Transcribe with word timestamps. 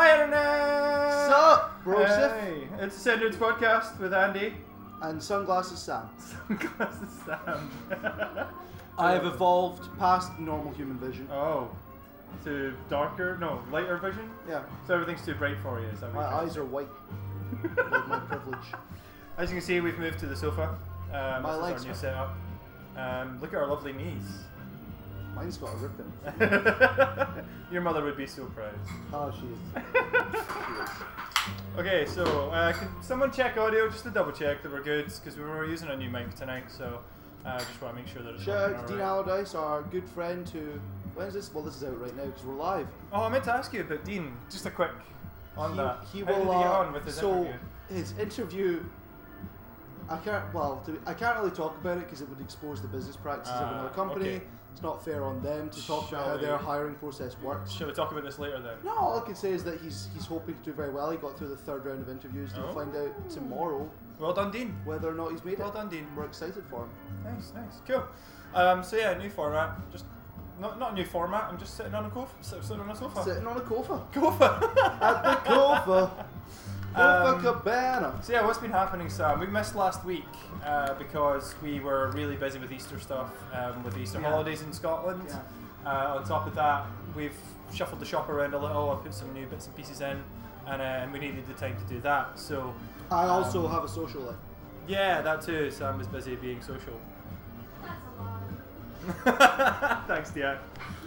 Hi, 0.00 0.12
Internet! 0.14 1.26
Sup, 1.28 1.82
bro? 1.82 2.04
Hey, 2.04 2.68
it's 2.78 3.02
the 3.02 3.16
Noods 3.16 3.36
Podcast 3.36 3.98
with 3.98 4.14
Andy. 4.14 4.54
And 5.02 5.20
sunglasses 5.20 5.80
Sam. 5.80 6.08
Sunglasses 6.46 7.08
Sam. 7.26 7.68
I 8.96 9.10
have 9.10 9.26
evolved 9.26 9.88
past 9.98 10.38
normal 10.38 10.72
human 10.74 10.98
vision. 10.98 11.26
oh, 11.32 11.68
to 12.44 12.72
darker, 12.88 13.38
no, 13.40 13.60
lighter 13.72 13.96
vision? 13.96 14.30
Yeah, 14.48 14.62
So 14.86 14.94
everything's 14.94 15.26
too 15.26 15.34
bright 15.34 15.56
for 15.64 15.80
you, 15.80 15.86
is 15.88 15.98
that 15.98 16.14
my 16.14 16.20
you're 16.20 16.32
eyes 16.44 16.56
are 16.56 16.64
white. 16.64 16.86
like 17.76 18.08
my 18.08 18.20
privilege. 18.20 18.68
As 19.36 19.50
you 19.50 19.56
can 19.56 19.66
see, 19.66 19.80
we've 19.80 19.98
moved 19.98 20.20
to 20.20 20.26
the 20.26 20.36
sofa. 20.36 20.76
Um, 21.12 21.42
My 21.42 21.54
this 21.54 21.62
legs 21.62 21.80
is 21.80 21.86
our 21.86 21.86
new 21.86 21.90
are- 21.90 21.94
setup. 21.96 22.36
Um, 22.96 23.40
look 23.40 23.52
at 23.52 23.58
our 23.58 23.66
lovely 23.66 23.94
knees. 23.94 24.44
Mine's 25.38 25.56
got 25.56 25.72
a 25.72 25.76
rip 25.76 25.92
in 26.00 26.42
it. 26.42 27.28
Your 27.72 27.82
mother 27.82 28.02
would 28.02 28.16
be 28.16 28.26
so 28.26 28.44
proud. 28.46 28.74
Oh, 29.12 29.30
she 29.30 29.46
is. 29.46 29.84
She 29.84 30.82
is. 30.82 30.90
Okay, 31.78 32.06
so 32.06 32.24
uh, 32.50 32.72
can 32.72 32.88
someone 33.02 33.30
check 33.30 33.56
audio 33.56 33.88
just 33.88 34.02
to 34.02 34.10
double 34.10 34.32
check 34.32 34.62
that 34.64 34.72
we're 34.72 34.82
good 34.82 35.04
because 35.04 35.36
we 35.36 35.44
were 35.44 35.64
using 35.64 35.88
a 35.88 35.96
new 35.96 36.10
mic 36.10 36.34
tonight, 36.34 36.64
so 36.76 36.98
I 37.44 37.50
uh, 37.50 37.58
just 37.60 37.80
want 37.80 37.94
to 37.96 38.02
make 38.02 38.12
sure 38.12 38.20
that 38.24 38.34
it's 38.34 38.42
Shout 38.42 38.74
out 38.74 38.86
to 38.88 38.94
Dean. 38.94 39.00
Allardyce, 39.00 39.54
our 39.54 39.82
good 39.82 40.02
friend 40.08 40.48
who. 40.48 40.58
When's 41.14 41.34
this? 41.34 41.54
Well, 41.54 41.62
this 41.62 41.76
is 41.76 41.84
out 41.84 42.00
right 42.00 42.14
now 42.16 42.24
because 42.24 42.42
we're 42.42 42.54
live. 42.54 42.88
Oh, 43.12 43.22
I 43.22 43.28
meant 43.28 43.44
to 43.44 43.52
ask 43.52 43.72
you 43.72 43.82
about 43.82 44.04
Dean. 44.04 44.32
Just 44.50 44.66
a 44.66 44.70
quick 44.70 44.90
on 45.56 45.70
he, 45.70 45.76
that. 45.76 45.98
he 46.12 46.20
How 46.22 46.26
will. 46.32 46.38
did 46.46 46.56
he 46.56 46.62
get 46.64 46.66
uh, 46.66 46.78
on 46.80 46.92
with 46.92 47.04
his 47.04 47.14
so 47.14 47.30
interview? 47.30 47.52
his 47.90 48.18
interview. 48.18 48.84
I 50.10 50.16
can't. 50.18 50.52
Well, 50.52 50.82
to, 50.86 50.98
I 51.06 51.14
can't 51.14 51.38
really 51.38 51.52
talk 51.52 51.76
about 51.80 51.98
it 51.98 52.04
because 52.06 52.22
it 52.22 52.28
would 52.28 52.40
expose 52.40 52.82
the 52.82 52.88
business 52.88 53.14
practices 53.16 53.54
of 53.54 53.62
Ah, 53.68 53.72
another 53.74 53.90
company. 53.90 54.28
okay. 54.36 54.44
It's 54.78 54.84
not 54.84 55.04
fair 55.04 55.24
on 55.24 55.42
them 55.42 55.70
to 55.70 55.86
talk 55.88 56.08
about 56.08 56.20
Shall 56.26 56.28
how 56.28 56.36
their 56.36 56.56
hiring 56.56 56.94
process 56.94 57.34
works. 57.42 57.72
Shall 57.72 57.88
we 57.88 57.92
talk 57.92 58.12
about 58.12 58.22
this 58.22 58.38
later 58.38 58.60
then? 58.60 58.76
No, 58.84 58.92
all 58.96 59.18
I 59.18 59.26
can 59.26 59.34
say 59.34 59.50
is 59.50 59.64
that 59.64 59.80
he's 59.80 60.06
he's 60.14 60.24
hoping 60.24 60.54
to 60.54 60.62
do 60.62 60.72
very 60.72 60.90
well. 60.90 61.10
He 61.10 61.16
got 61.16 61.36
through 61.36 61.48
the 61.48 61.56
third 61.56 61.84
round 61.84 62.00
of 62.00 62.08
interviews. 62.08 62.52
We'll 62.56 62.68
Oh. 62.68 62.72
find 62.74 62.94
out 62.94 63.28
tomorrow 63.28 63.90
Well 64.20 64.32
done, 64.34 64.52
Dean. 64.52 64.76
whether 64.84 65.08
or 65.08 65.14
not 65.14 65.32
he's 65.32 65.44
made 65.44 65.58
Well 65.58 65.70
it. 65.70 65.74
done, 65.74 65.88
Dean. 65.88 66.06
We're 66.16 66.26
excited 66.26 66.62
for 66.70 66.82
him. 66.84 66.90
Nice, 67.24 67.50
nice, 67.56 67.80
cool. 67.88 68.04
Um, 68.54 68.84
so 68.84 68.94
yeah, 68.96 69.18
new 69.18 69.30
format. 69.30 69.70
Just 69.90 70.04
not 70.60 70.78
not 70.78 70.92
a 70.92 70.94
new 70.94 71.04
format. 71.04 71.48
I'm 71.50 71.58
just 71.58 71.76
sitting 71.76 71.92
on 71.96 72.04
a 72.04 72.14
sofa. 72.14 72.30
Sitting 72.44 72.80
on 72.80 72.90
a 72.90 72.94
sofa. 72.94 73.24
Sitting 73.24 73.46
on 73.48 73.56
a 73.56 73.60
kofa 73.62 74.00
Kofa. 74.12 74.62
at 75.02 75.44
the 75.44 75.50
kofa. 75.50 76.10
Kofa 76.98 77.34
Um, 77.34 77.42
Cabana. 77.42 78.18
So 78.22 78.32
yeah, 78.32 78.44
what's 78.44 78.58
been 78.58 78.70
happening, 78.72 79.08
Sam? 79.08 79.38
We 79.40 79.46
missed 79.46 79.74
last 79.74 80.04
week 80.04 80.24
uh, 80.64 80.94
because 80.94 81.54
we 81.62 81.80
were 81.80 82.10
really 82.12 82.36
busy 82.36 82.58
with 82.58 82.72
Easter 82.72 82.98
stuff, 82.98 83.30
um, 83.54 83.84
with 83.84 83.96
Easter 83.96 84.20
Yeah. 84.20 84.30
holidays 84.30 84.62
in 84.62 84.72
Scotland. 84.72 85.22
Yeah. 85.28 85.38
Uh, 85.86 86.16
on 86.16 86.24
top 86.24 86.46
of 86.46 86.54
that, 86.56 86.86
we've 87.14 87.36
shuffled 87.72 88.00
the 88.00 88.04
shop 88.06 88.28
around 88.28 88.54
a 88.54 88.58
little. 88.58 88.90
I 88.90 88.96
put 88.96 89.14
some 89.14 89.32
new 89.32 89.46
bits 89.46 89.66
and 89.66 89.76
pieces 89.76 90.00
in, 90.00 90.22
and, 90.66 90.82
uh, 90.82 91.06
we 91.12 91.18
needed 91.20 91.46
the 91.46 91.54
time 91.54 91.76
to 91.76 91.84
do 91.94 92.00
that. 92.00 92.38
So 92.38 92.74
I 93.10 93.26
also 93.26 93.64
Um, 93.66 93.72
have 93.72 93.84
a 93.84 93.88
social 93.88 94.22
life. 94.22 94.36
yeah, 94.86 95.20
that 95.22 95.42
too. 95.42 95.70
Sam 95.70 95.98
was 95.98 96.06
busy 96.08 96.34
being 96.36 96.60
social. 96.62 96.98
That's 97.82 98.00
a 99.26 99.30
lot. 99.30 100.04
Thanks, 100.08 100.30
Diane. 100.30 100.58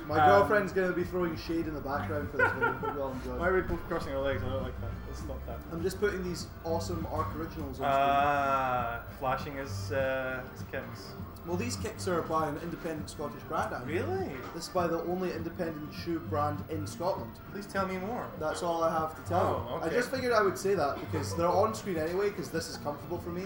My 0.07 0.19
um, 0.19 0.29
girlfriend's 0.29 0.71
going 0.73 0.89
to 0.89 0.95
be 0.95 1.03
throwing 1.03 1.35
shade 1.37 1.67
in 1.67 1.73
the 1.73 1.79
background 1.81 2.29
for 2.31 2.37
this 2.37 2.51
video, 2.53 2.75
but 2.81 2.95
we'll 2.95 3.11
enjoy. 3.11 3.29
Why 3.37 3.47
are 3.47 3.55
we 3.55 3.61
both 3.61 3.79
crossing 3.87 4.13
our 4.13 4.21
legs? 4.21 4.41
I 4.43 4.49
don't 4.49 4.63
like 4.63 4.79
that. 4.81 4.89
Let's 5.07 5.19
stop 5.19 5.45
that. 5.47 5.57
I'm 5.71 5.81
just 5.83 5.99
putting 5.99 6.23
these 6.23 6.47
awesome 6.63 7.07
Arc 7.11 7.33
Originals 7.35 7.79
on 7.79 7.85
Ah, 7.89 9.01
flashing 9.19 9.55
his, 9.57 9.91
uh, 9.91 10.41
his 10.53 10.63
kicks. 10.71 11.11
Well, 11.47 11.57
these 11.57 11.75
kicks 11.75 12.07
are 12.07 12.21
by 12.21 12.47
an 12.49 12.57
independent 12.61 13.09
Scottish 13.09 13.41
brand. 13.49 13.73
Andy. 13.73 13.93
Really? 13.93 14.29
This 14.53 14.63
is 14.65 14.69
by 14.69 14.85
the 14.87 15.01
only 15.03 15.31
independent 15.33 15.91
shoe 15.93 16.19
brand 16.29 16.63
in 16.69 16.85
Scotland. 16.85 17.31
Please 17.51 17.65
tell 17.65 17.87
me 17.87 17.97
more. 17.97 18.27
That's 18.39 18.61
all 18.61 18.83
I 18.83 18.91
have 18.91 19.15
to 19.23 19.27
tell 19.29 19.65
Oh, 19.67 19.77
you. 19.79 19.83
I 19.85 19.89
just 19.89 20.11
figured 20.11 20.33
I 20.33 20.43
would 20.43 20.57
say 20.57 20.75
that 20.75 20.99
because 20.99 21.35
they're 21.35 21.47
on 21.47 21.73
screen 21.73 21.97
anyway 21.97 22.29
because 22.29 22.49
this 22.49 22.69
is 22.69 22.77
comfortable 22.77 23.17
for 23.19 23.29
me. 23.31 23.45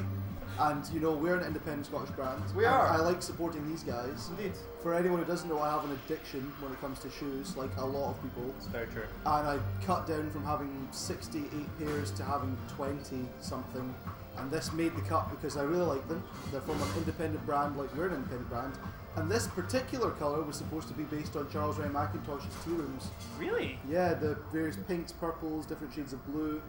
And 0.60 0.88
you 0.94 1.00
know, 1.00 1.12
we're 1.12 1.36
an 1.36 1.46
independent 1.46 1.88
Scottish 1.88 2.12
brand. 2.12 2.42
We 2.56 2.66
are. 2.66 2.88
I 2.88 2.98
like 2.98 3.22
supporting 3.22 3.68
these 3.68 3.84
guys. 3.84 4.30
Indeed. 4.38 4.54
For 4.82 4.94
anyone 4.94 5.20
who 5.20 5.26
doesn't 5.26 5.50
know, 5.50 5.60
I 5.60 5.72
have 5.72 5.84
an 5.84 5.92
addiction 6.06 6.42
when 6.62 6.72
it 6.72 6.80
comes 6.80 7.00
to 7.00 7.10
shoes, 7.10 7.58
like 7.58 7.76
a 7.78 7.86
lot 7.86 8.12
of 8.12 8.22
people. 8.22 8.54
It's 8.58 8.68
very 8.68 8.88
true. 8.88 9.04
And 9.26 9.48
I 9.48 9.60
cut 9.86 10.08
down 10.08 10.30
from 10.32 10.46
having 10.46 10.88
68 10.92 11.80
pairs 11.80 12.12
to 12.12 12.24
having 12.24 12.58
20 12.76 13.26
something. 13.42 13.94
And 14.38 14.52
this 14.52 14.72
made 14.74 14.96
the 14.96 15.02
cut 15.02 15.30
because 15.30 15.58
I 15.58 15.64
really 15.64 15.86
like 15.86 16.08
them. 16.08 16.24
They're 16.52 16.62
from 16.62 16.82
an 16.82 16.90
independent 16.98 17.46
brand, 17.46 17.78
like 17.78 17.96
we're 17.96 18.08
an 18.08 18.16
independent 18.16 18.50
brand. 18.50 18.74
And 19.16 19.32
this 19.32 19.48
particular 19.48 20.12
colour 20.12 20.42
was 20.42 20.58
supposed 20.58 20.90
to 20.90 20.94
be 20.94 21.04
based 21.04 21.38
on 21.38 21.50
Charles 21.50 21.78
Rennie 21.78 21.94
Mackintosh's 21.94 22.54
tea 22.64 22.72
rooms. 22.72 23.08
Really? 23.40 23.80
Yeah, 23.90 24.14
the 24.14 24.38
various 24.52 24.76
pinks, 24.88 25.14
purples, 25.14 25.66
different 25.66 25.94
shades 25.94 26.12
of 26.12 26.26
blue. 26.28 26.62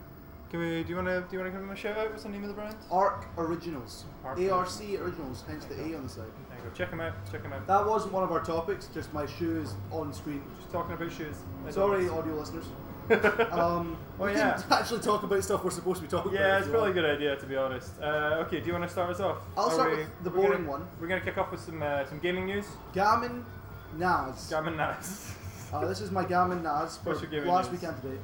Can 0.51 0.61
we? 0.61 0.83
Do 0.85 0.91
you 0.91 0.97
want 0.97 1.09
to? 1.09 1.21
Do 1.23 1.27
you 1.33 1.39
want 1.41 1.53
to 1.53 1.59
give 1.59 1.61
him 1.61 1.71
a 1.71 1.77
shout 1.77 1.99
out? 1.99 2.11
What's 2.11 2.23
the 2.23 2.29
name 2.29 2.43
of 2.43 2.49
the 2.49 2.55
brand? 2.55 2.77
Arc 2.91 3.27
Originals. 3.37 4.05
Arc 4.25 4.39
ARC 4.39 4.69
Originals, 5.01 5.43
hence 5.49 5.65
the 5.65 5.75
A 5.81 5.97
on 5.97 6.05
the 6.05 6.09
side. 6.09 6.25
There 6.51 6.59
you 6.59 6.65
go. 6.71 6.77
Check 6.77 6.91
them 6.91 7.01
out. 7.01 7.15
Check 7.33 7.43
them 7.43 7.53
out. 7.53 7.67
That 7.67 7.85
wasn't 7.87 8.13
one 8.13 8.23
of 8.23 8.31
our 8.31 8.41
topics, 8.45 8.89
just 8.95 9.13
my 9.13 9.27
shoes 9.27 9.75
on 9.91 10.13
screen. 10.13 10.43
Just 10.61 10.71
talking 10.73 10.95
about 10.95 11.11
shoes. 11.13 11.37
As 11.67 11.75
Sorry, 11.75 12.09
audio 12.09 12.35
listeners. 12.35 12.67
Um, 13.09 13.97
Oh, 14.19 14.25
we 14.25 14.33
yeah. 14.33 14.55
can 14.61 14.73
actually 14.81 15.01
talk 15.01 15.23
about 15.23 15.43
stuff 15.45 15.63
we're 15.63 15.71
supposed 15.71 15.99
to 15.99 16.03
be 16.03 16.09
talking 16.11 16.33
about. 16.33 16.41
yeah, 16.45 16.59
it's 16.59 16.67
probably 16.69 16.91
a 16.91 16.95
good 16.95 17.05
idea 17.05 17.37
to 17.37 17.47
be 17.47 17.55
honest. 17.57 17.93
Uh, 18.03 18.43
okay, 18.47 18.59
do 18.59 18.67
you 18.67 18.73
want 18.73 18.83
to 18.85 18.91
start 18.91 19.11
us 19.11 19.21
off? 19.21 19.39
I'll 19.57 19.67
Are 19.67 19.71
start 19.73 19.91
we- 19.93 19.97
with 19.99 20.09
the 20.25 20.31
we're 20.31 20.37
gonna- 20.37 20.49
boring 20.49 20.67
one. 20.67 20.89
We're 21.01 21.07
gonna 21.07 21.21
kick 21.21 21.39
off 21.39 21.53
with 21.53 21.61
some 21.61 21.81
uh, 21.83 22.05
some 22.07 22.19
gaming 22.19 22.47
news. 22.47 22.67
Gammon 22.95 23.45
Naz. 23.97 24.49
Gammon 24.51 24.77
Nas. 24.77 25.33
Uh, 25.73 25.87
this 25.87 26.01
is 26.01 26.11
my 26.11 26.25
Gammon 26.25 26.65
Naz 26.65 26.97
for 26.99 27.11
What's 27.11 27.23
your 27.23 27.31
gaming 27.31 27.49
last 27.49 27.71
news? 27.71 27.81
weekend 27.81 28.03
today. 28.03 28.19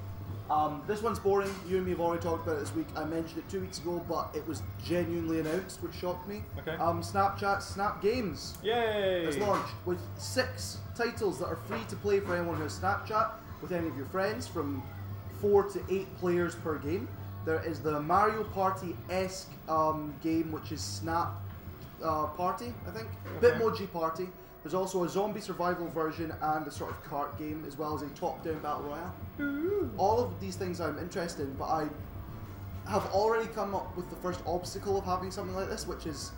Um, 0.52 0.82
this 0.86 1.00
one's 1.00 1.18
boring. 1.18 1.50
You 1.66 1.78
and 1.78 1.86
me 1.86 1.92
have 1.92 2.00
already 2.00 2.22
talked 2.22 2.46
about 2.46 2.58
it 2.58 2.60
this 2.60 2.74
week. 2.74 2.86
I 2.94 3.04
mentioned 3.04 3.38
it 3.38 3.50
two 3.50 3.62
weeks 3.62 3.78
ago, 3.78 4.04
but 4.06 4.28
it 4.34 4.46
was 4.46 4.62
genuinely 4.84 5.40
announced, 5.40 5.82
which 5.82 5.94
shocked 5.94 6.28
me. 6.28 6.42
Okay. 6.58 6.76
Um, 6.76 7.00
Snapchat 7.00 7.62
Snap 7.62 8.02
Games 8.02 8.58
Yay! 8.62 9.24
has 9.24 9.38
launched 9.38 9.72
with 9.86 9.98
six 10.18 10.76
titles 10.94 11.38
that 11.38 11.46
are 11.46 11.56
free 11.56 11.82
to 11.88 11.96
play 11.96 12.20
for 12.20 12.36
anyone 12.36 12.56
who 12.56 12.64
has 12.64 12.78
Snapchat 12.78 13.30
with 13.62 13.72
any 13.72 13.88
of 13.88 13.96
your 13.96 14.04
friends, 14.06 14.46
from 14.46 14.82
four 15.40 15.62
to 15.70 15.82
eight 15.88 16.06
players 16.18 16.54
per 16.56 16.76
game. 16.76 17.08
There 17.46 17.64
is 17.64 17.80
the 17.80 17.98
Mario 18.00 18.44
Party 18.44 18.94
esque 19.08 19.48
um, 19.70 20.14
game, 20.22 20.52
which 20.52 20.70
is 20.70 20.82
Snap 20.82 21.32
uh, 22.04 22.26
Party, 22.26 22.74
I 22.86 22.90
think. 22.90 23.08
Okay. 23.38 23.54
Bitmoji 23.54 23.90
Party. 23.90 24.28
There's 24.62 24.74
also 24.74 25.02
a 25.04 25.08
zombie 25.08 25.40
survival 25.40 25.88
version 25.88 26.32
and 26.40 26.66
a 26.66 26.70
sort 26.70 26.90
of 26.90 27.02
cart 27.04 27.36
game, 27.38 27.64
as 27.66 27.76
well 27.76 27.94
as 27.96 28.02
a 28.02 28.08
top 28.10 28.44
down 28.44 28.58
battle 28.60 28.82
royale. 28.82 29.90
All 29.98 30.20
of 30.20 30.38
these 30.40 30.54
things 30.56 30.80
I'm 30.80 30.98
interested 30.98 31.42
in, 31.48 31.54
but 31.54 31.64
I 31.64 31.88
have 32.88 33.06
already 33.06 33.48
come 33.48 33.74
up 33.74 33.96
with 33.96 34.08
the 34.10 34.16
first 34.16 34.40
obstacle 34.46 34.96
of 34.96 35.04
having 35.04 35.30
something 35.30 35.54
like 35.54 35.68
this, 35.68 35.86
which 35.86 36.06
is 36.06 36.30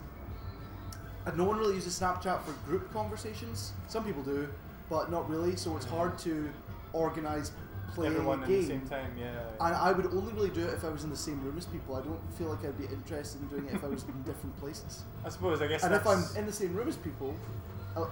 no 1.35 1.43
one 1.43 1.57
really 1.57 1.75
uses 1.75 1.99
Snapchat 1.99 2.41
for 2.43 2.51
group 2.67 2.91
conversations. 2.93 3.73
Some 3.87 4.03
people 4.03 4.23
do, 4.23 4.47
but 4.89 5.11
not 5.11 5.29
really. 5.29 5.55
So 5.55 5.75
it's 5.75 5.85
hard 5.85 6.17
to 6.19 6.49
organize 6.93 7.51
playing 7.93 8.13
Everyone 8.13 8.39
a 8.39 8.41
at 8.43 8.47
game. 8.47 8.61
the 8.61 8.67
same 8.67 8.87
time. 8.87 9.11
Yeah. 9.19 9.29
And 9.61 9.75
I 9.75 9.91
would 9.91 10.05
only 10.07 10.33
really 10.33 10.49
do 10.49 10.61
it 10.61 10.73
if 10.73 10.83
I 10.83 10.89
was 10.89 11.03
in 11.03 11.09
the 11.09 11.15
same 11.17 11.43
room 11.43 11.57
as 11.57 11.65
people. 11.65 11.95
I 11.95 12.01
don't 12.01 12.19
feel 12.37 12.47
like 12.49 12.63
I'd 12.65 12.77
be 12.77 12.85
interested 12.85 13.41
in 13.41 13.47
doing 13.47 13.67
it 13.67 13.75
if 13.75 13.83
I 13.83 13.87
was 13.87 14.03
in 14.03 14.21
different 14.25 14.59
places. 14.59 15.03
I 15.25 15.29
suppose. 15.29 15.61
I 15.61 15.67
guess. 15.67 15.83
And 15.83 15.93
if 15.95 16.05
I'm 16.05 16.23
in 16.37 16.45
the 16.45 16.53
same 16.53 16.75
room 16.75 16.87
as 16.87 16.97
people, 16.97 17.35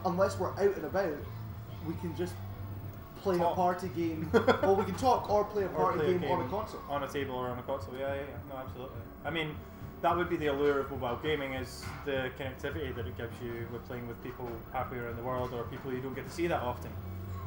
unless 0.06 0.40
we're 0.40 0.52
out 0.52 0.76
and 0.76 0.86
about, 0.86 1.14
we 1.88 1.94
can 2.02 2.16
just 2.16 2.34
play 3.22 3.38
Talk. 3.38 3.54
a 3.54 3.56
party 3.56 3.88
game. 3.90 4.30
well, 4.62 4.76
we 4.76 4.84
can 4.86 4.96
talk 4.96 5.30
or 5.30 5.44
play 5.46 5.64
a 5.64 5.70
party 5.70 6.00
play 6.00 6.16
a 6.16 6.18
game, 6.20 6.32
on 6.32 6.46
a 6.46 6.50
console. 6.50 6.82
on 6.90 7.04
a 7.04 7.08
table 7.08 7.36
or 7.36 7.48
on 7.48 7.58
a 7.58 7.64
console. 7.64 7.94
Yeah, 7.98 8.14
yeah, 8.14 8.22
yeah. 8.22 8.54
No, 8.54 8.58
absolutely. 8.58 8.98
I 9.26 9.30
mean, 9.30 9.56
that 10.02 10.16
would 10.16 10.30
be 10.30 10.36
the 10.36 10.48
allure 10.48 10.80
of 10.80 10.92
mobile 10.92 11.18
gaming 11.24 11.54
is 11.54 11.84
the 12.06 12.30
connectivity 12.38 12.94
that 12.96 13.08
it 13.08 13.18
gives 13.18 13.34
you 13.42 13.66
with 13.72 13.86
playing 13.88 14.08
with 14.08 14.22
people 14.24 14.50
halfway 14.74 14.98
around 14.98 15.16
the 15.18 15.24
world 15.24 15.54
or 15.54 15.64
people 15.64 15.94
you 15.94 16.00
don't 16.00 16.14
get 16.14 16.26
to 16.28 16.32
see 16.34 16.48
that 16.48 16.62
often. 16.62 16.92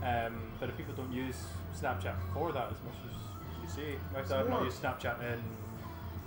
Um, 0.02 0.34
but 0.58 0.68
if 0.70 0.76
people 0.76 0.94
don't 0.94 1.12
use 1.12 1.36
Snapchat 1.78 2.14
for 2.32 2.52
that 2.52 2.66
as 2.68 2.78
much 2.84 2.94
as 3.04 3.62
you 3.62 3.68
see, 3.84 3.98
like 4.14 4.30
I've 4.30 4.48
not 4.48 4.64
used 4.64 4.80
Snapchat 4.82 5.20
in 5.20 5.42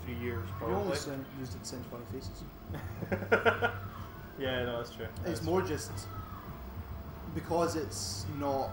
three 0.06 0.16
years 0.24 0.44
We 0.60 0.68
only 0.68 0.75
probably. 0.75 0.98
send, 0.98 1.25
used 1.39 1.56
it 1.56 1.60
to 1.60 1.66
send 1.66 1.86
funny 1.88 2.04
faces. 2.12 2.44
yeah, 4.39 4.63
no, 4.65 4.77
that's 4.77 4.91
true. 4.91 5.06
It's 5.06 5.25
That's 5.25 5.44
more 5.44 5.62
just 5.62 5.91
because 7.36 7.75
it's 7.75 8.25
not. 8.39 8.69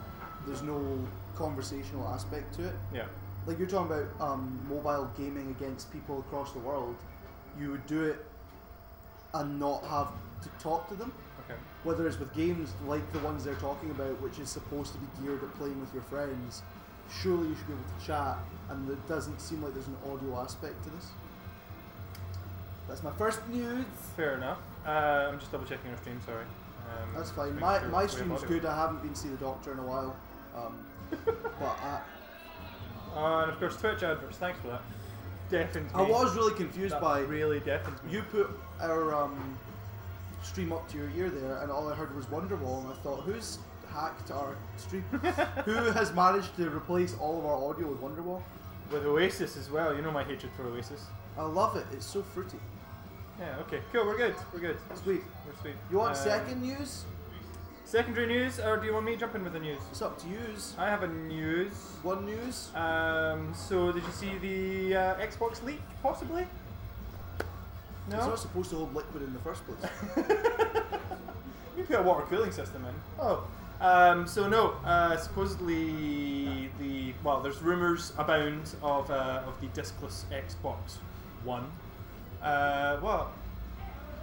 There's 0.46 0.62
no 0.62 0.98
conversational 1.36 2.06
aspect 2.08 2.54
to 2.54 2.66
it. 2.66 2.74
Yeah. 2.94 3.04
Like 3.46 3.58
you're 3.58 3.68
talking 3.68 3.92
about 3.92 4.08
um, 4.20 4.58
mobile 4.68 5.10
gaming 5.18 5.54
against 5.58 5.92
people 5.92 6.20
across 6.20 6.52
the 6.52 6.58
world, 6.60 6.96
you 7.58 7.70
would 7.70 7.86
do 7.86 8.04
it 8.04 8.24
and 9.34 9.60
not 9.60 9.84
have 9.84 10.08
to 10.42 10.48
talk 10.62 10.88
to 10.88 10.94
them. 10.94 11.12
Okay. 11.44 11.58
Whether 11.84 12.06
it's 12.08 12.18
with 12.18 12.34
games 12.34 12.72
like 12.86 13.12
the 13.12 13.18
ones 13.20 13.44
they're 13.44 13.54
talking 13.56 13.90
about, 13.90 14.20
which 14.20 14.38
is 14.38 14.48
supposed 14.48 14.92
to 14.92 14.98
be 14.98 15.06
geared 15.22 15.42
at 15.42 15.54
playing 15.58 15.80
with 15.80 15.92
your 15.92 16.02
friends, 16.04 16.62
surely 17.22 17.48
you 17.48 17.54
should 17.54 17.66
be 17.68 17.72
able 17.74 17.84
to 18.00 18.06
chat, 18.06 18.38
and 18.70 18.90
it 18.90 19.08
doesn't 19.08 19.40
seem 19.40 19.62
like 19.62 19.74
there's 19.74 19.86
an 19.86 19.96
audio 20.10 20.40
aspect 20.40 20.82
to 20.84 20.90
this. 20.90 21.06
That's 22.88 23.02
my 23.02 23.12
first 23.12 23.46
news. 23.48 23.84
Fair 24.16 24.34
enough. 24.34 24.58
Uh, 24.86 25.28
I'm 25.32 25.38
just 25.38 25.50
double 25.50 25.64
checking 25.66 25.90
your 25.90 25.98
stream. 25.98 26.20
Sorry. 26.24 26.44
Um, 26.44 27.08
That's 27.16 27.30
fine. 27.30 27.58
My 27.58 27.78
sure 27.80 27.88
my 27.88 28.06
stream's 28.06 28.42
good. 28.44 28.64
I 28.64 28.76
haven't 28.76 29.02
been 29.02 29.12
to 29.12 29.18
see 29.18 29.28
the 29.28 29.36
doctor 29.38 29.72
in 29.72 29.78
a 29.80 29.82
while, 29.82 30.14
um, 30.56 30.78
but 31.24 31.34
I, 31.82 32.00
Uh, 33.16 33.42
and 33.42 33.52
of 33.52 33.58
course, 33.58 33.76
Twitch 33.76 34.02
adverts. 34.02 34.38
Thanks 34.38 34.60
for 34.60 34.68
that. 34.68 34.82
Deafens 35.50 35.92
me. 35.92 36.00
I 36.00 36.02
was 36.08 36.36
really 36.36 36.54
confused 36.54 36.94
That 36.94 37.00
by 37.00 37.20
really 37.20 37.60
deafens 37.60 38.00
me. 38.04 38.12
you 38.12 38.22
put 38.22 38.50
our 38.80 39.14
um, 39.14 39.56
stream 40.42 40.72
up 40.72 40.88
to 40.90 40.96
your 40.98 41.10
ear 41.16 41.28
there, 41.30 41.60
and 41.62 41.70
all 41.72 41.88
I 41.90 41.94
heard 41.94 42.14
was 42.14 42.26
Wonderwall, 42.26 42.82
and 42.82 42.92
I 42.92 42.94
thought, 43.02 43.22
who's 43.22 43.58
hacked 43.92 44.30
our 44.30 44.54
stream? 44.76 45.02
Who 45.64 45.72
has 45.92 46.12
managed 46.12 46.54
to 46.56 46.68
replace 46.68 47.16
all 47.18 47.38
of 47.38 47.46
our 47.46 47.54
audio 47.70 47.88
with 47.88 48.00
Wonderwall? 48.00 48.42
with 48.92 49.04
Oasis 49.04 49.56
as 49.56 49.68
well. 49.70 49.94
You 49.96 50.02
know 50.02 50.12
my 50.12 50.22
hatred 50.22 50.52
for 50.56 50.64
Oasis. 50.64 51.06
I 51.36 51.42
love 51.42 51.74
it. 51.76 51.86
It's 51.92 52.06
so 52.06 52.22
fruity. 52.22 52.58
Yeah. 53.38 53.56
Okay. 53.60 53.80
Cool. 53.92 54.06
We're 54.06 54.16
good. 54.16 54.34
We're 54.52 54.60
good. 54.60 54.78
Sweet. 55.02 55.22
We're 55.46 55.60
sweet. 55.60 55.74
You 55.90 55.98
want 55.98 56.16
Um, 56.16 56.22
second 56.22 56.62
news? 56.62 57.04
secondary 57.84 58.26
news, 58.26 58.58
or 58.58 58.76
do 58.78 58.86
you 58.86 58.92
want 58.92 59.04
me 59.06 59.12
to 59.12 59.18
jump 59.20 59.34
in 59.36 59.44
with 59.44 59.52
the 59.52 59.60
news? 59.60 59.78
It's 59.92 60.02
up 60.02 60.18
to 60.20 60.28
use. 60.28 60.74
I 60.76 60.86
have 60.86 61.02
a 61.04 61.08
news. 61.08 61.72
One 62.02 62.24
news. 62.26 62.70
Um, 62.74 63.54
so 63.54 63.92
did 63.92 64.02
you 64.02 64.10
see 64.12 64.38
the 64.38 64.96
uh, 64.96 65.14
Xbox 65.16 65.62
leak? 65.62 65.80
Possibly. 66.02 66.46
No? 68.10 68.16
It's 68.18 68.26
not 68.26 68.38
supposed 68.40 68.70
to 68.70 68.76
hold 68.76 68.94
liquid 68.94 69.22
in 69.22 69.32
the 69.32 69.38
first 69.40 69.62
place. 69.66 69.90
you 71.76 71.84
put 71.84 71.96
a 72.00 72.02
water 72.02 72.22
cooling 72.26 72.50
system 72.52 72.84
in. 72.84 72.94
Oh. 73.20 73.46
Um, 73.80 74.26
so 74.26 74.48
no. 74.48 74.74
Uh, 74.84 75.16
supposedly 75.16 76.70
the 76.80 77.12
well, 77.22 77.40
there's 77.40 77.60
rumors 77.62 78.12
abound 78.18 78.74
of 78.82 79.10
uh, 79.10 79.42
of 79.46 79.60
the 79.60 79.66
discless 79.80 80.24
Xbox 80.32 80.96
One. 81.44 81.70
Uh, 82.46 82.96
what? 82.98 83.26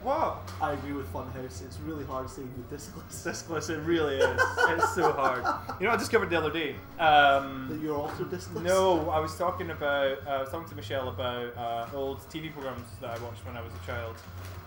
What? 0.04 0.38
I 0.62 0.74
agree 0.74 0.92
with 0.94 1.12
Funhouse. 1.14 1.64
It's 1.64 1.78
really 1.86 2.04
hard 2.06 2.30
seeing 2.30 2.52
the 2.70 2.76
discless. 2.76 3.24
Discless. 3.24 3.70
It 3.70 3.80
really 3.86 4.18
is. 4.18 4.42
it's 4.70 4.94
so 4.96 5.12
hard. 5.14 5.40
You 5.80 5.86
know, 5.86 5.92
what 5.92 5.96
I 5.96 5.98
discovered 5.98 6.30
the 6.30 6.38
other 6.38 6.52
day. 6.52 6.76
Um, 7.00 7.68
That 7.70 7.80
you're 7.82 7.98
also 7.98 8.26
discless. 8.26 8.64
No, 8.64 9.10
I 9.10 9.20
was 9.20 9.38
talking 9.38 9.70
about. 9.72 10.18
Uh, 10.28 10.30
I 10.30 10.40
was 10.42 10.50
talking 10.50 10.68
to 10.70 10.76
Michelle 10.76 11.08
about 11.10 11.56
uh, 11.58 11.88
old 11.98 12.20
TV 12.30 12.52
programs 12.52 12.86
that 13.02 13.12
I 13.18 13.24
watched 13.24 13.46
when 13.46 13.56
I 13.56 13.62
was 13.62 13.72
a 13.82 13.86
child, 13.86 14.16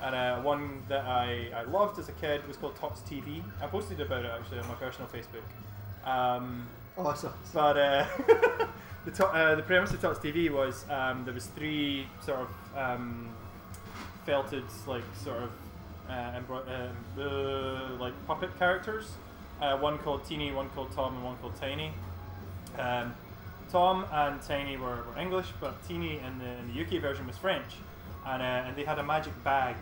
and 0.02 0.14
uh, 0.14 0.40
one 0.40 0.82
that 0.88 1.04
I, 1.04 1.48
I 1.54 1.62
loved 1.64 1.98
as 1.98 2.08
a 2.08 2.12
kid 2.12 2.46
was 2.48 2.56
called 2.56 2.74
Tots 2.76 3.00
TV. 3.02 3.42
I 3.62 3.66
posted 3.66 4.00
about 4.00 4.24
it 4.24 4.30
actually 4.38 4.58
on 4.60 4.68
my 4.68 4.74
personal 4.74 5.08
Facebook. 5.08 5.46
Um, 6.10 6.66
Awesome. 6.98 7.32
but 7.52 7.76
uh, 7.76 8.06
the 9.04 9.10
to- 9.10 9.26
uh, 9.26 9.54
the 9.54 9.62
premise 9.62 9.92
of 9.92 10.00
Tots 10.00 10.18
TV 10.18 10.50
was 10.50 10.86
um, 10.90 11.26
there 11.26 11.34
was 11.34 11.44
three 11.48 12.06
sort 12.24 12.38
of 12.38 12.48
um, 14.28 14.42
felted 14.42 14.64
like 14.86 15.04
sort 15.22 15.42
of 15.42 15.50
uh, 16.08 16.38
embro- 16.38 16.66
uh, 17.18 17.96
like 18.00 18.14
puppet 18.26 18.56
characters. 18.58 19.12
Uh, 19.60 19.76
one 19.78 19.98
called 19.98 20.24
Teeny, 20.26 20.52
one 20.52 20.68
called 20.70 20.92
Tom, 20.92 21.14
and 21.14 21.24
one 21.24 21.36
called 21.38 21.56
Tiny. 21.56 21.92
Um, 22.78 23.14
Tom 23.70 24.04
and 24.12 24.40
Tiny 24.42 24.76
were, 24.76 25.02
were 25.04 25.18
English, 25.18 25.46
but 25.60 25.86
Teeny 25.88 26.18
in 26.18 26.38
the, 26.38 26.44
in 26.44 26.72
the 26.74 26.82
UK 26.82 27.00
version 27.00 27.26
was 27.26 27.36
French, 27.38 27.76
and 28.26 28.42
uh, 28.42 28.66
and 28.66 28.76
they 28.76 28.84
had 28.84 28.98
a 28.98 29.02
magic 29.02 29.32
bag, 29.42 29.76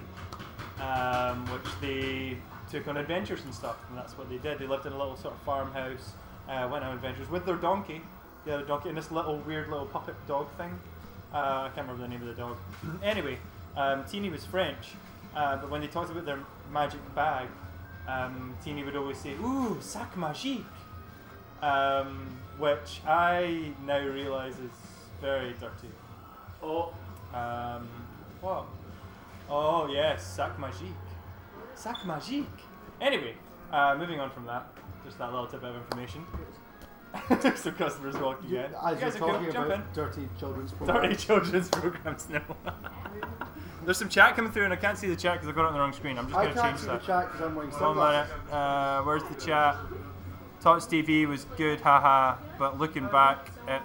um, 0.81 1.47
which 1.47 1.81
they 1.81 2.37
took 2.71 2.89
on 2.89 2.97
adventures 2.97 3.45
and 3.45 3.55
stuff, 3.55 3.77
and 3.89 3.99
that's 3.99 4.17
what 4.17 4.29
they 4.31 4.39
did. 4.39 4.59
They 4.59 4.67
lived 4.67 4.87
in 4.87 4.93
a 4.93 4.99
little 4.99 5.17
sort 5.17 5.35
of 5.35 5.41
farmhouse, 5.41 6.13
uh, 6.49 6.69
went 6.71 6.85
on 6.85 6.95
adventures 6.95 7.29
with 7.29 7.45
their 7.45 7.57
donkey. 7.57 8.01
They 8.45 8.53
had 8.53 8.61
a 8.61 8.65
donkey 8.65 8.91
and 8.91 8.99
this 8.99 9.11
little 9.11 9.39
weird 9.39 9.69
little 9.69 9.87
puppet 9.87 10.15
dog 10.29 10.51
thing. 10.57 10.79
Uh, 11.33 11.69
I 11.69 11.71
can't 11.75 11.89
remember 11.89 12.03
the 12.03 12.09
name 12.09 12.23
of 12.23 12.29
the 12.29 12.41
dog. 12.41 12.57
anyway, 13.03 13.39
um, 13.77 14.05
Teeny 14.05 14.31
was 14.31 14.45
French, 14.45 14.93
uh, 15.37 15.57
but 15.57 15.71
when 15.71 15.81
they 15.81 15.87
talked 15.89 16.11
about 16.11 16.25
their 16.25 16.39
magic 16.73 17.01
bag, 17.15 17.49
um, 18.09 18.55
Teeny 18.65 18.85
would 18.85 18.97
always 18.97 19.19
say, 19.19 19.33
"Ooh, 19.35 19.79
sac 19.81 20.15
magique," 20.17 20.65
um, 21.63 22.27
which 22.59 23.01
I 23.07 23.73
now 23.87 23.99
realise 24.01 24.55
is 24.59 24.71
very 25.21 25.55
dirty. 25.61 25.91
Oh, 26.63 26.93
Um, 27.35 27.89
what? 28.41 28.65
Oh 29.51 29.89
yes, 29.91 30.25
sac 30.25 30.57
magique. 30.59 30.95
Sac 31.75 31.97
magique. 32.05 32.47
Anyway, 33.01 33.35
uh, 33.73 33.97
moving 33.99 34.21
on 34.21 34.31
from 34.31 34.47
that, 34.47 34.67
just 35.05 35.19
that 35.19 35.33
little 35.33 35.47
tidbit 35.49 35.71
of 35.71 35.77
information. 35.77 36.25
There's 37.29 37.61
some 37.61 37.75
customers 37.75 38.17
walking 38.17 38.51
you, 38.51 38.59
in. 38.59 38.65
as 38.65 38.73
You 38.73 38.89
you're 38.89 38.97
guys 39.01 39.17
are 39.17 39.19
cool, 39.19 39.29
talking 39.29 39.53
jump 39.53 39.67
about 39.67 39.79
in. 39.81 39.85
dirty 39.95 40.29
children's 40.39 40.73
programs. 40.73 41.01
Dirty 41.03 41.27
programs. 41.27 41.69
children's 41.69 41.69
programs 41.81 42.29
now. 42.29 42.43
There's 43.85 43.99
some 43.99 44.09
chat 44.09 44.35
coming 44.37 44.51
through, 44.51 44.65
and 44.65 44.73
I 44.73 44.77
can't 44.77 44.97
see 44.97 45.09
the 45.09 45.17
chat 45.17 45.35
because 45.35 45.49
I 45.49 45.53
got 45.53 45.65
it 45.65 45.67
on 45.69 45.73
the 45.75 45.81
wrong 45.81 45.93
screen. 45.93 46.19
I'm 46.19 46.27
just 46.27 46.37
I 46.37 46.45
going 46.45 46.55
to 46.55 46.61
can't 46.61 46.73
change 46.73 46.81
see 46.81 46.87
the 46.87 46.93
that. 46.93 47.05
chat 47.05 47.27
because 47.33 47.47
I'm 47.47 47.55
wearing 47.55 47.71
One 47.71 47.97
minute. 47.97 48.27
Uh, 48.53 49.03
where's 49.03 49.25
the 49.25 49.35
chat? 49.35 49.77
Tots 50.63 50.87
TV 50.87 51.27
was 51.27 51.45
good, 51.57 51.81
haha. 51.81 52.37
But 52.59 52.79
looking 52.79 53.07
back, 53.09 53.49
it 53.69 53.83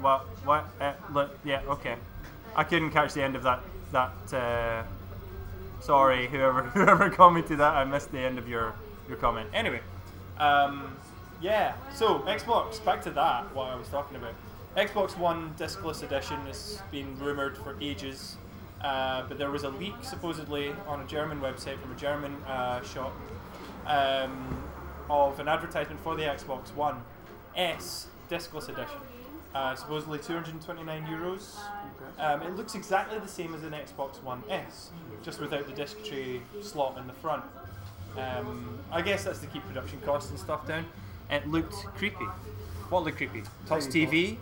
what 0.00 0.22
what 0.44 0.64
it 0.80 0.96
look 1.12 1.38
yeah 1.44 1.60
okay. 1.68 1.96
I 2.56 2.64
couldn't 2.64 2.90
catch 2.90 3.12
the 3.14 3.22
end 3.22 3.36
of 3.36 3.42
that 3.42 3.60
that. 3.92 4.32
Uh, 4.32 4.82
sorry, 5.80 6.28
whoever 6.28 6.62
whoever 6.74 7.10
commented 7.10 7.58
that, 7.58 7.74
I 7.74 7.84
missed 7.84 8.10
the 8.12 8.20
end 8.20 8.38
of 8.38 8.48
your 8.48 8.74
your 9.08 9.18
comment. 9.18 9.50
Anyway, 9.52 9.80
um, 10.38 10.96
yeah. 11.42 11.74
So 11.94 12.20
Xbox, 12.20 12.82
back 12.84 13.02
to 13.02 13.10
that. 13.10 13.54
What 13.54 13.68
I 13.68 13.76
was 13.76 13.88
talking 13.88 14.16
about. 14.16 14.34
Xbox 14.76 15.18
One 15.18 15.52
discless 15.58 16.02
edition 16.02 16.38
has 16.46 16.80
been 16.90 17.18
rumored 17.18 17.58
for 17.58 17.76
ages. 17.82 18.36
Uh, 18.82 19.22
but 19.28 19.38
there 19.38 19.50
was 19.50 19.62
a 19.62 19.68
leak 19.68 19.94
supposedly 20.02 20.74
on 20.88 21.00
a 21.00 21.06
German 21.06 21.40
website 21.40 21.78
from 21.78 21.92
a 21.92 21.96
German 21.96 22.34
uh, 22.46 22.82
shop 22.82 23.12
um, 23.86 24.62
of 25.08 25.38
an 25.38 25.48
advertisement 25.48 26.00
for 26.00 26.16
the 26.16 26.22
Xbox 26.22 26.74
One 26.74 26.96
S 27.54 28.08
discless 28.28 28.68
edition. 28.68 28.98
Uh, 29.54 29.74
supposedly 29.74 30.18
229 30.18 31.06
euros. 31.06 31.58
Um, 32.18 32.42
it 32.42 32.56
looks 32.56 32.74
exactly 32.74 33.18
the 33.18 33.28
same 33.28 33.54
as 33.54 33.62
an 33.62 33.72
Xbox 33.72 34.22
One 34.22 34.42
S, 34.48 34.90
just 35.22 35.40
without 35.40 35.66
the 35.66 35.72
disc 35.74 36.02
tray 36.04 36.40
slot 36.62 36.96
in 36.98 37.06
the 37.06 37.12
front. 37.12 37.44
Um, 38.16 38.78
I 38.90 39.02
guess 39.02 39.24
that's 39.24 39.40
to 39.40 39.46
keep 39.46 39.62
production 39.66 40.00
costs 40.00 40.30
and 40.30 40.38
stuff 40.38 40.66
down. 40.66 40.86
It 41.30 41.46
looked 41.48 41.74
creepy. 41.96 42.24
What 42.88 43.04
looked 43.04 43.18
creepy? 43.18 43.42
Tiny 43.66 43.86
TV? 43.86 44.36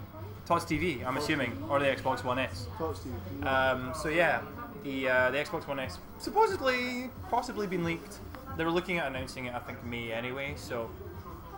Tots 0.47 0.65
TV, 0.65 1.05
I'm 1.07 1.17
assuming, 1.17 1.57
or 1.69 1.79
the 1.79 1.87
Xbox 1.87 2.25
One 2.25 2.39
S. 2.39 2.67
Talk 2.79 3.01
to 3.03 3.09
you. 3.09 3.47
Um, 3.47 3.93
so 3.95 4.09
yeah, 4.09 4.43
the 4.83 5.09
uh, 5.09 5.31
the 5.31 5.39
Xbox 5.39 5.67
One 5.67 5.79
S 5.79 5.99
supposedly 6.19 7.11
possibly 7.31 7.67
been 7.67 7.85
leaked. 7.85 8.19
They 8.57 8.65
were 8.65 8.71
looking 8.71 8.99
at 8.99 9.07
announcing 9.07 9.47
it, 9.47 9.55
I 9.55 9.59
think 9.61 9.83
May 9.85 10.13
anyway. 10.13 10.55
So 10.57 10.91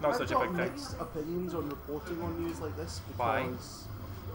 not 0.01 0.11
I've 0.11 0.17
such 0.17 0.33
a 0.33 0.39
big 0.39 0.49
thing 0.49 0.57
mixed 0.57 1.01
opinions 1.01 1.55
on 1.55 1.69
reporting 1.69 2.21
on 2.23 2.43
news 2.43 2.61
like 2.61 2.77
this 2.77 3.01
because 3.17 3.85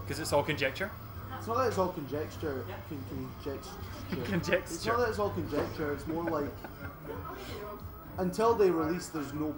because 0.01 0.19
it's 0.19 0.33
all 0.33 0.44
conjecture. 0.44 0.89
it's 1.38 1.47
not 1.47 1.57
that 1.57 1.67
it's 1.67 1.77
all 1.77 1.89
conjecture. 1.89 2.66
Con- 2.89 4.23
conjecture. 4.25 4.63
It's 4.63 4.85
not 4.85 4.97
that 4.99 5.09
it's 5.09 5.19
all 5.19 5.30
conjecture. 5.31 5.94
It's 5.94 6.07
more 6.07 6.23
like 6.23 6.51
until 8.18 8.54
they 8.54 8.69
release, 8.71 9.07
there's 9.07 9.33
no. 9.33 9.54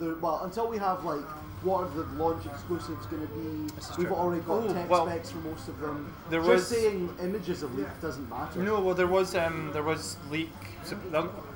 There, 0.00 0.14
well, 0.16 0.42
until 0.44 0.68
we 0.68 0.78
have 0.78 1.04
like 1.04 1.24
what 1.62 1.84
are 1.84 1.90
the 1.90 2.02
launch 2.22 2.44
exclusives 2.46 3.06
going 3.06 3.22
to 3.26 3.32
be? 3.34 3.72
We've 3.98 4.06
true. 4.08 4.16
already 4.16 4.42
got 4.42 4.64
Oh, 4.64 4.72
tech 4.72 4.88
well, 4.90 5.06
specs 5.06 5.30
for 5.30 5.38
most 5.38 5.68
of 5.68 5.78
them. 5.80 6.12
there 6.30 6.40
Just 6.40 6.48
was- 6.50 6.66
saying 6.68 7.14
images 7.22 7.62
of 7.62 7.76
leaked 7.76 8.00
doesn't 8.02 8.28
matter. 8.28 8.58
No, 8.60 8.80
well 8.80 8.94
there 8.94 9.06
was 9.06 9.34
um, 9.34 9.70
there 9.72 9.82
was 9.82 10.16
leak. 10.30 10.50
So 10.84 10.96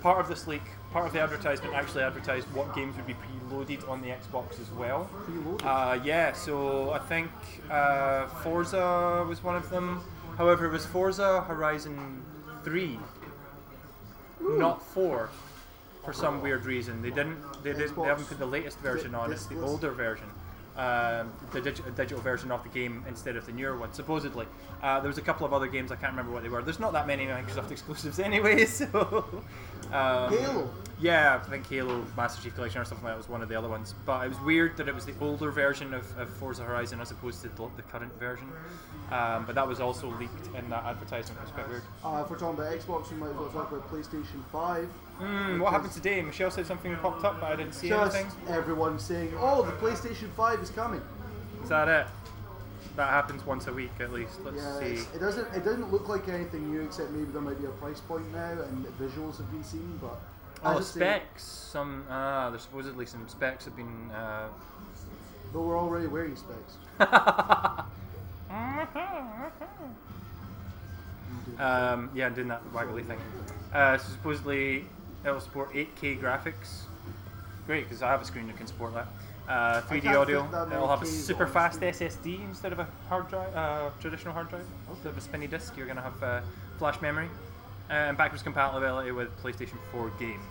part 0.03 0.21
of 0.21 0.29
this 0.29 0.47
leak, 0.47 0.63
part 0.93 1.07
of 1.07 1.13
the 1.13 1.21
advertisement 1.21 1.75
actually 1.75 2.05
advertised 2.05 2.47
what 2.55 2.75
games 2.75 2.95
would 2.97 3.07
be 3.07 3.15
preloaded 3.15 3.89
on 3.89 4.01
the 4.03 4.09
Xbox 4.09 4.61
as 4.61 4.71
well. 4.71 5.09
Preloaded. 5.29 5.65
Uh, 5.65 6.01
yeah, 6.05 6.33
so 6.33 6.91
I 6.91 6.99
think 7.01 7.31
uh, 7.71 8.27
Forza 8.43 9.25
was 9.29 9.43
one 9.43 9.57
of 9.57 9.69
them. 9.71 10.01
However, 10.39 10.67
it 10.67 10.71
was 10.71 10.85
Forza 10.87 11.41
Horizon 11.49 12.23
3, 12.63 12.99
not 14.41 14.83
4, 14.83 15.31
for 16.07 16.13
some 16.13 16.41
weird 16.41 16.65
reason. 16.65 17.03
They 17.03 17.11
didn't. 17.11 17.37
They, 17.63 17.73
did, 17.73 17.95
they 17.95 18.03
haven't 18.03 18.27
put 18.27 18.39
the 18.39 18.47
latest 18.47 18.79
version 18.79 19.15
on. 19.15 19.33
It's 19.33 19.47
the 19.47 19.61
older 19.61 19.91
version. 19.91 20.27
Um, 20.77 21.33
the 21.53 21.61
dig- 21.61 21.97
digital 21.97 22.21
version 22.21 22.53
of 22.53 22.63
the 22.63 22.69
game 22.69 23.03
instead 23.09 23.37
of 23.37 23.47
the 23.47 23.53
newer 23.53 23.77
one, 23.77 23.93
supposedly. 23.93 24.47
Uh, 24.83 25.01
there 25.01 25.09
was 25.09 25.19
a 25.19 25.23
couple 25.23 25.47
of 25.47 25.53
other 25.53 25.67
games 25.67 25.91
I 25.91 25.97
can't 25.97 26.13
remember 26.13 26.33
what 26.33 26.43
they 26.43 26.49
were. 26.49 26.63
There's 26.63 26.79
not 26.79 26.93
that 26.93 27.07
many 27.07 27.27
Microsoft 27.27 27.71
exclusives 27.77 28.19
anyway, 28.19 28.65
so. 28.67 29.43
Um, 29.93 30.33
Halo. 30.33 30.71
yeah, 31.01 31.41
I 31.45 31.49
think 31.51 31.67
Halo 31.69 32.05
Master 32.17 32.43
Chief 32.43 32.55
Collection 32.55 32.81
or 32.81 32.85
something 32.85 33.05
like 33.05 33.15
that 33.15 33.19
was 33.19 33.29
one 33.29 33.43
of 33.43 33.49
the 33.49 33.55
other 33.57 33.69
ones. 33.69 33.95
But 34.05 34.27
it 34.27 34.29
was 34.31 34.41
weird 34.41 34.77
that 34.79 34.89
it 34.89 34.95
was 34.95 35.05
the 35.07 35.15
older 35.21 35.51
version 35.51 35.95
of, 35.95 36.19
of 36.19 36.29
Forza 36.31 36.65
Horizon 36.65 37.01
as 37.01 37.11
opposed 37.11 37.43
to 37.43 37.49
the, 37.49 37.69
the 37.77 37.83
current 37.83 38.13
version. 38.19 38.49
Um, 39.13 39.45
but 39.47 39.55
that 39.55 39.67
was 39.69 39.79
also 39.81 40.09
leaked 40.19 40.49
in 40.57 40.69
that 40.71 40.85
advertisement. 40.85 41.39
It 41.41 41.45
was 41.45 41.53
quite 41.53 41.69
weird. 41.69 41.83
Uh, 42.05 42.23
if 42.25 42.31
we're 42.31 42.39
talking 42.39 42.59
about 42.59 42.73
Xbox, 42.77 43.11
we 43.13 43.17
might 43.19 43.31
as 43.31 43.37
well 43.37 43.49
talk 43.51 43.71
about 43.71 43.89
PlayStation 43.91 44.43
5. 44.51 44.85
Hmm, 45.19 45.61
what 45.61 45.73
happened 45.73 45.93
today? 45.93 46.21
Michelle 46.23 46.51
said 46.51 46.67
something 46.67 46.95
popped 46.97 47.25
up, 47.25 47.41
but 47.41 47.53
I 47.53 47.57
didn't 47.57 47.73
see 47.75 47.89
Just 47.89 48.17
anything. 48.17 48.33
everyone 48.49 48.99
saying, 48.99 49.33
"Oh, 49.39 49.63
the 49.63 49.73
PlayStation 49.73 50.29
5 50.31 50.61
is 50.61 50.71
coming." 50.71 51.01
Is 51.63 51.69
that 51.71 51.89
it? 51.89 52.07
That 52.97 53.11
happens 53.11 53.45
once 53.45 53.67
a 53.67 53.73
week 53.73 53.91
at 54.01 54.11
least. 54.13 54.41
Let's 54.43 54.57
Yeah, 54.57 54.79
see. 54.81 55.07
it 55.15 55.21
doesn't. 55.21 55.47
It 55.55 55.65
doesn't 55.65 55.93
look 55.93 56.09
like 56.09 56.29
anything 56.29 56.71
new, 56.73 56.81
except 56.83 57.11
maybe 57.11 57.31
there 57.31 57.43
might 57.43 57.61
be 57.61 57.67
a 57.67 57.71
price 57.71 58.01
point 58.01 58.33
now 58.33 58.53
and 58.53 58.87
visuals 58.99 59.37
have 59.37 59.51
been 59.51 59.63
seen. 59.63 59.99
But 60.01 60.19
Oh, 60.65 60.79
I 60.79 60.81
say, 60.81 60.99
specs. 61.01 61.43
Some 61.45 62.05
ah, 62.11 62.49
there's 62.51 62.63
supposedly 62.63 63.05
some 63.05 63.29
specs 63.29 63.67
have 63.67 63.77
been 63.77 64.11
uh, 64.11 64.49
But 65.53 65.61
we're 65.61 65.79
already 65.79 66.07
wearing 66.07 66.37
specs. 66.37 66.79
um, 71.59 72.11
yeah, 72.15 72.27
I'm 72.27 72.35
doing 72.35 72.49
that 72.49 72.63
waggly 72.73 73.07
thing. 73.07 73.19
Uh, 73.73 73.99
so 73.99 74.09
supposedly 74.13 74.87
it'll 75.25 75.41
support 75.41 75.73
8K 75.75 76.19
graphics. 76.21 76.83
Great, 77.67 77.85
because 77.85 78.03
I 78.03 78.11
have 78.11 78.23
a 78.23 78.25
screen 78.25 78.47
that 78.47 78.57
can 78.57 78.67
support 78.67 78.95
that. 78.95 79.07
Uh, 79.49 79.81
3D 79.83 80.07
audio. 80.15 80.45
It'll 80.73 80.89
have 80.89 81.03
a 81.03 81.07
super 81.07 81.47
fast. 81.47 81.81
SSD 81.81 82.43
instead 82.49 82.73
of 82.73 82.81
a 82.81 82.89
hard 83.09 83.29
drive, 83.29 83.55
uh, 83.55 83.91
traditional 84.01 84.35
hard 84.35 84.49
drive. 84.49 84.65
Instead 84.91 85.11
of 85.11 85.19
a 85.19 85.21
spinny 85.21 85.47
disk, 85.47 85.77
you're 85.77 85.87
going 85.87 85.97
to 85.97 86.03
have 86.03 86.23
uh, 86.23 86.41
flash 86.79 87.01
memory 87.01 87.29
and 87.89 88.17
backwards 88.19 88.43
compatibility 88.43 89.13
with 89.13 89.29
PlayStation 89.43 89.77
4 89.93 90.11
games. 90.19 90.43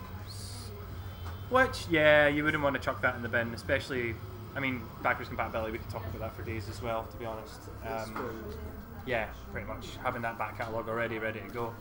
Which, 1.50 1.86
yeah, 1.90 2.26
you 2.28 2.42
wouldn't 2.42 2.62
want 2.62 2.74
to 2.74 2.80
chuck 2.80 3.02
that 3.02 3.14
in 3.16 3.22
the 3.22 3.28
bin, 3.28 3.52
especially. 3.54 4.14
I 4.54 4.60
mean, 4.60 4.82
backwards 5.02 5.28
compatibility. 5.28 5.72
We 5.72 5.78
could 5.78 5.90
talk 5.90 6.04
about 6.06 6.20
that 6.20 6.34
for 6.34 6.42
days 6.42 6.68
as 6.70 6.80
well. 6.80 7.06
To 7.10 7.16
be 7.18 7.26
honest. 7.26 7.60
Um, 7.86 8.34
yeah, 9.04 9.28
pretty 9.52 9.66
much 9.66 9.86
having 10.02 10.22
that 10.22 10.38
back 10.38 10.56
catalogue 10.56 10.88
already 10.88 11.18
ready 11.18 11.40
to 11.40 11.48
go 11.48 11.74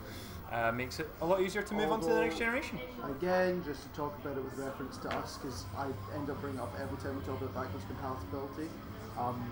uh, 0.56 0.72
makes 0.72 1.00
it 1.00 1.10
a 1.22 1.26
lot 1.26 1.42
easier 1.42 1.62
to 1.62 1.74
move 1.74 1.92
on 1.92 2.00
to 2.00 2.08
the 2.08 2.22
next 2.22 2.38
generation. 2.38 2.80
Again, 3.04 3.62
just 3.66 3.84
to 3.84 3.90
talk 3.90 4.18
about 4.24 4.38
it 4.38 4.44
with 4.44 4.58
reference 4.58 4.98
to 5.00 5.10
us, 5.10 5.38
because 5.38 5.66
I 5.78 5.88
end 6.16 6.30
up 6.30 6.40
bringing 6.40 6.62
up 6.62 6.74
every 6.82 6.98
time 6.98 7.18
we 7.20 7.26
talk 7.26 7.42
about 7.42 7.54
backwards 7.54 7.86
compatibility. 7.88 8.70
Um, 9.20 9.44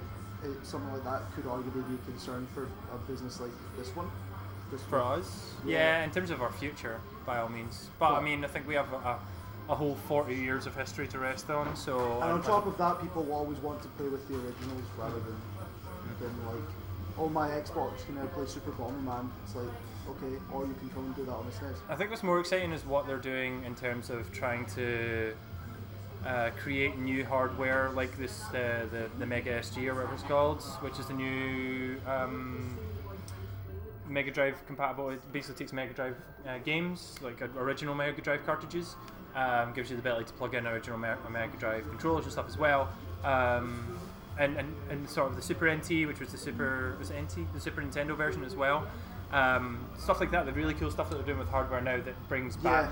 it, 0.43 0.65
something 0.65 0.91
like 0.93 1.03
that 1.03 1.21
could 1.35 1.45
arguably 1.45 1.87
be 1.87 1.95
a 1.95 2.11
concern 2.11 2.47
for 2.53 2.63
a 2.63 2.97
business 3.07 3.39
like 3.39 3.51
this 3.77 3.89
one. 3.95 4.09
This 4.71 4.81
For 4.83 4.99
one. 5.01 5.19
us, 5.19 5.53
Yeah. 5.65 5.99
yeah. 5.99 6.03
in 6.03 6.11
terms 6.11 6.29
of 6.31 6.41
our 6.41 6.51
future, 6.51 6.99
by 7.25 7.37
all 7.39 7.49
means. 7.49 7.89
But 7.99 8.13
I 8.13 8.21
mean, 8.21 8.43
I 8.43 8.47
think 8.47 8.67
we 8.67 8.75
have 8.75 8.91
a, 8.93 9.19
a 9.69 9.75
whole 9.75 9.95
40 10.07 10.35
years 10.35 10.65
of 10.65 10.75
history 10.75 11.07
to 11.09 11.19
rest 11.19 11.49
on. 11.49 11.75
So 11.75 11.99
And 12.21 12.31
on 12.31 12.41
I 12.41 12.45
top 12.45 12.65
of 12.65 12.77
that, 12.77 13.01
people 13.01 13.23
will 13.23 13.35
always 13.35 13.57
want 13.59 13.81
to 13.83 13.87
play 13.89 14.07
with 14.07 14.25
the 14.27 14.35
originals 14.35 14.83
rather 14.97 15.19
than, 15.19 15.37
than 16.19 16.45
like, 16.47 16.69
oh 17.17 17.29
my 17.29 17.49
Xbox 17.49 18.05
can 18.05 18.15
now 18.15 18.25
play 18.27 18.45
Super 18.45 18.71
Bomberman. 18.71 19.29
It's 19.45 19.55
like, 19.55 19.67
okay, 20.09 20.35
or 20.51 20.65
you 20.65 20.73
can 20.79 20.89
come 20.89 21.05
and 21.05 21.15
do 21.15 21.25
that 21.25 21.33
on 21.33 21.45
the 21.45 21.51
SNES. 21.51 21.77
I 21.89 21.95
think 21.95 22.09
what's 22.09 22.23
more 22.23 22.39
exciting 22.39 22.71
is 22.71 22.85
what 22.85 23.07
they're 23.07 23.17
doing 23.17 23.63
in 23.65 23.75
terms 23.75 24.09
of 24.09 24.31
trying 24.31 24.65
to 24.75 25.33
uh, 26.25 26.49
create 26.57 26.97
new 26.97 27.25
hardware 27.25 27.89
like 27.91 28.17
this, 28.17 28.43
uh, 28.49 28.85
the 28.91 29.09
the 29.19 29.25
Mega 29.25 29.59
SG 29.59 29.87
or 29.87 29.95
whatever 29.95 30.13
it's 30.13 30.23
called, 30.23 30.61
which 30.81 30.99
is 30.99 31.05
the 31.07 31.13
new 31.13 31.97
um, 32.07 32.77
Mega 34.07 34.31
Drive 34.31 34.65
compatible. 34.67 35.09
It 35.09 35.33
basically 35.33 35.55
takes 35.55 35.73
Mega 35.73 35.93
Drive 35.93 36.15
uh, 36.47 36.57
games, 36.59 37.15
like 37.21 37.41
uh, 37.41 37.47
original 37.57 37.95
Mega 37.95 38.21
Drive 38.21 38.45
cartridges, 38.45 38.95
um, 39.35 39.73
gives 39.73 39.89
you 39.89 39.95
the 39.95 40.01
ability 40.01 40.25
to 40.25 40.33
plug 40.33 40.53
in 40.55 40.67
original 40.67 40.97
Me- 40.97 41.09
Mega 41.29 41.57
Drive 41.57 41.89
controllers 41.89 42.25
and 42.25 42.31
stuff 42.31 42.47
as 42.47 42.57
well. 42.57 42.89
Um, 43.23 43.97
and, 44.39 44.57
and, 44.57 44.73
and 44.89 45.09
sort 45.09 45.29
of 45.29 45.35
the 45.35 45.41
Super 45.41 45.69
NT, 45.73 46.07
which 46.07 46.19
was 46.19 46.31
the 46.31 46.37
Super 46.37 46.95
was 46.97 47.11
NT, 47.11 47.53
the 47.53 47.59
Super 47.59 47.81
Nintendo 47.81 48.15
version 48.15 48.43
as 48.43 48.55
well. 48.55 48.87
Um, 49.33 49.85
stuff 49.97 50.19
like 50.19 50.31
that, 50.31 50.45
the 50.45 50.53
really 50.53 50.75
cool 50.75 50.91
stuff 50.91 51.09
that 51.09 51.15
they're 51.15 51.25
doing 51.25 51.39
with 51.39 51.49
hardware 51.49 51.81
now 51.81 51.99
that 51.99 52.29
brings 52.29 52.55
Yeah. 52.63 52.83
back 52.83 52.91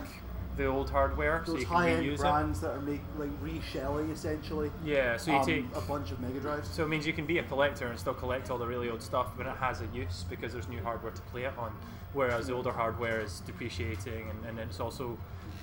the 0.57 0.65
old 0.65 0.89
hardware, 0.89 1.41
so 1.45 1.53
Those 1.53 1.61
you 1.61 1.67
can 1.67 1.75
high-end 1.75 2.05
reuse 2.05 2.15
it. 2.15 2.19
brands 2.19 2.59
that 2.59 2.71
are 2.71 2.81
make 2.81 3.01
like 3.17 3.29
reshelling 3.41 4.11
essentially. 4.11 4.69
Yeah, 4.83 5.15
so 5.17 5.31
you 5.31 5.37
um, 5.37 5.45
take 5.45 5.65
a 5.75 5.81
bunch 5.81 6.11
of 6.11 6.19
Mega 6.19 6.39
Drives. 6.39 6.69
so 6.69 6.83
it 6.83 6.89
means 6.89 7.07
you 7.07 7.13
can 7.13 7.25
be 7.25 7.37
a 7.37 7.43
collector 7.43 7.87
and 7.87 7.97
still 7.97 8.13
collect 8.13 8.51
all 8.51 8.57
the 8.57 8.67
really 8.67 8.89
old 8.89 9.01
stuff, 9.01 9.37
when 9.37 9.47
it 9.47 9.55
has 9.57 9.81
a 9.81 9.87
use 9.93 10.25
because 10.29 10.51
there's 10.51 10.67
new 10.67 10.81
hardware 10.83 11.13
to 11.13 11.21
play 11.23 11.43
it 11.43 11.53
on. 11.57 11.71
Whereas 12.13 12.47
the 12.47 12.53
older 12.53 12.71
hardware 12.71 13.21
is 13.21 13.39
depreciating 13.41 14.29
and, 14.29 14.45
and 14.45 14.59
it's 14.59 14.81
also 14.81 15.17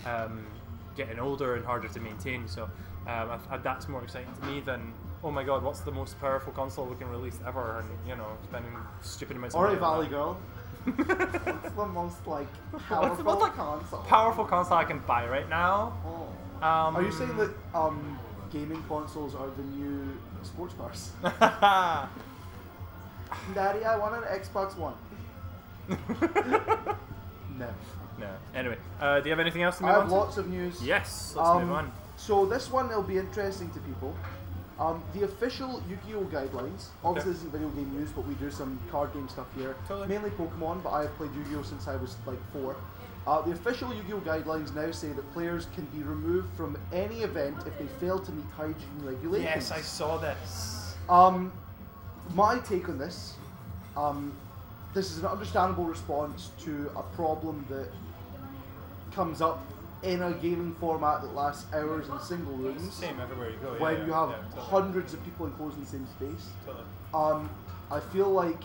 um, 0.07 0.47
getting 0.97 1.19
older 1.19 1.57
and 1.57 1.65
harder 1.67 1.89
to 1.89 2.01
maintain. 2.01 2.49
So 2.49 2.65
um, 2.65 2.71
I, 3.07 3.39
I, 3.51 3.59
that's 3.59 3.89
more 3.89 4.03
exciting 4.03 4.33
to 4.41 4.47
me 4.47 4.61
than 4.61 4.95
oh 5.23 5.31
my 5.31 5.43
god, 5.45 5.63
what's 5.63 5.81
the 5.81 5.91
most 5.91 6.19
powerful 6.21 6.53
console 6.53 6.87
we 6.87 6.97
can 6.97 7.11
release 7.11 7.39
ever? 7.47 7.81
And 7.81 8.09
you 8.09 8.17
know, 8.17 8.29
spending 8.49 8.73
stupid 9.03 9.37
amounts 9.37 9.55
of 9.55 9.61
Ori 9.61 9.75
money 9.75 9.83
on 9.83 9.93
Valley. 9.95 10.09
Girl. 10.09 10.39
It's 10.87 11.75
the 11.77 11.87
most 11.87 12.27
like 12.27 12.47
powerful 12.89 13.25
what's 13.25 13.43
the 13.45 13.51
console. 13.51 14.01
powerful 14.01 14.45
console 14.45 14.79
I 14.79 14.85
can 14.85 15.01
buy 15.01 15.27
right 15.29 15.49
now. 15.49 15.93
Oh. 16.07 16.29
Um, 16.67 16.97
Are 16.97 17.03
you 17.03 17.13
saying 17.13 17.37
that 17.37 17.51
um, 17.75 18.19
gaming 18.53 18.83
consoles 18.89 19.35
are 19.35 19.49
the 19.57 19.63
new 19.63 20.09
sports 20.43 20.75
cars? 20.75 21.11
Daddy, 23.55 23.85
I 23.85 23.97
want 23.97 24.15
an 24.17 24.23
Xbox 24.41 24.77
One. 24.77 24.95
No. 27.59 27.67
no. 28.21 28.29
Anyway, 28.55 28.77
uh, 29.01 29.19
do 29.19 29.25
you 29.29 29.33
have 29.33 29.41
anything 29.41 29.63
else 29.63 29.79
to 29.79 29.85
I 29.85 29.89
have 29.91 30.03
on 30.03 30.09
to? 30.09 30.15
lots 30.15 30.37
of 30.37 30.47
news. 30.49 30.81
Yes, 30.81 31.35
let's 31.37 31.49
Um, 31.49 31.63
move 31.67 31.73
on. 31.73 31.93
So 32.17 32.47
this 32.47 32.71
one 32.71 32.89
will 32.89 33.03
be 33.03 33.19
interesting 33.19 33.69
to 33.71 33.81
people. 33.81 34.15
Um, 34.79 35.03
the 35.13 35.25
official 35.25 35.83
Yu-Gi-Oh 35.89 36.25
guidelines. 36.27 36.87
Obviously, 37.03 37.33
this 37.33 37.41
isn't 37.41 37.53
video 37.53 37.69
game 37.71 37.93
news, 37.99 38.11
but 38.13 38.27
we 38.29 38.35
do 38.35 38.51
some 38.51 38.79
card 38.91 39.13
game 39.13 39.29
stuff 39.29 39.47
here. 39.57 39.75
Totally. 39.89 40.07
Mainly 40.07 40.31
Pokemon, 40.31 40.83
but 40.85 40.91
I 40.91 41.03
have 41.03 41.17
played 41.17 41.35
Yu-Gi-Oh 41.35 41.63
since 41.63 41.89
I 41.89 41.97
was 41.97 42.17
like 42.27 42.39
four. 42.53 42.77
Uh, 43.27 43.43
the 43.43 43.51
official 43.51 43.93
Yu-Gi-Oh 43.93 44.21
guidelines 44.21 44.73
now 44.75 44.91
say 44.93 45.09
that 45.09 45.33
players 45.33 45.67
can 45.75 45.85
be 45.87 46.03
removed 46.05 46.49
from 46.57 46.79
any 46.93 47.23
event 47.23 47.57
if 47.67 47.77
they 47.79 47.87
fail 47.99 48.21
to 48.21 48.33
meet 48.33 48.47
hygiene 48.57 48.77
regulations. 49.03 49.69
Yes, 49.69 49.73
I 49.73 49.81
saw 49.81 50.17
this. 50.17 50.95
Um, 51.09 51.53
my 52.35 52.61
take 52.61 52.89
on 52.89 52.99
this, 52.99 53.35
um, 53.97 54.33
this 54.95 55.11
is 55.11 55.19
an 55.19 55.27
understandable 55.27 55.85
response 55.85 56.51
to 56.61 56.91
a 56.97 57.03
problem 57.03 57.67
that 57.69 57.89
comes 59.13 59.41
up 59.41 59.67
in 60.03 60.23
a 60.23 60.33
gaming 60.35 60.75
format 60.77 61.23
that 61.23 61.35
lasts 61.35 61.67
hours 61.75 62.09
in 62.09 62.21
single 62.21 62.55
rooms 62.55 62.95
Same 62.95 63.19
everywhere 63.21 63.51
you 63.51 63.57
go. 63.57 63.73
yeah, 63.75 63.81
when 63.81 63.97
yeah, 63.99 64.07
you 64.07 64.13
have 64.13 64.31
yeah, 64.31 64.37
totally, 64.55 64.67
hundreds 64.67 65.15
of 65.15 65.25
people 65.25 65.47
enclosed 65.47 65.77
in 65.77 65.85
the 65.85 65.91
same 65.91 66.07
space. 66.07 66.47
totally. 66.65 66.85
Um, 67.13 67.51
I 67.91 68.01
feel 68.01 68.29
like 68.31 68.61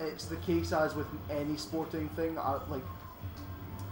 it's 0.00 0.26
the 0.26 0.36
case 0.36 0.72
as 0.72 0.94
with 0.94 1.06
any 1.30 1.56
sporting 1.56 2.08
thing. 2.10 2.38
I, 2.38 2.58
like, 2.70 2.82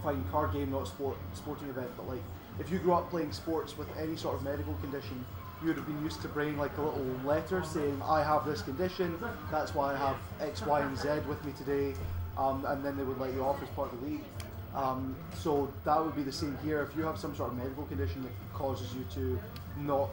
fine, 0.03 0.25
card 0.31 0.53
game, 0.53 0.71
not 0.71 0.87
sport, 0.89 1.17
sporting 1.35 1.69
event, 1.69 1.89
but 1.97 2.09
like, 2.09 2.23
if 2.59 2.71
you 2.71 2.79
grew 2.79 2.93
up 2.93 3.11
playing 3.11 3.33
sports 3.33 3.77
with 3.77 3.89
any 3.99 4.17
sort 4.17 4.37
of 4.37 4.43
medical 4.45 4.75
condition, 4.75 5.25
you 5.61 5.69
would 5.69 5.77
have 5.77 5.87
been 5.87 6.03
used 6.05 6.21
to 6.23 6.29
bringing 6.29 6.57
like 6.59 6.77
a 6.79 6.83
little 6.83 7.05
letter 7.25 7.65
saying, 7.65 8.01
"I 8.05 8.23
have 8.23 8.45
this 8.47 8.63
condition. 8.63 9.19
That's 9.51 9.75
why 9.75 9.95
I 9.95 9.97
have 9.97 10.17
X, 10.41 10.63
Y, 10.65 10.81
and 10.81 10.97
Z 10.97 11.09
with 11.27 11.43
me 11.45 11.53
today," 11.59 11.95
um, 12.37 12.65
and 12.67 12.85
then 12.85 12.97
they 12.97 13.03
would 13.03 13.19
let 13.19 13.33
you 13.33 13.43
off 13.45 13.63
as 13.63 13.69
part 13.71 13.93
of 13.93 14.01
the 14.01 14.07
league. 14.07 14.25
Um, 14.75 15.15
so 15.37 15.73
that 15.85 16.05
would 16.05 16.17
be 16.17 16.23
the 16.23 16.33
same 16.33 16.59
here. 16.65 16.83
If 16.83 16.97
you 16.97 17.05
have 17.05 17.19
some 17.19 17.35
sort 17.37 17.53
of 17.53 17.57
medical 17.57 17.85
condition 17.85 18.23
that 18.23 18.33
causes 18.53 18.93
you 18.95 19.05
to 19.15 19.39
not 19.81 20.11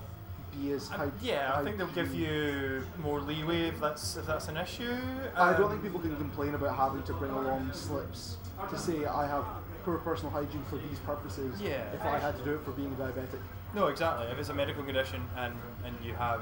be 0.59 0.71
as 0.73 0.89
Um, 0.91 0.97
high, 0.97 1.11
yeah, 1.21 1.53
I 1.55 1.63
think 1.63 1.77
they'll 1.77 1.87
give 1.87 2.13
you 2.13 2.83
more 3.01 3.19
leeway 3.21 3.67
if 3.69 3.79
that's 3.79 4.17
if 4.17 4.25
that's 4.27 4.47
an 4.49 4.57
issue. 4.57 4.95
I 5.35 5.53
don't 5.53 5.63
Um, 5.63 5.69
think 5.71 5.83
people 5.83 5.99
can 5.99 6.15
complain 6.17 6.53
about 6.55 6.75
having 6.75 7.03
to 7.03 7.13
bring 7.13 7.31
along 7.31 7.71
slips 7.73 8.37
to 8.69 8.77
say 8.77 9.05
I 9.05 9.25
have 9.27 9.45
poor 9.83 9.97
personal 9.97 10.31
hygiene 10.31 10.63
for 10.69 10.75
these 10.77 10.99
purposes. 10.99 11.59
Yeah. 11.59 11.81
If 11.93 12.03
I 12.05 12.19
had 12.19 12.37
to 12.37 12.43
do 12.43 12.53
it 12.53 12.61
for 12.63 12.71
being 12.71 12.91
a 12.93 12.95
diabetic. 13.03 13.39
No, 13.73 13.87
exactly. 13.87 14.27
If 14.27 14.37
it's 14.37 14.49
a 14.49 14.53
medical 14.53 14.83
condition 14.83 15.21
and 15.37 15.55
and 15.85 15.95
you 16.03 16.13
have 16.13 16.41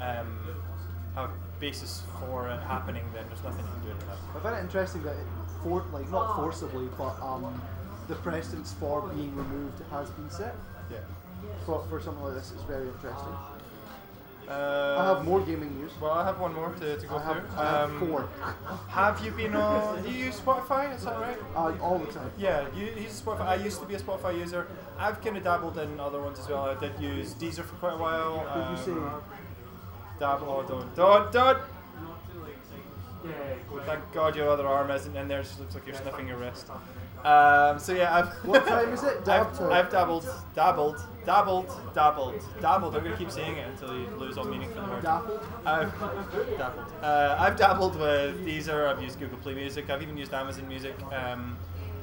um, 0.00 0.38
have 1.14 1.30
basis 1.60 2.02
for 2.18 2.48
it 2.48 2.60
happening, 2.60 3.04
then 3.14 3.24
there's 3.28 3.42
nothing 3.44 3.64
you 3.64 3.72
can 3.72 3.84
do 3.98 4.04
about 4.04 4.16
it. 4.16 4.36
I 4.36 4.40
find 4.40 4.56
it 4.56 4.60
interesting 4.60 5.02
that, 5.04 5.14
it 5.14 5.26
for, 5.62 5.84
like 5.92 6.10
not 6.10 6.36
forcibly, 6.36 6.88
but 6.96 7.20
um, 7.22 7.60
the 8.08 8.14
precedence 8.16 8.72
for 8.78 9.02
being 9.08 9.34
removed 9.36 9.82
has 9.90 10.10
been 10.10 10.30
set. 10.30 10.54
Yeah. 10.90 10.98
For, 11.64 11.84
for 11.88 12.00
something 12.00 12.22
like 12.24 12.34
this, 12.34 12.52
it's 12.54 12.64
very 12.64 12.88
interesting. 12.88 13.34
Uh, 14.48 14.96
I 14.98 15.04
have 15.14 15.24
more 15.24 15.40
gaming 15.40 15.78
news. 15.78 15.92
Well, 16.00 16.10
I 16.10 16.24
have 16.24 16.40
one 16.40 16.52
more 16.54 16.72
to, 16.72 16.96
to 16.98 17.06
go 17.06 17.16
I 17.16 17.22
have, 17.22 17.36
through. 17.36 17.56
I 17.56 17.64
have 17.66 17.90
Um, 17.90 18.00
four 18.00 18.28
Have 18.88 19.24
you 19.24 19.30
been 19.30 19.54
on? 19.54 20.02
Do 20.02 20.10
you 20.10 20.24
use 20.24 20.40
Spotify? 20.40 20.92
Is 20.96 21.04
that 21.04 21.20
right? 21.20 21.36
uh, 21.54 21.72
all 21.80 21.98
the 21.98 22.12
time. 22.12 22.32
Yeah, 22.36 22.66
you 22.76 22.86
use 22.86 23.20
Spotify. 23.22 23.46
I 23.46 23.54
used 23.54 23.80
to 23.80 23.86
be 23.86 23.94
a 23.94 24.00
Spotify 24.00 24.36
user. 24.36 24.66
I've 24.98 25.22
kind 25.22 25.36
of 25.36 25.44
dabbled 25.44 25.78
in 25.78 26.00
other 26.00 26.20
ones 26.20 26.40
as 26.40 26.48
well. 26.48 26.64
I 26.64 26.74
did 26.80 26.98
use 27.00 27.34
Deezer 27.34 27.64
for 27.64 27.76
quite 27.76 27.94
a 27.94 27.96
while. 27.96 28.38
Did 28.54 28.70
you 28.78 28.84
say 28.84 29.00
um, 29.00 29.22
Dabble. 30.18 30.48
Oh, 30.48 30.62
don't, 30.68 30.96
don't, 30.96 31.32
don't. 31.32 31.58
Thank 33.86 34.12
God 34.12 34.36
your 34.36 34.48
other 34.48 34.66
arm 34.66 34.90
isn't 34.90 35.16
in 35.16 35.28
there. 35.28 35.40
It 35.40 35.44
just 35.44 35.60
looks 35.60 35.74
like 35.74 35.86
you're 35.86 35.96
sniffing 35.96 36.28
your 36.28 36.36
wrist. 36.38 36.70
Um, 37.24 37.78
so 37.78 37.92
yeah, 37.92 38.14
I've. 38.16 38.28
What 38.46 38.66
time 38.66 38.92
is 38.92 39.02
it? 39.02 39.24
Dab 39.24 39.48
I've. 39.60 39.60
I've 39.70 39.90
dabbled, 39.90 40.26
dabbled, 40.54 40.96
dabbled, 41.26 41.70
dabbled, 41.94 42.42
dabbled. 42.60 42.96
I'm 42.96 43.04
gonna 43.04 43.16
keep 43.16 43.30
saying 43.30 43.56
it 43.56 43.68
until 43.68 43.94
you 43.94 44.06
lose 44.16 44.38
all 44.38 44.44
meaning 44.44 44.70
from 44.70 44.86
the 44.86 44.90
word. 44.92 45.02
Dappled? 45.02 45.40
I've 45.66 45.98
dabbled. 46.58 46.92
Uh, 47.02 47.36
I've 47.38 47.56
dabbled 47.56 47.98
with 47.98 48.46
Deezer. 48.46 48.88
I've 48.88 49.02
used 49.02 49.20
Google 49.20 49.38
Play 49.38 49.54
Music. 49.54 49.90
I've 49.90 50.02
even 50.02 50.16
used 50.16 50.32
Amazon 50.32 50.66
Music. 50.66 50.94
Um, 51.12 51.58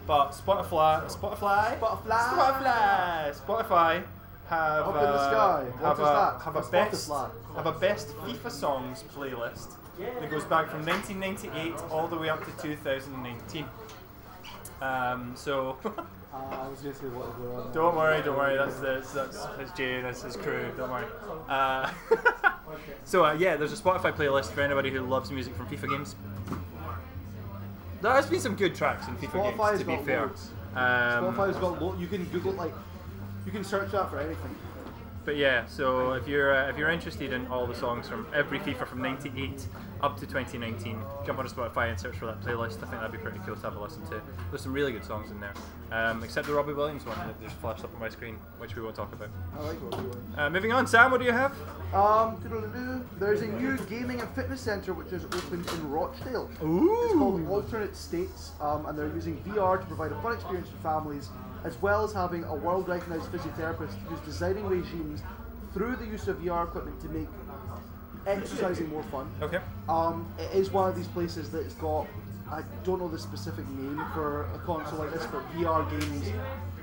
but 0.05 0.31
Spotify, 0.31 1.05
Spotify, 1.11 1.79
Spotify. 1.79 2.03
Spotify, 2.05 3.35
Spotify 3.45 4.03
have 4.49 4.87
Up 4.87 4.95
in 4.95 5.01
the 5.01 5.07
uh, 5.07 5.29
sky. 5.29 5.63
What 5.63 5.81
have 5.81 5.99
is 5.99 5.99
a 5.99 6.03
that? 6.03 6.41
have 6.41 6.55
a 6.55 6.59
A 6.59 6.71
best 6.71 7.09
have 7.55 7.65
a 7.65 7.71
best 7.73 8.15
FIFA 8.17 8.51
songs 8.51 9.03
playlist 9.13 9.73
that 9.99 10.29
goes 10.29 10.45
back 10.45 10.69
from 10.69 10.85
1998 10.85 11.73
all 11.91 12.07
the 12.07 12.17
way 12.17 12.29
up 12.29 12.43
to 12.45 12.61
2019. 12.61 13.65
Um, 14.81 15.33
so 15.35 15.77
Uh, 16.33 16.55
I 16.55 16.67
was 16.67 16.81
going 16.81 16.93
to 16.93 16.99
say 16.99 17.07
what 17.07 17.29
is 17.29 17.35
going 17.35 17.55
on. 17.55 17.71
Don't 17.71 17.95
worry, 17.95 18.21
don't 18.21 18.37
worry. 18.37 18.57
That's 18.57 18.79
the, 18.79 19.05
that's 19.13 19.45
his 19.59 19.71
Jay, 19.71 20.01
that's 20.01 20.21
his 20.21 20.35
crew. 20.35 20.71
Don't 20.75 20.91
worry. 20.91 21.05
Uh, 21.47 21.89
so 23.05 23.25
uh, 23.25 23.33
yeah, 23.33 23.55
there's 23.55 23.73
a 23.73 23.81
Spotify 23.81 24.13
playlist 24.13 24.51
for 24.51 24.61
anybody 24.61 24.91
who 24.91 25.01
loves 25.01 25.31
music 25.31 25.55
from 25.55 25.67
FIFA 25.67 25.89
games. 25.89 26.15
There 28.01 28.11
has 28.11 28.27
been 28.27 28.39
some 28.39 28.55
good 28.55 28.75
tracks 28.75 29.07
in 29.07 29.15
FIFA 29.15 29.55
Spotify's 29.55 29.69
games, 29.69 29.79
to 29.79 29.85
be 29.85 30.05
fair. 30.05 30.21
loads. 30.21 30.49
Um, 30.75 31.33
Spotify's 31.33 31.57
got 31.57 31.81
lo- 31.81 31.95
you 31.97 32.07
can 32.07 32.25
Google 32.25 32.53
like 32.53 32.73
you 33.45 33.51
can 33.51 33.63
search 33.63 33.91
that 33.91 34.09
for 34.09 34.19
anything. 34.19 34.55
But 35.25 35.37
yeah, 35.37 35.65
so 35.65 36.13
if 36.13 36.27
you're 36.27 36.53
uh, 36.53 36.69
if 36.69 36.77
you're 36.77 36.91
interested 36.91 37.33
in 37.33 37.47
all 37.47 37.65
the 37.65 37.75
songs 37.75 38.07
from 38.07 38.27
every 38.33 38.59
FIFA 38.59 38.87
from 38.87 39.01
'98 39.01 39.65
up 40.01 40.15
to 40.19 40.25
2019, 40.25 40.99
jump 41.25 41.39
onto 41.39 41.53
Spotify 41.53 41.89
and 41.89 41.99
search 41.99 42.15
for 42.15 42.25
that 42.27 42.41
playlist. 42.41 42.77
I 42.83 42.87
think 42.87 42.91
that'd 42.91 43.11
be 43.11 43.17
pretty 43.17 43.39
cool 43.45 43.55
to 43.55 43.61
have 43.61 43.75
a 43.75 43.79
listen 43.79 44.05
to. 44.07 44.21
There's 44.49 44.61
some 44.61 44.73
really 44.73 44.91
good 44.91 45.03
songs 45.03 45.31
in 45.31 45.39
there, 45.39 45.53
um, 45.91 46.23
except 46.23 46.47
the 46.47 46.53
Robbie 46.53 46.73
Williams 46.73 47.05
one 47.05 47.17
that 47.17 47.41
just 47.41 47.55
flashed 47.55 47.83
up 47.83 47.93
on 47.93 47.99
my 47.99 48.09
screen, 48.09 48.35
which 48.59 48.75
we 48.75 48.81
won't 48.81 48.95
talk 48.95 49.11
about. 49.13 49.29
I 49.57 49.61
like 49.61 49.77
what 49.77 50.01
you're. 50.01 50.39
Uh, 50.45 50.49
moving 50.49 50.71
on, 50.71 50.87
Sam, 50.87 51.11
what 51.11 51.19
do 51.19 51.25
you 51.25 51.31
have? 51.31 51.53
Um, 51.93 52.37
there's 53.19 53.41
a 53.41 53.47
new 53.47 53.77
gaming 53.85 54.19
and 54.19 54.29
fitness 54.31 54.61
centre 54.61 54.93
which 54.93 55.11
is 55.13 55.25
opened 55.25 55.67
in 55.69 55.89
Rochdale. 55.89 56.49
It's 56.51 57.13
called 57.13 57.47
Alternate 57.47 57.95
States, 57.95 58.51
um, 58.61 58.85
and 58.85 58.97
they're 58.97 59.07
using 59.07 59.37
VR 59.43 59.79
to 59.79 59.85
provide 59.85 60.11
a 60.11 60.21
fun 60.21 60.33
experience 60.33 60.69
for 60.69 60.77
families, 60.77 61.29
as 61.63 61.81
well 61.81 62.03
as 62.03 62.13
having 62.13 62.43
a 62.43 62.55
world 62.55 62.87
recognized 62.87 63.31
physiotherapist 63.31 63.93
who's 64.07 64.19
designing 64.21 64.65
regimes 64.67 65.21
through 65.73 65.95
the 65.95 66.05
use 66.05 66.27
of 66.27 66.37
VR 66.39 66.65
equipment 66.65 66.99
to 67.01 67.07
make 67.09 67.27
exercising 68.27 68.89
more 68.89 69.03
fun. 69.03 69.29
Okay. 69.41 69.59
Um, 69.89 70.31
it 70.37 70.51
is 70.53 70.71
one 70.71 70.89
of 70.89 70.95
these 70.95 71.07
places 71.07 71.49
that's 71.49 71.73
got, 71.75 72.07
I 72.51 72.61
don't 72.83 72.99
know 72.99 73.07
the 73.07 73.19
specific 73.19 73.67
name 73.69 74.03
for 74.13 74.45
a 74.53 74.59
console 74.59 74.99
like 74.99 75.13
this, 75.13 75.25
but 75.27 75.41
VR 75.53 75.89
games 75.89 76.27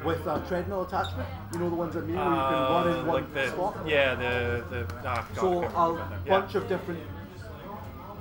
with 0.05 0.27
a 0.27 0.43
treadmill 0.49 0.83
attachment. 0.83 1.29
You 1.53 1.59
know 1.61 1.71
the 1.71 1.77
ones 1.77 1.95
that 1.95 2.07
mean 2.07 2.17
where 2.17 2.25
you 2.25 2.31
can 2.31 2.53
run 2.53 2.89
in 2.89 2.95
Uh, 2.95 3.05
one 3.05 3.07
like 3.07 3.35
the, 3.35 3.49
spot? 3.49 3.77
Yeah, 3.87 4.15
the 4.15 4.65
the. 4.71 4.87
Ah, 5.05 5.27
God, 5.35 5.41
So 5.41 5.63
a. 5.63 6.21
Yeah. 6.27 6.41
bunch 6.41 6.55
of 6.55 6.69
different 6.69 7.01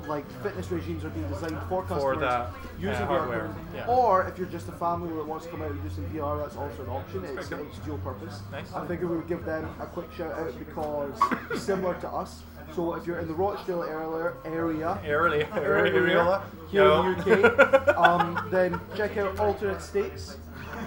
like 0.08 0.30
fitness 0.44 0.70
regimes 0.70 1.06
are 1.06 1.10
being 1.12 1.28
designed 1.30 1.58
for 1.70 1.82
customers 1.84 2.20
that, 2.20 2.50
using 2.78 2.92
uh, 3.04 3.06
hardware, 3.08 3.56
yeah. 3.74 3.88
Or 3.88 4.28
if 4.28 4.38
you're 4.38 4.48
just 4.48 4.68
a 4.68 4.74
family 4.74 5.14
that 5.16 5.26
wants 5.26 5.46
to 5.46 5.52
come 5.52 5.62
out 5.62 5.72
and 5.72 5.82
do 5.82 5.90
some 5.90 6.04
VR, 6.10 6.42
that's 6.42 6.58
also 6.58 6.84
an 6.84 6.90
option. 6.90 7.24
It's, 7.24 7.50
it's 7.50 7.78
dual 7.86 7.98
purpose. 8.00 8.42
Nice. 8.52 8.74
I 8.74 8.86
figured 8.86 9.10
we 9.10 9.16
would 9.16 9.30
give 9.30 9.46
them 9.46 9.64
a 9.80 9.86
quick 9.86 10.12
shout 10.12 10.34
out 10.34 10.60
because 10.60 11.18
similar 11.62 11.96
to 12.02 12.10
us. 12.10 12.44
So 12.76 12.96
if 12.96 13.06
you're 13.06 13.20
in 13.20 13.28
the 13.28 13.34
Rochdale 13.34 13.84
area, 13.84 14.34
area 14.46 15.00
Early, 15.08 15.44
early, 15.56 15.92
area 15.96 16.42
here 16.72 16.92
in 16.92 17.18
the 17.20 17.48
UK, 17.48 17.98
um, 17.98 18.48
then 18.50 18.80
check 18.96 19.18
out 19.18 19.40
Alternate 19.40 19.82
States. 19.82 20.38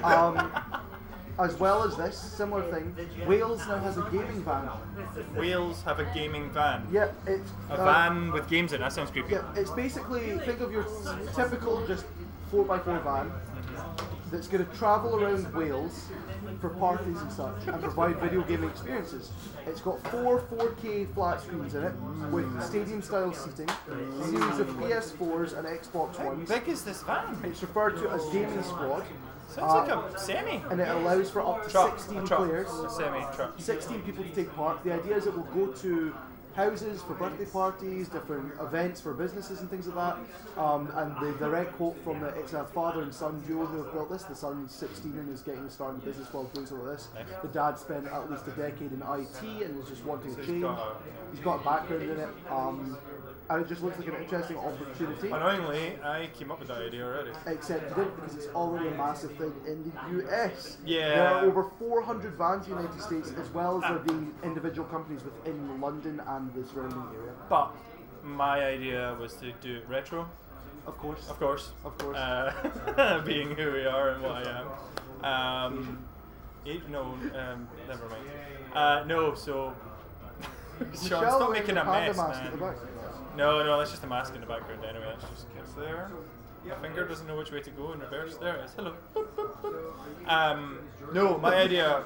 Um, 0.02 0.50
as 1.38 1.54
well 1.60 1.84
as 1.84 1.96
this, 1.96 2.18
similar 2.18 2.62
thing, 2.72 2.96
Wales 3.26 3.66
now 3.68 3.78
has 3.78 3.98
a 3.98 4.02
gaming 4.10 4.42
van. 4.42 4.68
Wales 5.36 5.82
have 5.82 6.00
a 6.00 6.04
gaming 6.14 6.50
van. 6.50 6.86
Yeah, 6.90 7.10
it's 7.26 7.50
A 7.70 7.74
uh, 7.74 7.84
van 7.84 8.32
with 8.32 8.48
games 8.48 8.72
in. 8.72 8.80
That 8.80 8.92
sounds 8.92 9.10
creepy. 9.10 9.32
Yeah, 9.34 9.42
it's 9.54 9.70
basically 9.70 10.38
think 10.38 10.60
of 10.60 10.72
your 10.72 10.86
typical 11.34 11.86
just 11.86 12.06
four 12.50 12.74
x 12.74 12.84
four 12.84 12.98
van 13.00 13.30
that's 14.36 14.48
going 14.48 14.64
to 14.66 14.76
travel 14.76 15.16
around 15.18 15.50
Wales 15.54 16.08
for 16.60 16.68
parties 16.68 17.18
and 17.22 17.32
such 17.32 17.66
and 17.66 17.82
provide 17.82 18.16
video 18.20 18.42
gaming 18.42 18.68
experiences. 18.68 19.30
It's 19.66 19.80
got 19.80 19.98
four 20.10 20.40
4K 20.40 21.14
flat 21.14 21.40
screens 21.40 21.74
in 21.74 21.84
it 21.84 21.94
with 22.30 22.62
stadium 22.62 23.00
style 23.00 23.32
seating, 23.32 23.68
a 23.70 24.24
series 24.24 24.58
of 24.58 24.68
PS4s 24.76 25.56
and 25.58 25.66
Xbox 25.66 26.16
How 26.16 26.26
Ones. 26.26 26.48
big 26.50 26.68
is 26.68 26.84
this 26.84 27.02
van? 27.02 27.38
It's 27.44 27.62
referred 27.62 27.96
to 27.96 28.10
as 28.10 28.22
Gaming 28.26 28.62
Squad, 28.62 29.04
Sounds 29.48 29.72
Uh, 29.72 29.96
like 29.96 30.14
a 30.14 30.18
semi. 30.18 30.62
and 30.70 30.80
it 30.82 30.88
allows 30.88 31.30
for 31.30 31.40
up 31.40 31.64
to 31.64 31.70
Truck. 31.70 31.98
16 31.98 32.18
a 32.18 32.26
truck. 32.26 32.38
players. 32.40 32.68
A 32.68 32.90
semi 32.90 33.20
truck. 33.34 33.54
16 33.56 34.02
people 34.02 34.22
to 34.22 34.30
take 34.34 34.54
part. 34.54 34.84
The 34.84 34.92
idea 34.92 35.16
is 35.16 35.26
it 35.26 35.34
will 35.34 35.44
go 35.44 35.68
to 35.72 36.12
houses 36.56 37.02
for 37.02 37.14
birthday 37.14 37.44
parties, 37.44 38.08
different 38.08 38.52
events 38.60 39.00
for 39.00 39.12
businesses 39.12 39.60
and 39.60 39.70
things 39.70 39.86
like 39.86 40.16
that. 40.16 40.60
Um, 40.60 40.90
and 40.94 41.14
the 41.20 41.38
direct 41.38 41.74
quote 41.76 42.02
from 42.02 42.20
the 42.20 42.28
it's 42.28 42.54
a 42.54 42.64
father 42.64 43.02
and 43.02 43.14
son 43.14 43.42
duo 43.46 43.66
who 43.66 43.84
have 43.84 43.92
built 43.92 44.10
this. 44.10 44.24
The 44.24 44.34
son's 44.34 44.72
16 44.72 45.12
and 45.12 45.32
is 45.32 45.42
getting 45.42 45.64
a 45.64 45.70
start 45.70 45.94
in 45.94 46.00
the 46.00 46.06
business 46.06 46.32
while 46.32 46.44
doing 46.44 46.66
of 46.66 46.84
this. 46.86 47.08
The 47.42 47.48
dad 47.48 47.78
spent 47.78 48.06
at 48.06 48.30
least 48.30 48.46
a 48.48 48.50
decade 48.52 48.90
in 48.90 49.02
IT 49.02 49.62
and 49.64 49.76
was 49.76 49.88
just 49.88 50.04
wanting 50.04 50.34
to 50.34 50.46
change. 50.46 50.66
He's 51.30 51.44
got 51.44 51.60
a 51.60 51.64
background 51.64 52.02
in 52.02 52.18
it. 52.18 52.28
Um, 52.50 52.96
and 53.48 53.62
it 53.62 53.68
just 53.68 53.82
looks 53.82 53.98
like 53.98 54.08
an 54.08 54.16
interesting 54.16 54.56
opportunity. 54.56 55.28
Annoyingly, 55.28 55.98
I 56.02 56.28
came 56.38 56.50
up 56.50 56.58
with 56.58 56.68
that 56.68 56.78
idea 56.82 57.04
already. 57.04 57.30
Except 57.46 57.82
it 57.82 57.94
didn't 57.94 58.16
because 58.16 58.34
it's 58.34 58.54
already 58.54 58.88
a 58.88 58.92
massive 58.92 59.32
thing 59.36 59.52
in 59.66 59.92
the 59.92 60.24
US. 60.24 60.78
Yeah. 60.84 61.08
There 61.08 61.28
are 61.28 61.44
over 61.44 61.64
400 61.78 62.34
vans 62.34 62.66
in 62.66 62.74
the 62.74 62.82
United 62.82 63.00
States, 63.00 63.32
as 63.40 63.48
well 63.50 63.82
as 63.82 63.88
there 63.90 63.98
being 64.00 64.34
individual 64.42 64.88
companies 64.88 65.22
within 65.22 65.80
London 65.80 66.20
and 66.26 66.52
the 66.54 66.66
surrounding 66.68 67.02
area. 67.20 67.32
But 67.48 67.72
my 68.24 68.64
idea 68.64 69.16
was 69.20 69.34
to 69.36 69.52
do 69.62 69.76
it 69.76 69.84
retro, 69.88 70.28
Of 70.86 70.98
course. 70.98 71.28
of 71.28 71.38
course. 71.38 71.70
Of 71.84 71.96
course. 71.98 72.16
Uh, 72.16 73.20
being 73.26 73.54
who 73.54 73.72
we 73.72 73.86
are 73.86 74.10
and 74.10 74.22
what 74.22 74.46
I 74.46 74.60
am. 74.60 75.72
Um, 75.72 75.98
it, 76.64 76.88
no, 76.90 77.02
um, 77.02 77.68
never 77.86 78.08
mind. 78.08 78.24
Uh, 78.74 79.04
no, 79.06 79.34
so. 79.34 79.72
Sean, 80.94 81.24
stop 81.24 81.52
making 81.52 81.76
a 81.78 81.84
mess, 81.84 82.16
mask 82.16 82.42
at 82.42 82.50
the 82.50 82.58
man. 82.58 82.74
No, 83.36 83.62
no, 83.62 83.78
that's 83.78 83.90
just 83.90 84.02
a 84.02 84.06
mask 84.06 84.34
in 84.34 84.40
the 84.40 84.46
background 84.46 84.82
anyway. 84.84 85.12
That's 85.20 85.30
just 85.30 85.54
gets 85.54 85.72
there. 85.74 86.10
My 86.66 86.74
finger 86.76 87.06
doesn't 87.06 87.26
know 87.26 87.36
which 87.36 87.52
way 87.52 87.60
to 87.60 87.70
go 87.70 87.92
in 87.92 88.00
reverse. 88.00 88.36
There 88.38 88.56
it 88.56 88.64
is. 88.64 88.72
Hello. 88.72 88.94
Boop, 89.14 89.26
boop, 89.36 89.56
boop. 89.62 89.92
Um, 90.26 90.78
no, 91.12 91.38
my 91.38 91.54
idea. 91.54 92.02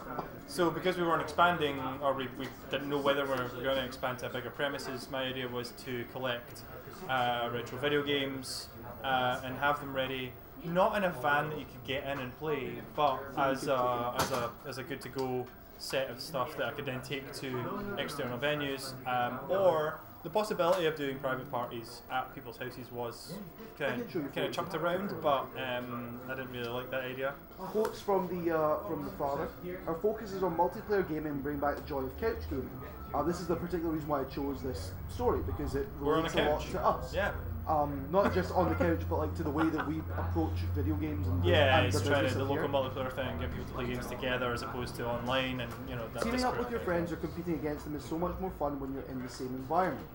So 0.48 0.70
because 0.70 0.96
we 0.98 1.04
weren't 1.04 1.22
expanding, 1.22 1.80
or 2.02 2.12
we, 2.12 2.28
we 2.38 2.48
didn't 2.70 2.90
know 2.90 2.98
whether 2.98 3.24
we 3.24 3.30
were 3.30 3.48
going 3.62 3.76
to 3.76 3.84
expand 3.84 4.18
to 4.18 4.28
bigger 4.28 4.50
premises, 4.50 5.08
my 5.10 5.22
idea 5.22 5.48
was 5.48 5.72
to 5.84 6.04
collect 6.12 6.62
uh, 7.08 7.48
retro 7.52 7.78
video 7.78 8.02
games 8.02 8.68
uh, 9.04 9.40
and 9.44 9.56
have 9.58 9.80
them 9.80 9.94
ready. 9.94 10.32
Not 10.64 10.96
in 10.96 11.04
a 11.04 11.10
van 11.10 11.48
that 11.50 11.58
you 11.58 11.64
could 11.64 11.86
get 11.86 12.04
in 12.04 12.18
and 12.18 12.36
play, 12.38 12.72
but 12.94 13.18
as 13.38 13.68
a, 13.68 14.14
as 14.18 14.30
a, 14.32 14.50
as 14.68 14.78
a 14.78 14.82
good 14.82 15.00
to 15.02 15.08
go 15.08 15.46
set 15.78 16.10
of 16.10 16.20
stuff 16.20 16.56
that 16.58 16.66
I 16.66 16.72
could 16.72 16.84
then 16.84 17.00
take 17.00 17.32
to 17.34 17.94
external 17.96 18.36
venues, 18.36 18.92
um, 19.06 19.38
or 19.48 20.00
the 20.22 20.30
possibility 20.30 20.87
of 20.87 20.96
doing 20.96 21.18
private 21.18 21.50
parties 21.50 22.02
at 22.12 22.35
people's 22.35 22.59
houses 22.59 22.90
was 22.92 23.35
kind 23.78 24.02
can 24.02 24.11
show 24.11 24.18
you 24.18 24.26
of, 24.26 24.35
kind 24.35 24.46
of 24.46 24.52
chucked 24.52 24.74
around, 24.74 25.14
but 25.22 25.46
um, 25.56 26.20
I 26.28 26.35
didn't 26.35 26.52
really 26.52 26.68
like 26.68 26.90
that 26.90 27.04
idea. 27.04 27.35
Quotes 27.59 28.00
from 28.00 28.28
the 28.28 28.56
uh, 28.56 28.78
from 28.87 29.04
the 29.04 29.11
father. 29.12 29.48
Our 29.87 29.94
focus 29.94 30.33
is 30.33 30.42
on 30.42 30.56
multiplayer 30.56 31.09
gaming 31.09 31.26
and 31.26 31.42
bring 31.42 31.59
back 31.59 31.76
the 31.76 31.83
joy 31.83 32.00
of 32.00 32.20
couch 32.20 32.38
gaming. 32.50 32.68
Uh, 33.14 33.22
this 33.22 33.40
is 33.40 33.46
the 33.46 33.56
particular 33.56 33.92
reason 33.92 34.09
why 34.09 34.20
I 34.20 34.24
chose 34.24 34.62
this 34.62 34.92
story 35.09 35.40
because 35.44 35.74
it 35.74 35.88
We're 36.00 36.14
a 36.14 36.16
relates 36.18 36.35
a 36.35 36.42
lot 36.42 36.61
to 36.61 36.87
us. 36.87 37.14
Yeah. 37.14 37.33
Um, 37.68 38.05
not 38.11 38.35
just 38.35 38.53
on 38.53 38.68
the 38.68 38.75
couch, 38.75 39.01
but 39.09 39.18
like 39.18 39.37
to 39.37 39.42
the 39.44 39.51
way 39.51 39.68
that 39.68 39.87
we 39.87 39.99
approach 40.18 40.59
video 40.75 40.94
games 40.96 41.27
and 41.29 41.44
Yeah, 41.44 41.79
and 41.79 41.87
it's 41.87 42.03
trying 42.03 42.29
to 42.29 42.35
the 42.35 42.44
local 42.44 42.68
multiplayer 42.68 43.12
thing, 43.12 43.38
get 43.38 43.51
people 43.51 43.66
to 43.66 43.73
play 43.73 43.87
games 43.87 44.07
together 44.07 44.53
as 44.53 44.62
opposed 44.62 44.96
to 44.96 45.07
online, 45.07 45.61
and 45.61 45.73
you 45.88 45.94
know 45.94 46.09
that. 46.14 46.25
Teaming 46.25 46.44
up 46.44 46.59
with 46.59 46.70
your 46.70 46.81
friends 46.81 47.12
or 47.12 47.16
competing 47.16 47.55
against 47.55 47.85
them 47.85 47.94
is 47.94 48.05
so 48.05 48.18
much 48.18 48.38
more 48.40 48.51
fun 48.59 48.81
when 48.81 48.92
you're 48.92 49.05
in 49.05 49.23
the 49.23 49.29
same 49.29 49.49
environment. 49.49 50.07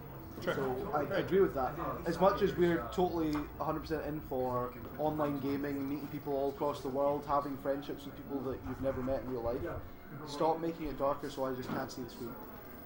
True. 0.42 0.54
So 0.54 0.92
I, 0.94 1.00
I 1.16 1.20
agree 1.20 1.40
with 1.40 1.54
that. 1.56 1.72
As 2.06 2.20
much 2.20 2.42
as 2.42 2.54
we're 2.58 2.84
totally 2.94 3.32
100% 3.60 4.08
in 4.08 4.20
for 4.22 4.74
online 5.00 5.40
gaming, 5.40 5.88
meeting 5.88 6.08
people 6.08 6.34
all 6.34 6.50
across 6.50 6.82
the 6.82 6.90
world, 6.90 7.24
having 7.28 7.56
friendships 7.58 8.06
with 8.06 8.16
people 8.18 8.40
that 8.52 8.60
you've 8.68 8.82
never 8.82 9.02
met 9.02 9.22
in 9.22 9.32
real 9.32 9.42
life, 9.42 9.62
stop 10.28 10.60
making 10.62 10.88
it 10.88 11.00
darker 11.00 11.30
so 11.30 11.46
I 11.46 11.54
just 11.54 11.70
can't 11.70 11.92
see 11.92 12.02
the 12.02 12.10
screen. 12.10 12.36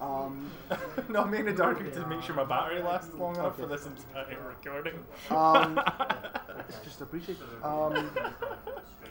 Um, 0.02 0.50
no, 1.10 1.24
I'm 1.24 1.32
making 1.32 1.50
it 1.50 1.58
darker 1.58 1.84
to 1.90 2.08
make 2.08 2.22
sure 2.24 2.34
my 2.36 2.46
battery 2.46 2.82
lasts 2.82 3.14
long 3.16 3.36
enough 3.36 3.54
Okay. 3.60 3.64
for 3.64 3.68
this 3.68 3.86
entire 3.86 4.38
recording. 4.48 4.94
um, 5.30 5.80
it's 6.70 6.80
just 6.86 7.02
appreciated. 7.02 7.44
Um, 7.64 8.10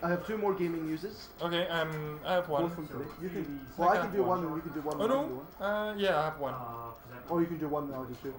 I 0.03 0.09
have 0.09 0.27
two 0.27 0.39
more 0.39 0.55
gaming 0.55 0.89
uses. 0.89 1.29
okay, 1.43 1.67
um, 1.69 2.21
I 2.25 2.35
have 2.35 2.49
one. 2.49 2.63
Both 2.65 2.75
from 2.75 2.89
today. 2.89 3.05
You 3.21 3.29
can. 3.29 3.61
Well, 3.77 3.89
I 3.91 3.97
can 3.97 4.07
can 4.07 4.17
do 4.17 4.23
one. 4.23 4.45
and 4.45 4.55
you 4.57 4.63
can 4.63 4.73
do 4.73 4.81
one. 4.81 4.97
Oh 5.01 5.05
and 5.05 5.13
I 5.13 5.17
can 5.17 5.29
do 5.29 5.41
no, 5.61 5.67
uh, 5.67 5.95
yeah, 5.99 6.21
I 6.21 6.25
have 6.25 6.39
one. 6.39 6.55
Or 7.29 7.41
you 7.43 7.47
can 7.47 7.59
do 7.59 7.69
one, 7.69 7.85
and 7.85 7.95
I'll 7.95 8.05
do 8.05 8.17
two. 8.23 8.33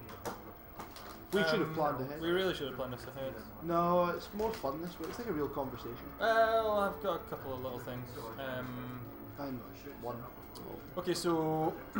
We 1.31 1.41
should 1.43 1.59
have 1.59 1.69
Um, 1.69 1.75
planned 1.75 2.01
ahead. 2.01 2.19
We 2.21 2.31
really 2.31 2.55
should 2.55 2.67
have 2.69 2.75
planned 2.77 2.93
this 2.93 3.03
ahead. 3.03 3.33
No, 3.61 4.05
it's 4.07 4.27
more 4.33 4.51
fun 4.53 4.81
this 4.81 4.99
way. 4.99 5.07
It's 5.09 5.19
like 5.19 5.27
a 5.27 5.31
real 5.33 5.49
conversation. 5.49 5.93
Well, 6.19 6.79
I've 6.79 7.03
got 7.03 7.17
a 7.17 7.29
couple 7.29 7.53
of 7.53 7.61
little 7.61 7.77
things. 7.79 8.07
Um, 8.39 8.99
And 9.37 9.59
one. 10.01 10.15
Okay, 10.97 11.13
so 11.13 11.73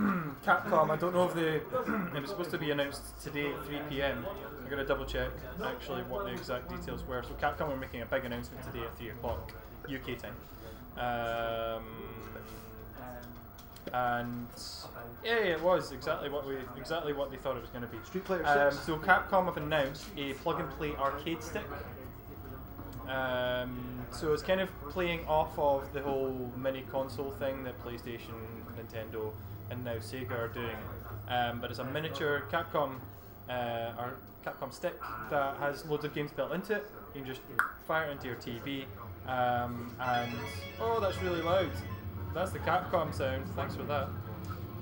Capcom. 0.45 0.89
I 0.89 0.95
don't 0.95 1.13
know 1.13 1.25
if 1.27 1.34
they. 1.34 1.55
it 2.15 2.21
was 2.21 2.29
supposed 2.29 2.51
to 2.51 2.58
be 2.58 2.71
announced 2.71 3.01
today 3.21 3.51
at 3.51 3.65
3 3.65 3.79
p.m. 3.89 4.25
I'm 4.63 4.69
gonna 4.69 4.86
double 4.86 5.05
check 5.05 5.29
actually 5.65 6.03
what 6.03 6.25
the 6.25 6.32
exact 6.32 6.69
details 6.69 7.03
were. 7.08 7.23
So 7.23 7.29
Capcom 7.41 7.69
are 7.71 7.75
making 7.77 8.01
a 8.01 8.05
big 8.05 8.25
announcement 8.25 8.63
today 8.65 8.86
at 8.86 8.97
3 8.97 9.10
o'clock 9.10 9.51
UK 9.86 10.17
time. 10.19 10.36
Um, 10.97 11.84
and 13.93 14.47
yeah, 15.23 15.39
yeah, 15.39 15.45
it 15.53 15.62
was 15.62 15.91
exactly 15.91 16.29
what 16.29 16.45
we 16.45 16.58
exactly 16.77 17.13
what 17.13 17.32
they 17.32 17.38
thought 17.38 17.55
it 17.58 17.62
was 17.62 17.69
going 17.71 17.82
to 17.84 17.88
be. 17.88 17.97
Street 18.05 18.25
Fighter 18.25 18.45
Um, 18.45 18.71
6. 18.71 18.86
so 18.86 18.97
Capcom 18.97 19.45
have 19.45 19.58
announced 19.58 20.05
a 20.17 20.34
plug 20.34 20.60
and 20.60 20.69
play 20.71 20.95
arcade 20.95 21.41
stick. 21.41 21.63
Um, 23.08 24.05
so 24.12 24.34
it's 24.34 24.43
kind 24.43 24.62
of 24.62 24.69
playing 24.89 25.25
off 25.25 25.58
of 25.58 25.91
the 25.93 26.01
whole 26.01 26.51
mini 26.55 26.84
console 26.91 27.32
thing 27.32 27.63
that 27.63 27.84
PlayStation, 27.84 28.36
Nintendo, 28.89 29.32
and 29.69 29.84
now 29.84 29.95
Sega 29.95 30.32
are 30.32 30.47
doing. 30.47 30.78
Um, 31.28 31.60
but 31.60 31.69
it's 31.69 31.80
a 31.80 31.86
miniature 31.86 32.43
Capcom 32.52 32.95
uh, 33.49 33.91
or 33.97 34.15
Capcom 34.45 34.73
stick 34.73 34.99
that 35.30 35.58
has 35.58 35.86
loads 35.86 36.06
of 36.06 36.13
games 36.13 36.32
built 36.32 36.52
into 36.52 36.75
it. 36.75 36.89
You 37.13 37.21
can 37.21 37.30
just 37.30 37.41
fire 37.88 38.10
it 38.10 38.12
into 38.12 38.28
your 38.28 38.36
TV, 38.36 38.86
um, 39.28 39.93
and 39.99 40.32
oh, 40.80 40.99
that's 40.99 41.21
really 41.21 41.41
loud. 41.41 41.71
That's 42.34 42.52
the 42.52 42.60
Capcom 42.60 43.13
sound. 43.13 43.43
Thanks 43.56 43.75
for 43.75 43.84
that. 43.84 44.08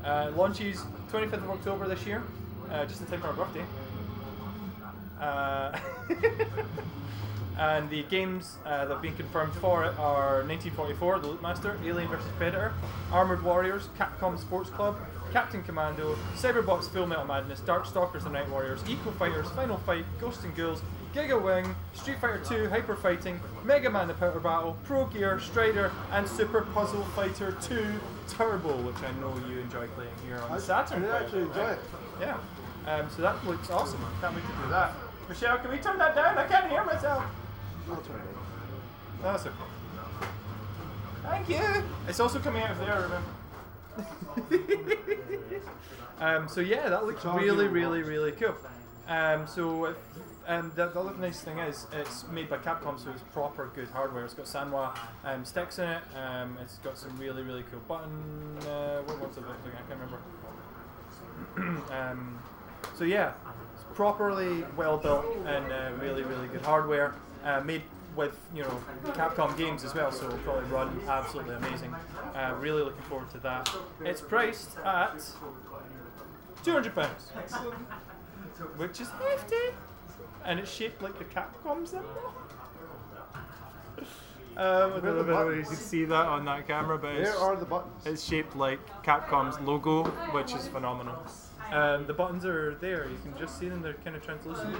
Uh, 0.03 0.31
launches 0.35 0.83
25th 1.11 1.33
of 1.33 1.49
October 1.49 1.87
this 1.87 2.05
year, 2.05 2.23
uh, 2.71 2.85
just 2.85 3.01
in 3.01 3.07
time 3.07 3.21
for 3.21 3.27
our 3.27 3.33
birthday. 3.33 3.65
And 7.57 7.89
the 7.89 8.03
games 8.03 8.57
uh, 8.65 8.85
that 8.85 8.93
have 8.93 9.01
been 9.01 9.15
confirmed 9.15 9.53
for 9.53 9.83
it 9.83 9.97
are 9.97 10.43
1944, 10.45 11.19
The 11.19 11.27
Loopmaster, 11.29 11.83
Alien 11.85 12.07
vs 12.09 12.27
Predator, 12.37 12.73
Armored 13.11 13.43
Warriors, 13.43 13.89
Capcom 13.97 14.37
Sports 14.39 14.69
Club, 14.69 14.95
Captain 15.33 15.63
Commando, 15.63 16.15
Cyberbots 16.35 16.87
Full 16.89 17.07
Metal 17.07 17.25
Madness, 17.25 17.59
Darkstalkers 17.61 18.23
The 18.23 18.29
Night 18.29 18.47
Warriors, 18.49 18.81
Eco 18.87 19.11
Fighters, 19.11 19.49
Final 19.51 19.77
Fight, 19.79 20.05
Ghosts 20.19 20.43
and 20.43 20.55
Ghouls, 20.55 20.81
Giga 21.15 21.41
Wing, 21.41 21.75
Street 21.95 22.19
Fighter 22.19 22.41
2, 22.47 22.69
Hyper 22.69 22.95
Fighting, 22.95 23.39
Mega 23.65 23.89
Man 23.89 24.07
The 24.07 24.13
Power 24.13 24.39
Battle, 24.39 24.77
Pro 24.83 25.05
Gear, 25.07 25.39
Strider, 25.39 25.91
and 26.11 26.27
Super 26.27 26.61
Puzzle 26.61 27.03
Fighter 27.15 27.57
2 27.61 27.85
Turbo, 28.29 28.77
which 28.83 28.95
I 28.97 29.11
know 29.19 29.33
you 29.49 29.59
enjoy 29.61 29.87
playing 29.87 30.11
here 30.25 30.37
on 30.37 30.51
I- 30.51 30.55
the 30.57 30.61
Saturn. 30.61 30.99
I 30.99 31.01
did 31.01 31.09
quite 31.09 31.21
a 31.21 31.25
actually 31.25 31.41
enjoy 31.41 31.59
right? 31.61 31.71
it. 31.71 31.79
Yeah. 32.21 32.37
Um, 32.85 33.07
so 33.13 33.21
that 33.23 33.45
looks 33.47 33.69
awesome. 33.71 33.99
Can't 34.21 34.35
wait 34.35 34.45
to 34.45 34.63
do 34.63 34.69
that. 34.69 34.93
Michelle, 35.27 35.57
can 35.57 35.71
we 35.71 35.77
turn 35.77 35.97
that 35.97 36.15
down? 36.15 36.37
I 36.37 36.45
can't 36.47 36.69
hear 36.69 36.85
myself. 36.85 37.25
I'll 37.89 37.97
turn 37.97 38.21
it 38.21 38.37
that's 39.21 39.45
okay. 39.45 39.55
Thank 41.23 41.49
you. 41.49 41.83
It's 42.07 42.19
also 42.19 42.39
coming 42.39 42.63
out 42.63 42.71
of 42.71 42.79
there, 42.79 43.01
remember? 43.01 43.23
um, 46.19 46.47
so 46.47 46.61
yeah, 46.61 46.89
that 46.89 47.05
looks 47.05 47.25
really, 47.25 47.67
really, 47.67 48.03
really 48.03 48.31
cool. 48.31 48.55
Um, 49.07 49.47
so 49.47 49.85
if, 49.85 49.97
um, 50.47 50.71
the, 50.75 50.87
the 50.87 50.99
other 50.99 51.17
nice 51.19 51.41
thing 51.41 51.57
is 51.59 51.87
it's 51.91 52.27
made 52.29 52.49
by 52.49 52.57
Capcom, 52.57 53.03
so 53.03 53.09
it's 53.11 53.23
proper 53.33 53.69
good 53.75 53.89
hardware. 53.89 54.23
It's 54.23 54.33
got 54.33 54.45
Sanwa 54.45 54.97
um, 55.25 55.43
sticks 55.43 55.79
in 55.79 55.89
it. 55.89 56.01
Um, 56.15 56.57
it's 56.61 56.77
got 56.77 56.97
some 56.97 57.17
really, 57.17 57.43
really 57.43 57.63
cool 57.71 57.81
button. 57.87 58.57
Uh, 58.67 59.01
what 59.01 59.19
was 59.19 59.37
it? 59.37 59.43
I 59.43 59.87
can't 59.87 59.99
remember. 59.99 60.19
so 62.95 63.03
yeah, 63.03 63.33
it's 63.73 63.83
properly 63.95 64.63
well 64.75 64.97
built 64.97 65.25
and 65.45 65.71
uh, 65.71 65.91
really, 66.01 66.23
really 66.23 66.47
good 66.47 66.61
hardware. 66.61 67.13
Uh, 67.43 67.61
made 67.61 67.81
with 68.15 68.37
you 68.53 68.63
know 68.63 68.81
Capcom 69.07 69.55
games 69.57 69.83
as 69.83 69.93
well, 69.93 70.11
so 70.11 70.25
it'll 70.25 70.37
probably 70.39 70.65
run 70.65 70.99
absolutely 71.07 71.55
amazing. 71.55 71.95
Uh, 72.35 72.55
really 72.59 72.81
looking 72.83 73.03
forward 73.03 73.29
to 73.31 73.37
that. 73.39 73.69
It's 74.03 74.21
priced 74.21 74.77
at 74.83 75.23
two 76.63 76.71
hundred 76.71 76.95
pounds, 76.95 77.29
which 78.77 78.99
is 78.99 79.07
hefty, 79.09 79.55
and 80.43 80.59
it's 80.59 80.71
shaped 80.71 81.01
like 81.01 81.17
the 81.19 81.25
Capcom 81.25 81.87
symbol. 81.87 82.33
Um, 84.57 84.93
I 84.93 84.99
don't 85.01 85.27
know 85.27 85.49
if 85.49 85.57
you 85.57 85.63
can 85.63 85.75
see 85.75 86.05
that 86.05 86.25
on 86.25 86.43
that 86.45 86.67
camera, 86.67 86.97
but 86.97 87.13
it's, 87.15 87.37
are 87.37 87.55
the 87.55 87.65
buttons. 87.65 88.07
it's 88.07 88.23
shaped 88.23 88.55
like 88.55 88.79
Capcom's 89.03 89.59
logo, 89.59 90.05
which 90.31 90.55
is 90.55 90.67
phenomenal. 90.67 91.15
Um, 91.71 92.07
the 92.07 92.13
buttons 92.13 92.45
are 92.45 92.75
there. 92.75 93.07
You 93.09 93.17
can 93.23 93.37
just 93.37 93.59
see 93.59 93.67
them. 93.69 93.81
They're 93.81 93.93
kind 93.93 94.15
of 94.15 94.23
translucent. 94.23 94.75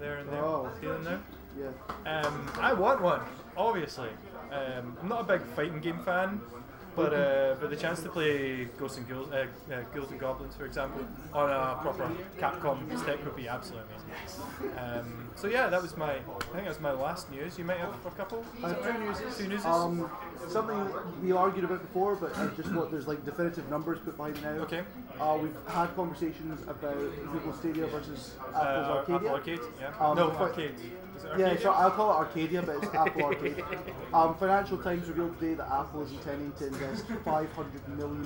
There 0.00 0.18
and 0.18 0.28
there. 0.28 0.42
Oh. 0.42 0.70
See 0.80 0.86
them 0.86 1.04
there? 1.04 1.20
Yeah. 1.58 2.20
Um, 2.20 2.50
I 2.60 2.72
want 2.72 3.00
one, 3.00 3.20
obviously. 3.56 4.08
Um, 4.50 4.96
I'm 5.00 5.08
not 5.08 5.20
a 5.20 5.24
big 5.24 5.42
fighting 5.54 5.80
game 5.80 6.00
fan, 6.04 6.40
but 6.96 7.12
uh, 7.14 7.54
but 7.60 7.70
the 7.70 7.76
chance 7.76 8.00
to 8.02 8.08
play 8.08 8.64
Ghosts 8.78 8.98
and 8.98 9.08
Ghouls, 9.08 9.30
uh, 9.32 9.46
uh, 9.72 9.80
Ghouls 9.94 10.10
and 10.10 10.20
Goblins, 10.20 10.54
for 10.56 10.64
example, 10.66 11.00
on 11.32 11.50
a 11.50 11.78
proper 11.82 12.10
Capcom 12.38 12.98
stick 12.98 13.24
would 13.24 13.36
be 13.36 13.48
absolutely 13.48 13.88
amazing. 13.94 14.78
Um, 14.78 15.28
so 15.36 15.46
yeah, 15.48 15.68
that 15.68 15.82
was 15.82 15.96
my. 15.96 16.12
I 16.12 16.18
think 16.52 16.64
that 16.64 16.68
was 16.68 16.80
my 16.80 16.92
last 16.92 17.30
news. 17.30 17.58
You 17.58 17.64
might 17.64 17.78
have 17.78 17.94
a 18.06 18.10
couple. 18.10 18.44
Have 18.62 18.82
two 18.82 18.98
newses. 19.04 19.36
Two 19.38 19.48
newses? 19.48 19.66
Um, 19.66 20.10
something 20.48 20.78
we 21.22 21.32
argued 21.32 21.64
about 21.64 21.80
before, 21.82 22.14
but 22.16 22.36
I 22.36 22.46
just 22.56 22.72
want 22.72 22.90
there's 22.90 23.06
like 23.08 23.24
definitive 23.24 23.68
numbers 23.70 23.98
put 24.04 24.16
behind 24.16 24.40
now. 24.42 24.50
Okay. 24.64 24.82
Uh, 25.20 25.38
we've 25.40 25.54
had 25.68 25.94
conversations 25.96 26.60
about 26.68 26.96
Google 27.32 27.52
Stadia 27.54 27.86
versus 27.86 28.34
Apple's 28.40 28.54
Uh, 28.56 28.92
Arcadia. 28.98 29.16
Apple 29.16 29.28
Arcade. 29.30 29.60
Yeah. 29.80 29.92
Um, 30.00 30.16
no, 30.16 30.30
Arcade. 30.32 30.74
Yeah, 31.38 31.56
so 31.58 31.72
I'll 31.72 31.90
call 31.90 32.10
it 32.12 32.16
Arcadia, 32.16 32.62
but 32.62 32.76
it's 32.82 32.94
Apple 32.94 33.24
Arcade. 33.24 33.64
Um, 34.12 34.34
Financial 34.36 34.78
Times 34.78 35.08
revealed 35.08 35.38
today 35.40 35.54
that 35.54 35.66
Apple 35.70 36.02
is 36.02 36.12
intending 36.12 36.52
to 36.52 36.66
invest 36.68 37.06
$500 37.08 37.88
million 37.96 38.24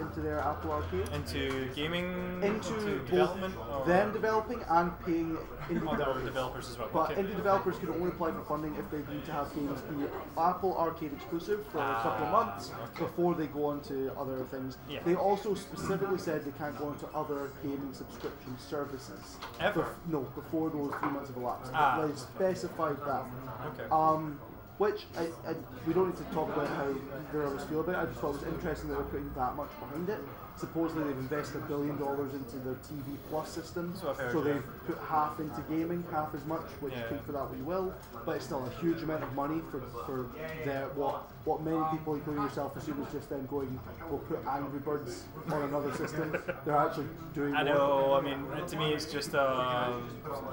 into 0.00 0.20
their 0.20 0.38
Apple 0.40 0.72
Arcade. 0.72 1.08
Into 1.12 1.68
gaming. 1.74 2.40
Into 2.42 2.72
both 2.72 3.06
development. 3.10 3.54
or 3.70 3.84
them 3.86 4.12
developing 4.12 4.62
and 4.70 4.98
paying 5.04 5.36
indie 5.68 5.86
other 5.86 5.96
developers. 5.98 6.24
developers 6.24 6.68
as 6.70 6.78
well. 6.78 6.88
But 6.92 7.10
okay. 7.12 7.22
indie 7.22 7.36
developers 7.36 7.76
can 7.78 7.90
only 7.90 8.08
apply 8.08 8.32
for 8.32 8.42
funding 8.44 8.74
if 8.76 8.90
they 8.90 9.12
need 9.12 9.24
to 9.26 9.32
have 9.32 9.54
games 9.54 9.80
be 9.82 10.04
Apple 10.40 10.76
Arcade 10.78 11.12
exclusive 11.12 11.66
for 11.70 11.78
a 11.78 11.94
couple 12.02 12.26
of 12.26 12.34
Ah, 12.34 12.44
months 12.46 12.70
okay. 12.94 13.04
before 13.04 13.34
they 13.34 13.46
go 13.48 13.66
on 13.66 13.80
to 13.82 14.12
other 14.18 14.44
things. 14.50 14.78
Yeah. 14.88 15.00
They 15.04 15.14
also 15.14 15.54
specifically 15.54 16.18
said 16.18 16.44
they 16.44 16.56
can't 16.58 16.78
go 16.78 16.90
into 16.92 17.06
other 17.14 17.50
gaming 17.62 17.92
subscription 17.92 18.56
services. 18.58 19.36
Ever? 19.60 19.82
Bef- 19.82 20.10
no, 20.12 20.20
before 20.34 20.70
those 20.70 20.92
three 21.00 21.10
months 21.10 21.28
have 21.28 21.36
elapsed. 21.36 21.72
Ah. 21.74 21.96
Specified 22.34 22.96
that. 23.06 23.24
Okay. 23.66 23.88
Um, 23.90 24.38
which 24.78 25.06
I, 25.16 25.22
I, 25.48 25.54
we 25.86 25.94
don't 25.94 26.08
need 26.08 26.18
to 26.18 26.34
talk 26.34 26.48
about 26.54 26.68
how 26.68 26.92
their 27.32 27.46
others 27.46 27.64
feel 27.64 27.80
about 27.80 27.94
it. 27.94 27.98
I 27.98 28.06
just 28.06 28.20
thought 28.20 28.34
it 28.34 28.44
was 28.44 28.54
interesting 28.54 28.90
that 28.90 28.96
they're 28.96 29.04
putting 29.04 29.32
that 29.34 29.56
much 29.56 29.70
behind 29.80 30.08
it. 30.08 30.20
Supposedly 30.58 31.04
they've 31.04 31.18
invested 31.18 31.58
a 31.58 31.64
billion 31.66 31.98
dollars 31.98 32.32
into 32.32 32.56
their 32.58 32.74
TV 32.74 33.16
Plus 33.28 33.50
system, 33.50 33.90
That's 33.92 34.02
what 34.04 34.10
I've 34.12 34.16
heard, 34.18 34.32
so 34.32 34.38
yeah. 34.46 34.54
they've 34.54 34.86
put 34.86 34.98
half 35.06 35.38
into 35.38 35.60
gaming, 35.68 36.02
half 36.10 36.34
as 36.34 36.42
much, 36.46 36.62
which 36.80 36.94
Yeah. 36.94 37.08
take 37.08 37.20
for 37.26 37.32
that 37.32 37.48
what 37.50 37.58
you 37.58 37.64
will. 37.64 37.92
But 38.24 38.36
it's 38.36 38.46
still 38.46 38.64
a 38.64 38.70
huge 38.80 39.02
amount 39.02 39.22
of 39.22 39.34
money 39.34 39.60
for 39.70 39.80
for 40.06 40.26
their, 40.64 40.86
what 40.94 41.24
what 41.44 41.62
many 41.62 41.80
people, 41.92 42.14
including 42.14 42.42
yourself, 42.42 42.74
assume 42.76 43.00
is 43.06 43.12
just 43.12 43.28
them 43.28 43.46
going, 43.46 43.78
we'll 44.08 44.18
put 44.20 44.44
Angry 44.48 44.80
Birds 44.80 45.24
on 45.52 45.62
another 45.62 45.92
system. 45.94 46.36
They're 46.64 46.76
actually 46.76 47.06
doing. 47.34 47.54
I 47.54 47.62
know. 47.62 48.14
I 48.14 48.20
mean, 48.22 48.66
to 48.66 48.76
me, 48.76 48.94
it's 48.94 49.12
just 49.12 49.34
a 49.34 50.00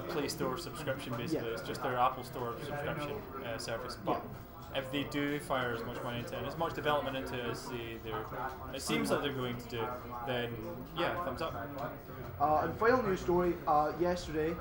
Play 0.10 0.28
Store 0.28 0.58
subscription. 0.58 1.14
Basically, 1.16 1.48
Yeah. 1.48 1.54
it's 1.54 1.62
just 1.64 1.82
their 1.82 1.96
Apple 1.98 2.24
Store 2.26 2.54
subscription 2.66 3.16
uh, 3.46 3.58
service. 3.58 3.98
But 4.06 4.22
if 4.76 4.92
they 4.92 5.04
do 5.04 5.40
fire 5.40 5.74
as 5.74 5.84
much 5.86 6.02
money 6.04 6.20
into 6.20 6.34
it 6.36 6.40
and 6.40 6.48
as 6.48 6.58
much 6.58 6.74
development 6.74 7.16
into 7.18 7.36
it 7.36 7.46
as 7.52 7.66
they, 7.68 7.98
they're, 8.04 8.26
it 8.74 8.82
seems 8.82 9.12
like 9.12 9.22
they're 9.22 9.34
going 9.34 9.58
to 9.58 9.70
do, 9.70 9.82
then 10.28 10.50
yeah, 10.98 11.24
thumbs 11.26 11.42
up. 11.42 11.54
Uh, 12.40 12.62
and 12.64 12.78
final 12.80 13.04
news 13.04 13.20
story. 13.20 13.54
Uh, 13.68 13.92
yesterday, 14.00 14.54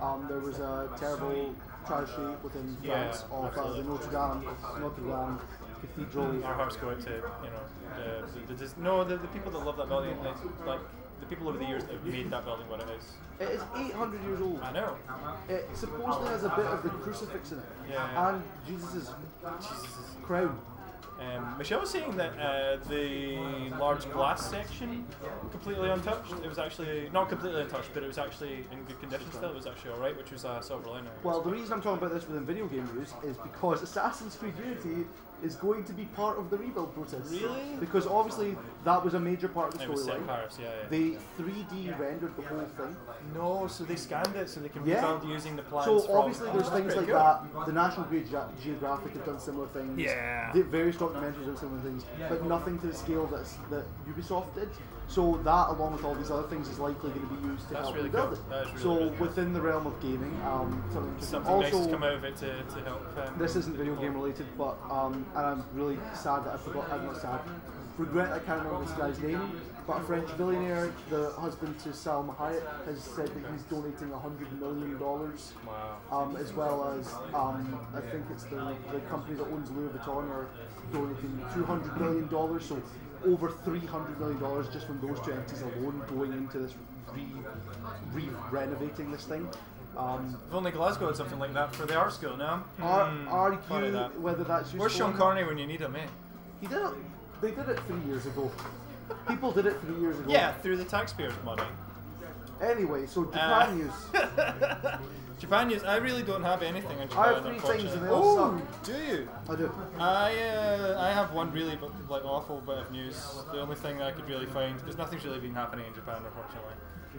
um, 0.00 0.26
there 0.28 0.38
was 0.38 0.58
a 0.58 0.88
terrible 0.98 1.54
tragedy 1.86 2.34
within 2.42 2.76
Yeah, 2.82 3.10
France 3.10 3.24
of 3.30 3.56
uh, 3.56 3.72
the. 3.72 3.82
Notre 3.82 4.10
Dame, 4.10 4.80
Notre 4.80 5.02
Dame 5.02 5.38
Cathedral. 5.80 6.44
Our 6.44 6.54
hearts 6.54 6.76
go 6.76 6.90
out 6.90 7.00
to 7.00 7.10
you 7.10 7.16
know 7.16 8.24
the, 8.48 8.54
the, 8.54 8.64
the, 8.64 8.80
no 8.80 9.04
the, 9.04 9.16
the 9.16 9.28
people 9.28 9.50
that 9.52 9.64
love 9.64 9.76
that 9.76 9.88
building, 9.88 10.16
like, 10.22 10.36
like 10.66 10.80
the 11.20 11.26
people 11.26 11.48
over 11.48 11.58
the 11.58 11.64
years 11.64 11.84
that 11.84 11.92
have 11.92 12.04
made 12.04 12.30
that 12.30 12.44
building 12.44 12.68
what 12.68 12.80
it 12.80 12.88
is. 12.98 13.04
It 13.38 13.52
is 13.54 13.62
800 13.76 14.22
years 14.24 14.40
old. 14.40 14.60
I 14.62 14.72
know. 14.72 14.96
It 15.48 15.68
supposedly 15.74 16.28
has 16.28 16.44
a 16.44 16.48
bit 16.50 16.66
of 16.66 16.82
the 16.82 16.88
crucifix 16.90 17.52
in 17.52 17.58
it, 17.58 17.64
Yeah. 17.90 18.28
and 18.34 18.42
Jesus' 18.66 19.10
crown. 20.22 20.58
Um, 21.18 21.54
Michelle 21.56 21.80
was 21.80 21.88
saying 21.88 22.14
that 22.18 22.32
uh, 22.38 22.76
the 22.90 23.38
large 23.78 24.10
glass 24.12 24.50
section 24.50 25.06
completely 25.50 25.88
untouched. 25.88 26.32
It 26.44 26.48
was 26.48 26.58
actually 26.58 27.08
not 27.10 27.30
completely 27.30 27.62
untouched, 27.62 27.88
but 27.94 28.02
it 28.02 28.06
was 28.06 28.18
actually 28.18 28.66
in 28.70 28.84
good 28.86 29.00
condition 29.00 29.32
still. 29.32 29.48
It 29.48 29.54
was 29.56 29.66
actually 29.66 29.92
all 29.92 29.98
right, 29.98 30.14
which 30.14 30.30
was 30.30 30.44
a 30.44 30.60
silver 30.62 30.90
lining. 30.90 31.08
Well, 31.22 31.40
the 31.40 31.48
reason 31.50 31.72
I'm 31.72 31.80
talking 31.80 32.04
about 32.06 32.12
this 32.12 32.28
within 32.28 32.44
video 32.44 32.66
game 32.66 32.86
news 32.94 33.14
is 33.24 33.38
because 33.38 33.80
Assassin's 33.82 34.36
Creed 34.36 34.52
Unity 34.58 35.06
is 35.42 35.56
going 35.56 35.84
to 35.84 35.92
be 35.92 36.04
part 36.16 36.38
of 36.38 36.50
the 36.50 36.56
rebuild 36.56 36.94
process. 36.94 37.28
Really? 37.30 37.76
Because 37.78 38.06
obviously 38.06 38.56
that 38.84 39.04
was 39.04 39.14
a 39.14 39.20
major 39.20 39.48
part 39.48 39.72
of 39.72 39.78
the 39.78 39.84
it 39.84 39.90
was 39.90 40.04
set 40.04 40.16
in 40.16 40.22
storyline. 40.22 40.26
Paris, 40.26 40.58
yeah. 40.60 40.68
yeah. 40.68 40.88
They 40.88 41.18
3D 41.42 41.98
rendered 41.98 42.36
the 42.36 42.42
whole 42.42 42.60
thing. 42.76 42.96
no, 43.34 43.66
so 43.66 43.84
they 43.84 43.96
scanned 43.96 44.34
it 44.36 44.48
so 44.48 44.60
they 44.60 44.68
can 44.68 44.86
Yeah. 44.86 45.12
rebuild 45.12 45.30
using 45.32 45.56
the 45.56 45.62
plans. 45.62 45.84
So 45.86 46.00
from- 46.00 46.16
obviously 46.16 46.50
there's 46.50 46.70
that's 46.70 46.76
things 46.76 46.96
like 46.96 47.06
cool. 47.06 47.14
that. 47.16 47.66
The 47.66 47.72
National 47.72 48.06
Ge- 48.06 48.28
Ge- 48.30 48.62
Geographic 48.62 49.12
have 49.14 49.26
done 49.26 49.40
similar 49.40 49.66
things. 49.68 49.98
Yeah. 49.98 50.52
The 50.52 50.62
various 50.62 50.96
documentaries 50.96 51.36
have 51.36 51.46
done 51.46 51.56
similar 51.58 51.80
things, 51.82 52.04
but 52.28 52.44
nothing 52.44 52.78
to 52.80 52.86
the 52.86 52.94
scale 52.94 53.26
that's, 53.26 53.54
that 53.70 53.84
Ubisoft 54.08 54.54
did. 54.54 54.68
So 55.08 55.40
that, 55.44 55.68
along 55.70 55.92
with 55.92 56.04
all 56.04 56.14
these 56.14 56.30
other 56.30 56.48
things, 56.48 56.68
is 56.68 56.78
likely 56.78 57.10
going 57.10 57.28
to 57.28 57.34
be 57.34 57.48
used 57.48 57.68
to 57.68 57.74
That's 57.74 57.84
help 57.86 57.96
really 57.96 58.08
build 58.08 58.38
cool. 58.48 58.56
it. 58.56 58.66
Really, 58.66 58.82
so 58.82 58.96
really 58.96 59.10
cool. 59.16 59.26
within 59.28 59.52
the 59.52 59.60
realm 59.60 59.86
of 59.86 60.00
gaming, 60.00 60.36
um, 60.44 60.82
something. 60.92 61.22
Something 61.24 61.60
nice 61.60 61.72
also 61.74 61.90
come 61.90 62.02
out 62.02 62.14
of 62.14 62.24
it 62.24 62.36
to, 62.38 62.62
to 62.62 62.80
help. 62.84 63.16
Um, 63.18 63.38
this 63.38 63.54
isn't 63.56 63.76
video 63.76 63.94
game 63.96 64.14
related, 64.14 64.46
but 64.58 64.76
um, 64.90 65.24
and 65.36 65.46
I'm 65.46 65.64
really 65.74 65.98
sad 66.14 66.44
that 66.44 66.54
I 66.54 66.56
forgot. 66.58 66.90
I'm 66.90 67.06
not 67.06 67.20
sad. 67.20 67.40
Regret 67.98 68.30
I 68.30 68.40
can't 68.40 68.62
remember 68.62 68.84
this 68.84 68.94
guy's 68.98 69.18
name. 69.20 69.58
but 69.86 70.02
a 70.02 70.04
French 70.04 70.36
billionaire, 70.36 70.92
the 71.08 71.30
husband 71.30 71.78
to 71.78 71.90
Salma 71.90 72.36
Hayek, 72.36 72.84
has 72.84 73.00
said 73.00 73.28
that 73.28 73.52
he's 73.52 73.62
donating 73.70 74.10
$100 74.10 74.60
million, 74.60 74.98
Wow. 75.00 75.96
um, 76.12 76.36
as 76.36 76.52
well 76.52 76.92
as 76.98 77.14
um, 77.32 77.80
I 77.94 78.00
think 78.00 78.24
it's 78.32 78.44
the, 78.44 78.74
the 78.92 79.00
company 79.08 79.36
that 79.36 79.44
owns 79.44 79.70
Louis 79.70 79.88
Vuitton 79.88 80.28
are 80.28 80.46
donating 80.92 81.40
$200 81.54 81.98
million, 81.98 82.28
so 82.60 82.82
over 83.24 83.48
$300 83.48 84.18
million 84.18 84.72
just 84.72 84.86
from 84.86 85.00
those 85.00 85.18
two 85.24 85.32
entities 85.32 85.62
alone 85.62 86.02
going 86.10 86.32
into 86.32 86.58
this 86.58 86.72
re, 87.14 87.24
re 88.12 88.28
renovating 88.50 89.10
this 89.10 89.24
thing. 89.24 89.48
Um, 89.96 90.36
If 90.48 90.54
only 90.54 90.70
Glasgow 90.72 91.06
had 91.06 91.16
something 91.16 91.38
like 91.38 91.54
that 91.54 91.74
for 91.74 91.86
the 91.86 91.94
art 91.96 92.12
school, 92.12 92.36
no? 92.36 92.62
are, 92.82 93.06
Hmm, 93.10 93.28
argue 93.28 93.90
that. 93.92 94.20
whether 94.20 94.44
that's 94.44 94.64
useful. 94.64 94.80
Where's 94.80 94.94
Sean. 94.94 95.16
Carney 95.16 95.44
when 95.44 95.56
you 95.56 95.66
need 95.66 95.80
him, 95.80 95.96
eh? 95.96 96.06
He 96.60 96.66
did 96.66 96.82
it. 96.82 96.90
They 97.40 97.50
did 97.52 97.68
it 97.68 97.78
three 97.86 98.00
years 98.06 98.26
ago. 98.26 98.50
People 99.28 99.52
did 99.52 99.66
it 99.66 99.80
three 99.80 99.98
years 100.00 100.18
ago. 100.18 100.30
Yeah, 100.30 100.52
through 100.54 100.76
the 100.76 100.84
taxpayers' 100.84 101.32
money. 101.44 101.62
Anyway, 102.60 103.06
so 103.06 103.30
Uh, 103.32 103.70
news. 103.74 103.92
Japan 105.38 105.68
news. 105.68 105.84
I 105.84 105.96
really 105.96 106.22
don't 106.22 106.42
have 106.42 106.62
anything 106.62 106.98
on 106.98 107.08
Japan. 107.08 107.24
I 107.24 107.34
have 107.34 107.42
three 107.42 107.58
things 107.58 107.92
and 107.92 108.02
unfortunately. 108.02 108.08
they 108.08 108.14
all 108.14 108.38
oh, 108.38 108.58
suck. 108.58 108.84
do 108.84 108.92
you? 108.92 109.28
I 109.48 109.56
do. 109.56 109.72
I 109.98 110.38
uh, 110.38 110.96
I 110.98 111.12
have 111.12 111.32
one 111.32 111.52
really 111.52 111.76
b- 111.76 111.86
like 112.08 112.24
awful 112.24 112.60
bit 112.62 112.78
of 112.78 112.90
news. 112.90 113.16
The 113.52 113.60
only 113.60 113.76
thing 113.76 113.98
that 113.98 114.06
I 114.06 114.12
could 114.12 114.28
really 114.28 114.46
find 114.46 114.78
because 114.78 114.96
nothing's 114.96 115.24
really 115.24 115.40
been 115.40 115.54
happening 115.54 115.86
in 115.86 115.94
Japan, 115.94 116.22
unfortunately. 116.24 116.74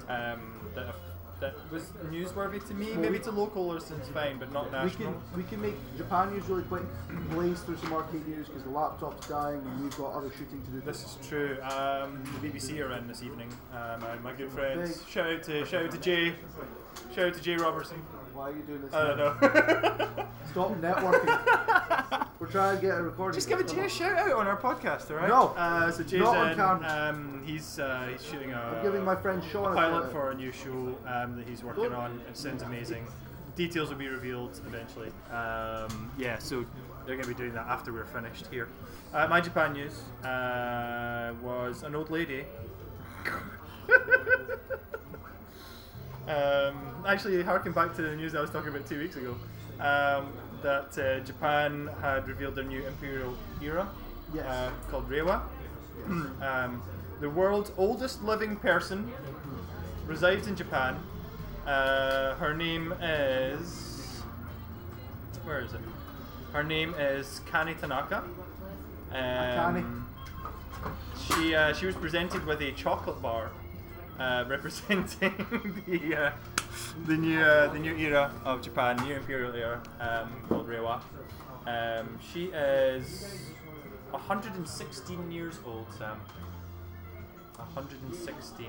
Um, 0.10 0.60
that 0.75 0.95
that 1.39 1.56
was 1.71 1.84
newsworthy 2.10 2.65
to 2.67 2.73
me. 2.73 2.93
Maybe 2.93 3.19
to 3.19 3.32
local 3.32 3.67
listeners, 3.67 4.08
fine, 4.10 4.39
but 4.39 4.51
not 4.51 4.71
national. 4.71 5.12
We 5.12 5.13
national. 5.13 5.13
can 5.13 5.38
we 5.38 5.43
can 5.43 5.62
make 5.62 5.97
Japan 5.97 6.34
news 6.34 6.45
really 6.47 6.63
quick. 6.63 6.84
Blaze 7.30 7.60
through 7.62 7.77
some 7.77 7.93
arcade 7.93 8.27
news 8.27 8.47
because 8.47 8.63
the 8.63 8.69
laptop's 8.69 9.27
dying 9.27 9.62
and 9.62 9.84
we've 9.84 9.95
got 9.95 10.13
other 10.13 10.32
shooting 10.32 10.62
to 10.65 10.71
do. 10.71 10.82
This 10.82 11.03
is 11.03 11.17
true. 11.27 11.58
Um, 11.62 12.23
the 12.41 12.49
BBC 12.49 12.84
are 12.84 12.91
in 12.93 13.08
this 13.08 13.21
evening. 13.21 13.49
Um, 13.71 14.01
my, 14.01 14.15
my 14.23 14.34
good 14.34 14.51
friends. 14.51 14.97
Big. 14.97 15.08
Shout 15.08 15.27
out 15.32 15.43
to 15.43 15.65
shout 15.65 15.86
out 15.86 15.91
to 15.91 15.99
Jay. 15.99 16.34
Shout 17.17 17.30
out 17.30 17.34
to 17.34 17.41
Jay 17.41 17.56
Robertson. 17.56 17.97
Why 18.36 18.51
are 18.51 18.56
you 18.56 18.62
doing 18.62 18.80
this? 18.84 18.93
I 18.93 19.08
don't 19.08 19.17
now? 19.17 19.34
know. 19.41 20.27
Stop 20.51 20.75
networking. 20.75 22.27
We're 22.39 22.45
trying 22.45 22.75
to 22.75 22.82
get 22.86 22.95
a 22.95 23.01
recording. 23.01 23.34
Just 23.36 23.49
give 23.49 23.60
a 23.60 23.63
Jay 23.63 23.86
a 23.86 23.89
shout 23.89 24.19
out 24.19 24.34
on 24.34 24.45
our 24.45 24.56
podcast, 24.56 25.10
alright? 25.10 25.27
No. 25.27 25.47
Uh, 25.58 25.89
so 25.89 26.03
Jay's 26.03 26.19
Not 26.19 26.38
on 26.38 26.51
in. 26.51 26.56
camera. 26.56 27.10
Um, 27.10 27.41
he's 27.43 27.80
uh, 27.80 28.08
he's 28.12 28.23
shooting 28.23 28.53
a. 28.53 28.58
I'm 28.60 28.84
giving 28.84 29.03
my 29.03 29.15
friend 29.15 29.41
Sean 29.51 29.71
a 29.71 29.75
pilot 29.75 30.12
for 30.12 30.30
a 30.30 30.36
new 30.36 30.51
show 30.51 30.95
um, 31.08 31.38
that 31.38 31.47
he's 31.47 31.63
working 31.63 31.91
on. 31.91 32.21
It 32.30 32.38
sounds 32.38 32.62
amazing. 32.62 33.08
Details 33.56 33.89
will 33.89 33.97
be 33.97 34.10
revealed 34.10 34.62
eventually. 34.67 35.10
Um, 35.32 36.12
yeah, 36.19 36.38
so 36.38 36.63
they're 37.08 37.15
going 37.15 37.27
to 37.27 37.34
be 37.34 37.34
doing 37.34 37.56
that 37.56 37.65
after 37.65 37.91
we're 37.91 38.06
finished 38.06 38.45
here. 38.51 38.67
Uh, 39.12 39.25
my 39.27 39.41
Japan 39.41 39.73
news 39.73 40.01
uh, 40.23 41.34
was 41.41 41.82
an 41.82 41.95
old 41.95 42.12
lady. 42.12 42.45
Um, 46.27 46.75
actually, 47.07 47.41
harking 47.43 47.71
back 47.71 47.95
to 47.95 48.01
the 48.01 48.15
news 48.15 48.35
I 48.35 48.41
was 48.41 48.49
talking 48.49 48.69
about 48.69 48.85
two 48.87 48.99
weeks 48.99 49.15
ago, 49.15 49.35
um, 49.79 50.31
that 50.63 50.97
uh, 50.97 51.19
Japan 51.25 51.89
had 52.01 52.27
revealed 52.27 52.55
their 52.55 52.63
new 52.63 52.85
imperial 52.85 53.35
era 53.61 53.87
Yes. 54.33 54.45
uh, 54.45 54.71
called 54.89 55.09
Reiwa. 55.09 55.41
um, 56.41 56.81
the 57.21 57.29
world's 57.29 57.71
oldest 57.77 58.23
living 58.23 58.55
person 58.57 59.11
resides 60.05 60.47
in 60.47 60.55
Japan. 60.55 60.97
Uh, 61.65 62.35
her 62.35 62.53
name 62.53 62.93
is. 63.01 64.21
Where 65.43 65.61
is 65.61 65.73
it? 65.73 65.79
Her 66.53 66.63
name 66.63 66.93
is 66.99 67.41
Kane 67.51 67.75
Tanaka. 67.75 68.23
Um, 69.13 70.07
she 71.25 71.55
uh, 71.55 71.73
she 71.73 71.85
was 71.85 71.95
presented 71.95 72.45
with 72.45 72.61
a 72.61 72.71
chocolate 72.73 73.21
bar 73.21 73.49
uh, 74.19 74.45
representing 74.47 75.34
the 75.88 76.15
uh, 76.15 76.32
the 77.06 77.17
new 77.17 77.39
uh, 77.39 77.71
the 77.71 77.80
new 77.80 77.95
era 77.95 78.32
of 78.45 78.62
Japan, 78.62 78.97
new 79.06 79.15
imperial 79.15 79.53
era 79.53 79.82
um, 79.99 80.32
called 80.47 80.67
Reiwa. 80.67 81.01
Um, 81.65 82.17
she 82.34 82.45
is 82.45 83.51
116 84.12 85.32
years 85.32 85.60
old, 85.65 85.86
Sam. 85.97 86.19
116. 87.73 88.67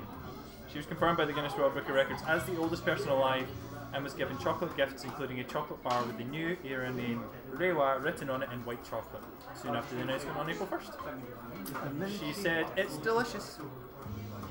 She 0.70 0.78
was 0.78 0.86
confirmed 0.86 1.16
by 1.16 1.24
the 1.24 1.32
Guinness 1.32 1.56
World 1.56 1.74
Book 1.74 1.88
of 1.88 1.94
Records 1.94 2.22
as 2.26 2.44
the 2.44 2.56
oldest 2.58 2.84
person 2.84 3.08
alive 3.08 3.46
and 3.94 4.04
was 4.04 4.12
given 4.12 4.36
chocolate 4.38 4.76
gifts, 4.76 5.04
including 5.04 5.40
a 5.40 5.44
chocolate 5.44 5.82
bar 5.82 6.04
with 6.04 6.18
the 6.18 6.24
new 6.24 6.56
era 6.64 6.92
name 6.92 7.22
Reiwa 7.54 8.02
written 8.02 8.28
on 8.28 8.42
it 8.42 8.50
in 8.52 8.64
white 8.64 8.84
chocolate. 8.84 9.22
Soon 9.60 9.74
after 9.74 9.96
the 9.96 10.02
announcement 10.02 10.36
on 10.36 10.50
April 10.50 10.68
1st, 10.68 12.18
she 12.20 12.32
said, 12.32 12.66
"It's 12.76 12.96
delicious." 12.98 13.58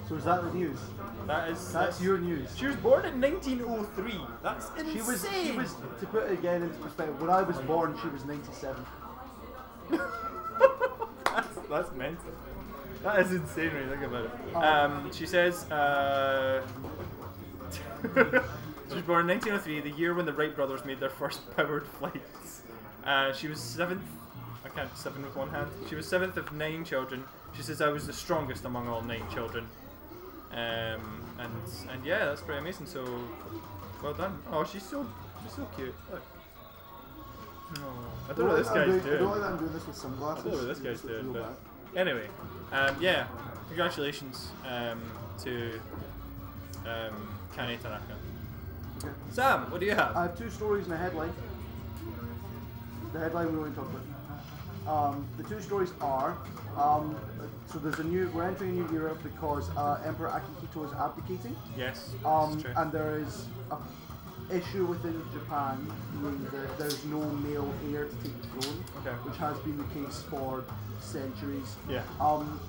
So 0.08 0.16
is 0.16 0.24
that 0.24 0.44
the 0.44 0.52
news? 0.52 0.80
That 1.26 1.50
is 1.50 1.74
That's 1.74 2.02
your 2.02 2.18
news. 2.18 2.56
She 2.56 2.66
was 2.66 2.78
born 2.78 3.06
in 3.06 3.20
1903. 3.20 4.14
That's 4.42 4.70
insane. 4.78 4.94
She 4.94 5.02
was, 5.02 5.28
she 5.44 5.52
was, 5.52 5.76
to 6.00 6.06
put 6.06 6.24
it 6.24 6.32
again 6.32 6.64
into 6.64 6.76
perspective, 6.76 7.20
when 7.20 7.30
I 7.30 7.42
was 7.42 7.58
born, 7.60 7.98
she 8.02 8.08
was 8.08 8.24
97. 8.24 8.86
that's, 11.26 11.48
that's 11.70 11.92
mental. 11.94 12.32
That 13.04 13.20
is 13.20 13.34
insane 13.34 13.74
when 13.74 13.84
you 13.84 13.90
think 13.90 14.04
about 14.04 14.26
it. 14.26 14.32
Oh. 14.56 14.62
Um, 14.62 15.12
she 15.12 15.26
says 15.26 15.70
uh, 15.72 16.66
she 18.14 18.96
was 18.96 19.04
born 19.04 19.30
in 19.30 19.36
1903, 19.36 19.82
the 19.82 19.90
year 19.98 20.14
when 20.14 20.26
the 20.26 20.34
Wright 20.34 20.56
brothers 20.56 20.86
made 20.86 21.02
their 21.02 21.10
first 21.10 21.42
powered 21.58 21.86
flights. 21.86 22.62
Uh, 23.06 23.34
she 23.34 23.48
was 23.48 23.60
seventh. 23.60 24.04
I 24.64 24.70
can't 24.70 24.96
seven 24.98 25.22
with 25.24 25.36
one 25.36 25.50
hand. 25.50 25.68
She 25.90 25.96
was 25.96 26.08
seventh 26.08 26.38
of 26.38 26.52
nine 26.54 26.86
children. 26.86 27.24
She 27.56 27.62
says 27.62 27.82
I 27.82 27.90
was 27.90 28.08
the 28.08 28.14
strongest 28.14 28.66
among 28.66 28.88
all 28.88 29.02
nine 29.02 29.24
children. 29.34 29.68
Um, 30.52 31.24
and 31.40 31.52
and 31.92 32.06
yeah, 32.06 32.26
that's 32.26 32.42
pretty 32.42 32.60
amazing. 32.60 32.86
So 32.86 33.06
well 34.02 34.14
done. 34.14 34.38
Oh, 34.52 34.64
she's 34.64 34.84
so 34.84 35.06
she's 35.44 35.54
so 35.54 35.68
cute. 35.76 35.94
Look. 36.12 36.22
Oh, 37.80 37.94
I 38.30 38.34
don't 38.34 38.40
know 38.40 38.54
what 38.54 38.58
this 38.58 38.70
guy's 38.70 39.04
doing, 39.04 39.16
I 39.16 39.20
don't 39.20 39.42
that 39.42 39.52
I'm 39.52 39.58
doing 39.58 39.74
this 39.74 39.86
with 39.86 39.96
sunglasses. 39.98 40.46
I 40.46 40.50
don't 40.50 40.58
know 40.58 40.68
what 40.68 40.78
this 40.78 40.80
guy's 40.80 41.02
doing, 41.02 41.34
but 41.34 41.60
anyway, 41.98 42.28
um, 42.72 42.96
yeah, 43.02 43.28
congratulations 43.68 44.52
um, 44.66 45.02
to 45.44 45.80
um, 46.86 47.28
Kane 47.56 47.78
Tanaka. 47.80 48.04
Okay. 49.00 49.14
Sam, 49.32 49.70
what 49.70 49.80
do 49.82 49.86
you 49.86 49.96
have? 49.96 50.16
I 50.16 50.24
have 50.24 50.38
two 50.38 50.50
stories 50.50 50.86
and 50.86 50.94
a 50.94 50.98
headline. 50.98 51.34
The 53.14 53.20
headline 53.20 53.52
we 53.52 53.60
only 53.60 53.72
talked 53.72 53.92
about. 53.92 54.07
Um, 54.88 55.28
the 55.38 55.44
two 55.44 55.62
stories 55.62 55.92
are 56.02 56.38
um, 56.78 57.16
so 57.72 57.78
there's 57.80 58.00
a 58.00 58.04
new 58.04 58.30
we're 58.34 58.44
entering 58.48 58.70
a 58.80 58.90
new 58.92 58.98
era 59.00 59.16
because 59.22 59.70
uh, 59.76 60.02
Emperor 60.06 60.30
Akihito 60.30 60.86
is 60.86 60.94
abdicating, 60.94 61.56
yes, 61.78 62.14
um, 62.24 62.52
that's 62.52 62.64
true. 62.64 62.74
and 62.78 62.92
there 62.92 63.20
is 63.20 63.46
a 63.72 63.78
issue 64.54 64.86
within 64.86 65.22
Japan 65.34 65.92
being 66.22 66.42
that 66.54 66.78
there's 66.80 67.04
no 67.06 67.20
male 67.44 67.74
heir 67.92 68.06
to 68.06 68.16
take 68.24 68.42
the 68.42 68.48
throne, 68.62 68.84
Okay. 69.00 69.10
which 69.28 69.36
has 69.38 69.58
been 69.60 69.78
the 69.78 69.84
case 69.94 70.24
for 70.30 70.64
centuries. 71.02 71.76
Yeah. 71.90 72.04
Um, 72.22 72.62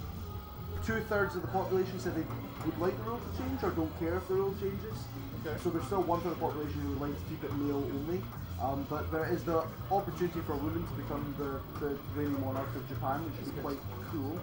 two 0.84 1.00
thirds 1.02 1.36
of 1.36 1.42
the 1.42 1.48
population 1.48 2.00
said 2.00 2.16
they 2.16 2.24
would 2.66 2.78
like 2.80 2.96
the 2.98 3.04
rule 3.04 3.20
to 3.20 3.42
change 3.42 3.62
or 3.62 3.70
don't 3.70 3.96
care 4.00 4.16
if 4.16 4.26
the 4.26 4.34
rule 4.34 4.54
changes. 4.60 4.98
Okay. 5.46 5.56
So 5.62 5.70
there's 5.70 5.84
still 5.86 6.02
one 6.02 6.20
third 6.22 6.32
of 6.32 6.40
the 6.40 6.44
population 6.46 6.80
who 6.80 6.88
would 6.94 7.10
like 7.10 7.14
to 7.16 7.24
keep 7.30 7.44
it 7.44 7.54
male 7.56 7.76
only. 7.76 8.20
Um, 8.62 8.84
but 8.90 9.10
there 9.12 9.26
is 9.32 9.44
the 9.44 9.62
opportunity 9.90 10.40
for 10.40 10.54
women 10.56 10.84
to 10.86 10.92
become 10.94 11.34
the, 11.38 11.60
the 11.86 11.96
reigning 12.16 12.40
monarch 12.40 12.74
of 12.74 12.88
Japan, 12.88 13.24
which 13.24 13.46
is 13.46 13.52
quite 13.62 13.78
cool. 14.10 14.36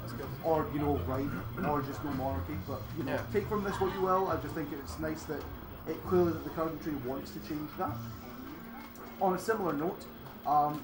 Or, 0.43 0.65
you 0.73 0.80
know, 0.80 0.95
right, 1.06 1.28
or 1.67 1.82
just 1.82 2.04
no 2.06 2.12
monarchy. 2.12 2.54
But, 2.67 2.82
you 2.97 3.04
know, 3.04 3.13
Yeah. 3.13 3.21
take 3.34 3.47
from 3.47 3.63
this 3.65 3.80
what 3.82 3.93
you 3.93 4.01
will. 4.01 4.30
I 4.30 4.38
just 4.38 4.56
think 4.56 4.69
it's 4.71 4.97
nice 4.99 5.23
that 5.23 5.41
it 5.88 6.01
clearly 6.08 6.32
that 6.32 6.43
the 6.45 6.49
country 6.51 6.93
wants 7.06 7.32
to 7.32 7.39
change 7.41 7.69
that. 7.78 7.91
On 9.21 9.34
a 9.34 9.39
similar 9.39 9.73
note, 9.73 10.06
um, 10.47 10.82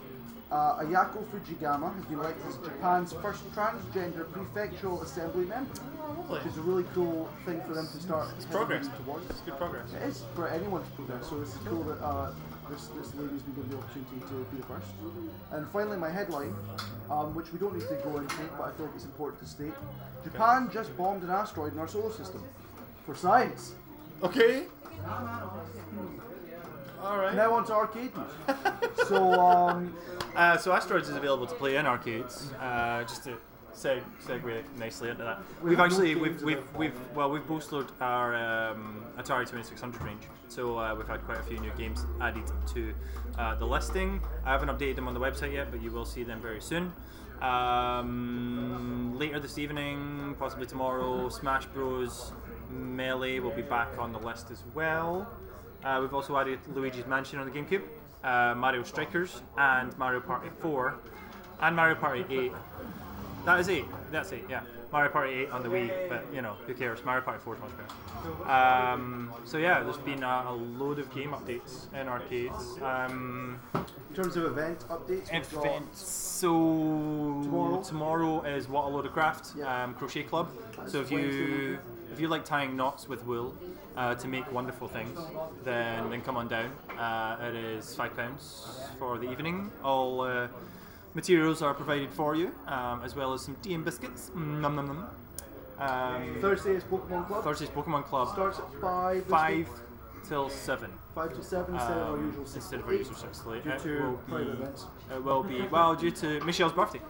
uh, 0.52 0.80
Ayako 0.84 1.24
Fujigama 1.32 1.96
has 1.96 2.06
been 2.06 2.20
elected 2.20 2.46
as 2.48 2.58
Japan's 2.58 3.14
first 3.14 3.50
transgender 3.56 4.26
prefectural 4.26 5.02
assembly 5.04 5.46
member, 5.46 5.72
Oh, 6.04 6.34
which 6.34 6.46
is 6.46 6.58
a 6.58 6.62
really 6.62 6.84
cool 6.94 7.30
thing 7.46 7.62
for 7.62 7.74
them 7.74 7.88
to 7.88 8.00
start 8.02 8.28
It's 8.36 8.46
progress. 8.46 8.90
towards. 9.06 9.30
It's 9.30 9.40
good 9.42 9.58
progress. 9.58 9.94
It 9.94 10.02
is 10.04 10.24
for 10.36 10.50
anyone 10.50 10.84
to 10.84 10.90
progress, 10.92 11.30
so 11.30 11.40
it's 11.42 11.54
cool 11.66 11.84
that 11.84 12.04
uh, 12.04 12.32
this, 12.72 12.88
this 12.88 13.14
lady's 13.16 13.42
been 13.44 13.56
given 13.56 13.70
the 13.72 13.78
opportunity 13.78 14.20
to 14.30 14.46
be 14.52 14.58
the 14.58 14.66
first. 14.66 14.88
And 15.52 15.68
finally, 15.70 15.98
my 15.98 16.10
headline, 16.10 16.56
um, 17.10 17.36
which 17.36 17.52
we 17.52 17.60
don't 17.60 17.74
need 17.78 17.88
to 17.88 17.96
go 18.04 18.18
into, 18.18 18.36
but 18.58 18.70
I 18.70 18.72
feel 18.72 18.86
like 18.88 18.96
it's 18.96 19.06
important 19.06 19.42
to 19.42 19.48
state 19.48 19.74
Japan 20.24 20.70
just 20.72 20.96
bombed 20.98 21.24
an 21.24 21.30
asteroid 21.30 21.74
in 21.74 21.80
our 21.80 21.88
solar 21.88 22.12
system. 22.12 22.44
For 23.06 23.16
science. 23.16 23.74
Okay. 24.24 24.64
All 27.02 27.18
right. 27.18 27.36
Now 27.36 27.54
on 27.56 27.66
to 27.66 27.74
arcade 27.74 28.12
news. 28.16 28.58
so, 29.08 29.34
um, 29.40 29.96
Uh, 30.36 30.58
so 30.58 30.72
Asteroids 30.72 31.10
is 31.10 31.16
available 31.16 31.48
to 31.48 31.56
play 31.56 31.76
in 31.76 31.86
arcades. 31.86 32.52
Uh, 32.62 33.04
just 33.04 33.24
to 33.24 33.36
seg- 33.74 34.04
segue 34.26 34.64
nicely 34.78 35.10
into 35.10 35.24
that. 35.24 35.40
We 35.64 35.72
We've 35.72 35.80
actually 35.80 36.16
we've 36.16 36.42
we've, 36.42 36.64
we've 36.76 37.16
well 37.16 37.30
we've 37.32 37.48
bolstered 37.48 37.88
our 38.00 38.36
um, 38.36 39.04
Atari 39.18 39.42
2600 39.48 40.02
range, 40.04 40.24
so 40.50 40.78
uh, 40.78 40.96
we've 40.96 41.08
had 41.08 41.22
quite 41.26 41.40
a 41.40 41.44
few 41.44 41.60
new 41.60 41.72
games 41.78 42.06
added 42.22 42.44
to 42.74 42.94
uh, 43.38 43.56
the 43.56 43.66
listing. 43.66 44.22
I 44.46 44.52
haven't 44.52 44.70
updated 44.70 44.96
them 44.96 45.08
on 45.08 45.14
the 45.14 45.20
website 45.20 45.54
yet, 45.54 45.72
but 45.72 45.82
you 45.82 45.92
will 45.92 46.06
see 46.06 46.24
them 46.24 46.40
very 46.42 46.62
soon. 46.62 46.94
Um, 47.42 49.18
later 49.18 49.40
this 49.40 49.58
evening, 49.58 50.36
possibly 50.40 50.66
tomorrow, 50.66 51.30
Smash 51.30 51.66
Bros. 51.66 52.32
Melee 52.70 53.40
will 53.40 53.52
be 53.52 53.64
back 53.64 53.90
on 53.98 54.14
the 54.14 54.20
list 54.20 54.50
as 54.52 54.64
well. 54.74 55.28
Uh, 55.84 55.98
we've 56.02 56.14
also 56.14 56.38
added 56.38 56.60
Luigi's 56.74 57.06
Mansion 57.08 57.40
on 57.40 57.50
the 57.50 57.52
GameCube, 57.52 57.82
uh, 58.24 58.56
Mario 58.56 58.84
Strikers, 58.84 59.42
and 59.58 59.98
Mario 59.98 60.20
Party 60.22 60.50
4, 60.62 60.96
and 61.64 61.76
Mario 61.76 61.96
Party 61.96 62.24
8. 62.30 62.52
That 63.46 63.60
is 63.60 63.70
8. 63.70 63.86
That's 64.12 64.32
8, 64.34 64.44
yeah. 64.50 64.62
Mario 64.92 65.10
Party 65.12 65.34
8 65.34 65.52
on 65.52 65.64
the 65.64 65.70
Wii, 65.70 66.10
but 66.10 66.26
you 66.34 66.42
know, 66.42 66.56
who 66.68 66.74
cares? 66.74 67.04
Mario 67.06 67.22
Party 67.24 67.40
4 67.44 67.56
is 67.56 67.62
much 67.62 67.72
better. 67.78 68.52
Um, 68.52 69.32
so 69.46 69.58
yeah, 69.58 69.82
there's 69.84 69.98
been 69.98 70.22
a, 70.22 70.46
a 70.50 70.54
load 70.54 71.00
of 71.00 71.14
game 71.16 71.32
updates 71.32 71.92
in 71.94 72.08
arcades. 72.08 72.78
Um, 72.82 73.60
In 73.74 74.16
terms 74.16 74.36
of 74.36 74.44
event 74.46 74.80
updates, 74.90 75.30
events. 75.34 76.02
So 76.06 76.50
Tomorrow? 77.44 77.82
tomorrow 77.84 78.42
is 78.44 78.68
what 78.68 78.86
a 78.86 78.88
load 78.90 79.06
of 79.06 79.14
craft 79.14 79.54
Yeah. 79.58 79.84
um, 79.86 79.94
crochet 79.96 80.24
club. 80.24 80.50
That's 80.78 80.92
so 80.92 81.00
if 81.02 81.10
you 81.12 81.80
if 82.14 82.20
you 82.20 82.28
like 82.28 82.44
tying 82.44 82.76
knots 82.76 83.08
with 83.08 83.26
wool 83.26 83.56
uh, 83.96 84.16
to 84.16 84.28
make 84.28 84.52
wonderful 84.52 84.90
things, 84.90 85.18
then 85.64 86.10
then 86.10 86.22
come 86.22 86.36
on 86.36 86.50
down. 86.50 86.70
Uh, 87.00 87.38
it 87.48 87.56
is 87.56 87.96
five 87.96 88.14
pounds 88.18 88.68
for 89.00 89.18
the 89.18 89.32
evening. 89.32 89.72
All 89.84 90.22
uh, 90.22 90.48
materials 91.14 91.62
are 91.62 91.74
provided 91.74 92.12
for 92.14 92.36
you, 92.36 92.52
um, 92.68 93.02
as 93.04 93.16
well 93.16 93.34
as 93.34 93.42
some 93.44 93.56
tea 93.62 93.74
and 93.74 93.84
biscuits. 93.86 94.32
Mm, 94.36 94.62
Nom 94.62 94.76
nom 94.76 94.88
nom. 94.88 95.08
Um, 95.80 96.38
Thursday 96.42 96.76
is 96.76 96.84
Pokemon 96.84 97.28
Club. 97.28 97.44
Thursday's 97.44 97.70
Pokemon 97.70 98.04
Club. 98.06 98.30
Starts 98.30 98.60
at 98.60 98.82
five. 98.82 99.26
Five 99.26 99.68
till 100.28 100.50
seven. 100.50 100.92
Five 101.16 101.34
to 101.36 101.44
seven 101.44 101.74
instead 101.76 101.98
of 101.98 102.08
our 102.10 102.14
Um, 102.14 102.26
usual 102.28 102.46
six 102.46 102.56
instead 102.56 102.80
of 102.82 102.86
our 102.88 102.94
usual 102.94 103.16
six 103.16 103.40
due 103.40 103.52
It 103.54 103.80
to 103.80 104.04
will 104.04 104.18
private 104.30 104.46
be- 104.46 104.52
events. 104.52 104.86
It 105.14 105.24
will 105.24 105.44
be 105.44 105.62
well 105.68 105.96
due 105.96 106.12
to 106.12 106.40
Michelle's 106.42 106.74
birthday. 106.74 107.02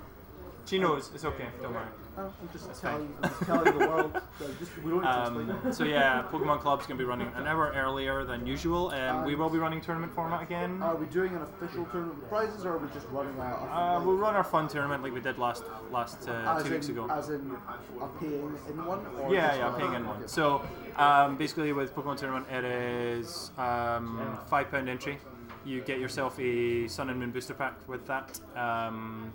She 0.65 0.80
knows 0.80 1.12
it's 1.13 1.26
okay. 1.26 1.47
Don't 1.62 1.74
worry. 1.74 1.86
Oh, 2.17 2.24
I'm 2.24 2.50
just 2.52 2.67
That's 2.67 2.82
telling, 2.82 3.13
I'm 3.24 3.30
just 3.30 3.41
telling 3.43 3.78
the 3.80 3.88
world. 3.88 4.13
that 4.39 4.60
just, 4.60 4.78
we 4.84 4.91
don't 4.91 5.02
need 5.02 5.08
to 5.08 5.21
explain 5.21 5.50
Um, 5.50 5.67
it. 5.67 5.74
so 5.74 5.84
yeah, 5.86 6.24
Pokemon 6.30 6.60
Club's 6.60 6.86
going 6.86 6.97
to 6.97 7.04
be 7.04 7.08
running 7.08 7.32
an 7.36 7.47
hour 7.47 7.71
earlier 7.74 8.26
than 8.26 8.45
usual. 8.45 8.89
Um, 8.89 9.24
we 9.24 9.36
will 9.36 9.50
be 9.50 9.58
running 9.60 9.80
tournament 9.80 10.13
format 10.13 10.41
again. 10.43 10.82
Are 10.84 10.95
we 10.97 11.06
doing 11.06 11.34
an 11.36 11.41
official 11.41 11.86
tournament 11.86 12.19
with 12.19 12.30
prizes, 12.30 12.65
or 12.65 12.74
are 12.74 12.78
we 12.80 12.89
just 12.93 13.08
running 13.12 13.34
a 13.38 13.41
Uh, 13.41 14.02
we'll 14.04 14.17
run 14.17 14.36
our 14.36 14.43
fun 14.43 14.67
tournament 14.67 15.04
like 15.04 15.13
we 15.13 15.21
did 15.21 15.38
last 15.38 15.63
last 15.89 16.28
uh, 16.28 16.34
as 16.58 16.63
two 16.63 16.67
in, 16.67 16.74
weeks 16.74 16.89
ago. 16.89 17.08
As 17.10 17.30
in 17.30 17.56
a 18.02 18.08
paying 18.19 18.56
in 18.69 18.86
one? 18.86 19.06
Or 19.21 19.34
Yeah, 19.34 19.47
just 19.47 19.60
yeah, 19.60 19.76
paying 19.78 19.93
in 19.93 20.06
one. 20.06 20.17
okay. 20.17 20.28
So 20.28 20.62
um, 20.97 21.38
basically, 21.38 21.71
with 21.71 21.95
Pokemon 21.95 22.17
Tournament, 22.17 22.45
it 22.52 22.65
is 22.65 23.52
um, 23.58 24.38
five 24.47 24.69
pound 24.69 24.89
entry. 24.89 25.17
You 25.63 25.80
get 25.82 26.00
yourself 26.00 26.38
a 26.39 26.88
Sun 26.89 27.10
and 27.10 27.19
Moon 27.19 27.32
booster 27.32 27.54
pack 27.54 27.76
with 27.88 28.06
that. 28.08 28.39
Um, 28.56 29.32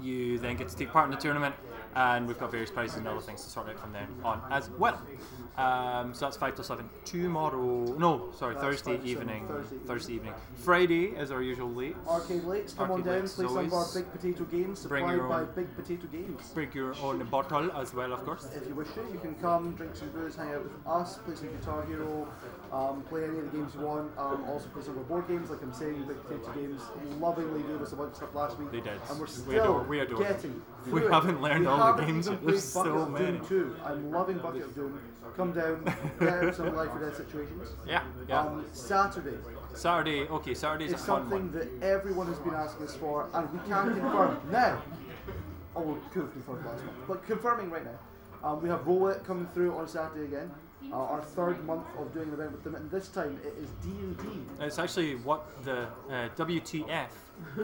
you 0.00 0.38
then 0.38 0.56
get 0.56 0.68
to 0.68 0.76
take 0.76 0.90
part 0.90 1.06
in 1.06 1.10
the 1.10 1.16
tournament, 1.16 1.54
and 1.94 2.26
we've 2.26 2.38
got 2.38 2.50
various 2.50 2.70
prizes 2.70 2.96
and 2.96 3.08
other 3.08 3.20
things 3.20 3.42
to 3.44 3.50
sort 3.50 3.68
out 3.68 3.78
from 3.78 3.92
then 3.92 4.06
on 4.24 4.40
as 4.50 4.70
well. 4.78 5.00
Um, 5.56 6.14
so 6.14 6.26
that's 6.26 6.36
five 6.36 6.54
till 6.54 6.64
seven 6.64 6.88
tomorrow. 7.04 7.84
No, 7.98 8.30
sorry, 8.38 8.54
That's 8.54 8.64
Thursday 8.64 8.92
five 8.96 9.04
till 9.04 9.14
seven, 9.14 9.28
evening. 9.30 9.46
Thursday 9.48 9.74
evening. 9.74 9.86
Thursday 9.86 10.12
evening. 10.14 10.34
Friday 10.56 11.04
is 11.16 11.30
our 11.30 11.42
usual 11.42 11.70
late. 11.70 11.96
Arcade 12.08 12.44
Lakes, 12.44 12.72
come 12.72 12.90
Arcade 12.90 13.06
on 13.08 13.12
down, 13.14 13.28
play 13.28 13.46
some 13.46 13.56
of 13.58 13.72
our. 13.72 13.86
Big 13.94 14.12
Potato 14.12 14.44
games, 14.44 14.86
Bring 14.86 15.08
supplied 15.08 15.28
by. 15.28 15.44
Big 15.52 15.76
Potato 15.76 16.06
Games. 16.06 16.50
Bring 16.54 16.72
your 16.72 16.94
own 17.02 17.24
bottle 17.26 17.70
as 17.72 17.92
well, 17.92 18.12
of 18.12 18.24
course. 18.24 18.48
If 18.54 18.68
you 18.68 18.74
wish 18.74 18.88
to, 18.94 19.00
you 19.12 19.18
can 19.20 19.34
come, 19.36 19.74
drink 19.74 19.96
some 19.96 20.08
booze, 20.10 20.36
hang 20.36 20.50
out 20.54 20.62
with 20.62 20.72
us, 20.86 21.18
play 21.18 21.34
some 21.34 21.48
Guitar 21.48 21.84
Hero, 21.86 22.28
um, 22.72 23.02
play 23.08 23.24
any 23.24 23.38
of 23.38 23.50
the 23.50 23.58
games 23.58 23.74
you 23.74 23.80
want. 23.80 24.10
Um, 24.18 24.44
also 24.48 24.66
play 24.68 24.82
some 24.82 24.92
of 24.92 24.98
our 24.98 25.04
board 25.04 25.28
games, 25.28 25.50
like 25.50 25.62
I'm 25.62 25.72
saying, 25.72 26.04
Big 26.06 26.22
Potato 26.24 26.52
Games 26.52 26.82
lovingly 27.18 27.62
gave 27.62 27.80
us 27.82 27.92
a 27.92 27.96
bunch 27.96 28.10
of 28.10 28.16
stuff 28.16 28.34
last 28.34 28.58
week. 28.58 28.70
They 28.70 28.80
did. 28.80 29.00
And 29.10 29.18
we're 29.18 29.26
We 29.26 29.30
still 29.32 29.62
adore- 29.64 29.82
we 29.84 30.00
adore 30.00 30.18
getting 30.22 30.62
We 30.90 31.04
it. 31.04 31.12
haven't 31.12 31.40
learned 31.42 31.60
We 31.60 31.66
all 31.66 31.78
the 31.78 31.84
haven't 31.84 32.06
games 32.06 32.28
yet. 32.28 32.44
There's 32.46 32.64
so 32.64 33.06
many. 33.06 33.38
Doom 33.38 33.46
2. 33.46 33.76
I'm 33.84 34.10
loving 34.10 34.38
Bucket 34.38 34.62
of 34.62 34.74
Doom. 34.74 35.00
Come 35.36 35.52
down, 35.52 35.84
get 36.20 36.28
out 36.28 36.54
some 36.54 36.74
Life 36.74 36.90
or 36.92 36.98
Death 36.98 37.16
situations. 37.16 37.68
Yeah, 37.86 38.02
yeah. 38.28 38.40
Um, 38.40 38.64
Saturday 38.72 39.36
Saturday, 39.74 40.26
okay, 40.28 40.54
Saturday's 40.54 40.90
a 40.92 40.96
is 40.96 41.04
fun 41.04 41.20
something 41.30 41.52
one. 41.52 41.52
that 41.52 41.68
everyone 41.86 42.26
has 42.26 42.38
been 42.40 42.52
asking 42.54 42.86
us 42.86 42.96
for, 42.96 43.28
and 43.32 43.50
we 43.52 43.58
can 43.68 43.94
confirm 44.00 44.40
now. 44.50 44.82
Oh, 45.76 45.82
we 45.82 45.94
could 46.12 46.22
have 46.22 46.32
confirmed 46.32 46.66
last 46.66 46.84
month, 46.84 46.96
but 47.06 47.24
confirming 47.26 47.70
right 47.70 47.84
now. 47.84 47.98
Um, 48.42 48.60
we 48.60 48.68
have 48.68 48.84
Roll 48.86 49.06
It 49.08 49.22
coming 49.24 49.46
through 49.54 49.76
on 49.76 49.86
Saturday 49.86 50.24
again. 50.24 50.50
Uh, 50.92 50.96
our 50.96 51.20
third 51.22 51.64
month 51.66 51.86
of 51.98 52.12
doing 52.12 52.28
an 52.28 52.34
event 52.34 52.52
with 52.52 52.64
them, 52.64 52.74
and 52.74 52.90
this 52.90 53.08
time 53.08 53.38
it 53.44 53.54
is 53.62 53.70
D 53.82 53.90
and 54.00 54.16
D. 54.18 54.24
It's 54.60 54.78
actually 54.78 55.14
what 55.16 55.46
the 55.64 55.82
uh, 56.10 56.28
WTF 56.36 57.08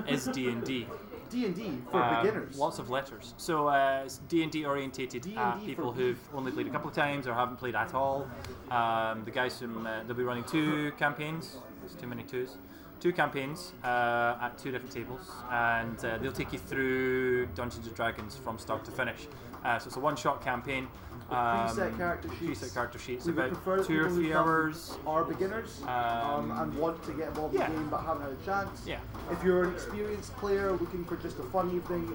is 0.09 0.26
D 0.26 0.48
and 0.48 0.62
D. 0.64 0.87
D 1.31 1.44
and 1.46 1.57
D 1.57 1.79
for 1.90 2.00
Um, 2.02 2.22
beginners. 2.24 2.57
Lots 2.57 2.79
of 2.79 2.88
letters. 2.88 3.35
So 3.37 3.66
uh, 3.66 4.02
it's 4.05 4.18
D 4.29 4.44
and 4.44 4.52
D 4.52 4.64
orientated 4.64 5.22
D&D 5.22 5.37
at 5.37 5.64
people 5.64 5.90
who've 5.92 6.20
only 6.35 6.52
played 6.52 6.68
a 6.68 6.70
couple 6.70 6.88
of 6.88 6.94
times 6.94 7.26
or 7.26 7.35
haven't 7.35 7.57
played 7.57 7.74
at 7.74 7.94
all. 7.94 8.29
Um, 8.70 9.24
the 9.24 9.33
guys 9.33 9.59
from 9.59 9.87
uh, 9.87 10.05
they'll 10.07 10.14
be 10.16 10.22
running 10.22 10.44
two 10.44 10.92
campaigns. 10.98 11.57
There's 11.81 11.94
too 11.94 12.07
many 12.07 12.22
twos. 12.22 12.57
Two 13.00 13.12
campaigns 13.12 13.72
uh, 13.85 14.38
at 14.40 14.57
two 14.57 14.70
different 14.70 14.92
tables, 14.94 15.31
and 15.50 15.98
uh, 16.05 16.16
they'll 16.18 16.33
take 16.33 16.52
you 16.52 16.59
through 16.61 17.46
Dungeons 17.57 17.87
and 17.87 17.94
Dragons 17.96 18.37
from 18.37 18.59
start 18.59 18.85
to 18.85 18.90
finish. 18.92 19.26
Uh, 19.64 19.79
so 19.81 19.88
it's 19.88 19.96
a 19.96 20.00
one-shot 20.00 20.42
campaign. 20.44 20.87
With 21.28 21.38
preset 21.38 21.96
character 21.96 22.28
sheets. 22.38 22.60
Preset 22.60 22.74
character 22.74 22.98
sheets. 22.98 23.26
We 23.26 23.32
would 23.32 23.46
about 23.46 23.62
prefer 23.64 23.84
two 23.84 24.00
or 24.04 24.10
three 24.10 24.32
hours. 24.32 24.96
Are 25.06 25.24
beginners 25.24 25.80
um, 25.82 25.88
Um, 25.88 26.50
and 26.62 26.78
want 26.78 27.02
to 27.04 27.12
get 27.12 27.28
involved 27.28 27.54
yeah. 27.54 27.66
in 27.66 27.72
the 27.72 27.78
game 27.80 27.88
but 27.90 28.00
haven't 28.02 28.22
had 28.22 28.32
a 28.32 28.44
chance. 28.44 28.82
Yeah. 28.86 28.98
If 29.32 29.42
you're 29.42 29.64
an 29.64 29.74
experienced 29.74 30.36
player 30.36 30.72
looking 30.72 31.04
for 31.04 31.16
just 31.16 31.38
a 31.38 31.42
fun 31.44 31.74
evening, 31.74 32.14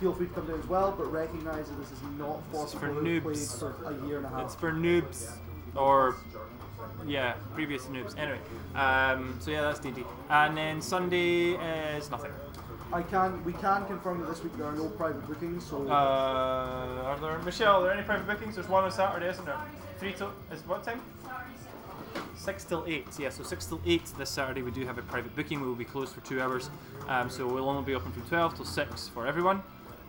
feel 0.00 0.12
free 0.12 0.26
to 0.26 0.34
come 0.34 0.46
down 0.46 0.58
as 0.60 0.66
well. 0.66 0.92
But 0.96 1.12
recognise 1.12 1.68
that 1.68 1.78
this 1.78 1.92
is 1.92 2.02
not 2.18 2.44
people 2.50 2.66
for 2.66 2.88
noobs. 2.88 3.58
for 3.58 3.74
a 3.86 4.06
year 4.06 4.16
and 4.18 4.26
a 4.26 4.28
half. 4.30 4.46
It's 4.46 4.54
for 4.56 4.72
noobs 4.72 5.30
or 5.76 6.16
yeah, 7.06 7.34
previous 7.54 7.84
noobs. 7.86 8.18
Anyway, 8.18 8.38
um, 8.74 9.36
so 9.40 9.50
yeah, 9.50 9.62
that's 9.62 9.78
D&D. 9.78 10.04
And 10.30 10.56
then 10.56 10.80
Sunday 10.82 11.52
is 11.96 12.10
nothing. 12.10 12.32
I 12.90 13.02
can 13.02 13.44
we 13.44 13.52
can 13.52 13.84
confirm 13.84 14.20
that 14.20 14.30
this 14.30 14.42
week 14.42 14.56
there 14.56 14.66
are 14.66 14.72
no 14.72 14.88
private 14.88 15.26
bookings, 15.28 15.64
so 15.66 15.86
Uh, 15.88 16.97
are 17.08 17.18
there 17.18 17.38
Michelle? 17.38 17.80
Are 17.80 17.84
there 17.84 17.92
any 17.92 18.02
private 18.02 18.26
bookings? 18.26 18.56
There's 18.56 18.68
one 18.68 18.84
on 18.84 18.92
Saturday, 18.92 19.30
isn't 19.30 19.44
there? 19.44 19.56
Three 19.98 20.12
till 20.12 20.32
is 20.52 20.60
what 20.66 20.84
time? 20.84 21.00
Six 22.36 22.64
till 22.64 22.84
eight. 22.86 23.06
Yeah, 23.18 23.30
so 23.30 23.42
six 23.42 23.66
till 23.66 23.80
eight 23.86 24.04
this 24.18 24.30
Saturday 24.30 24.62
we 24.62 24.70
do 24.70 24.84
have 24.84 24.98
a 24.98 25.02
private 25.02 25.34
booking. 25.34 25.60
We 25.60 25.66
will 25.66 25.74
be 25.74 25.84
closed 25.84 26.14
for 26.14 26.20
two 26.20 26.40
hours, 26.40 26.70
um, 27.08 27.30
so 27.30 27.46
we'll 27.46 27.68
only 27.68 27.82
be 27.82 27.94
open 27.94 28.12
from 28.12 28.22
twelve 28.22 28.54
till 28.54 28.64
six 28.64 29.08
for 29.08 29.26
everyone. 29.26 29.62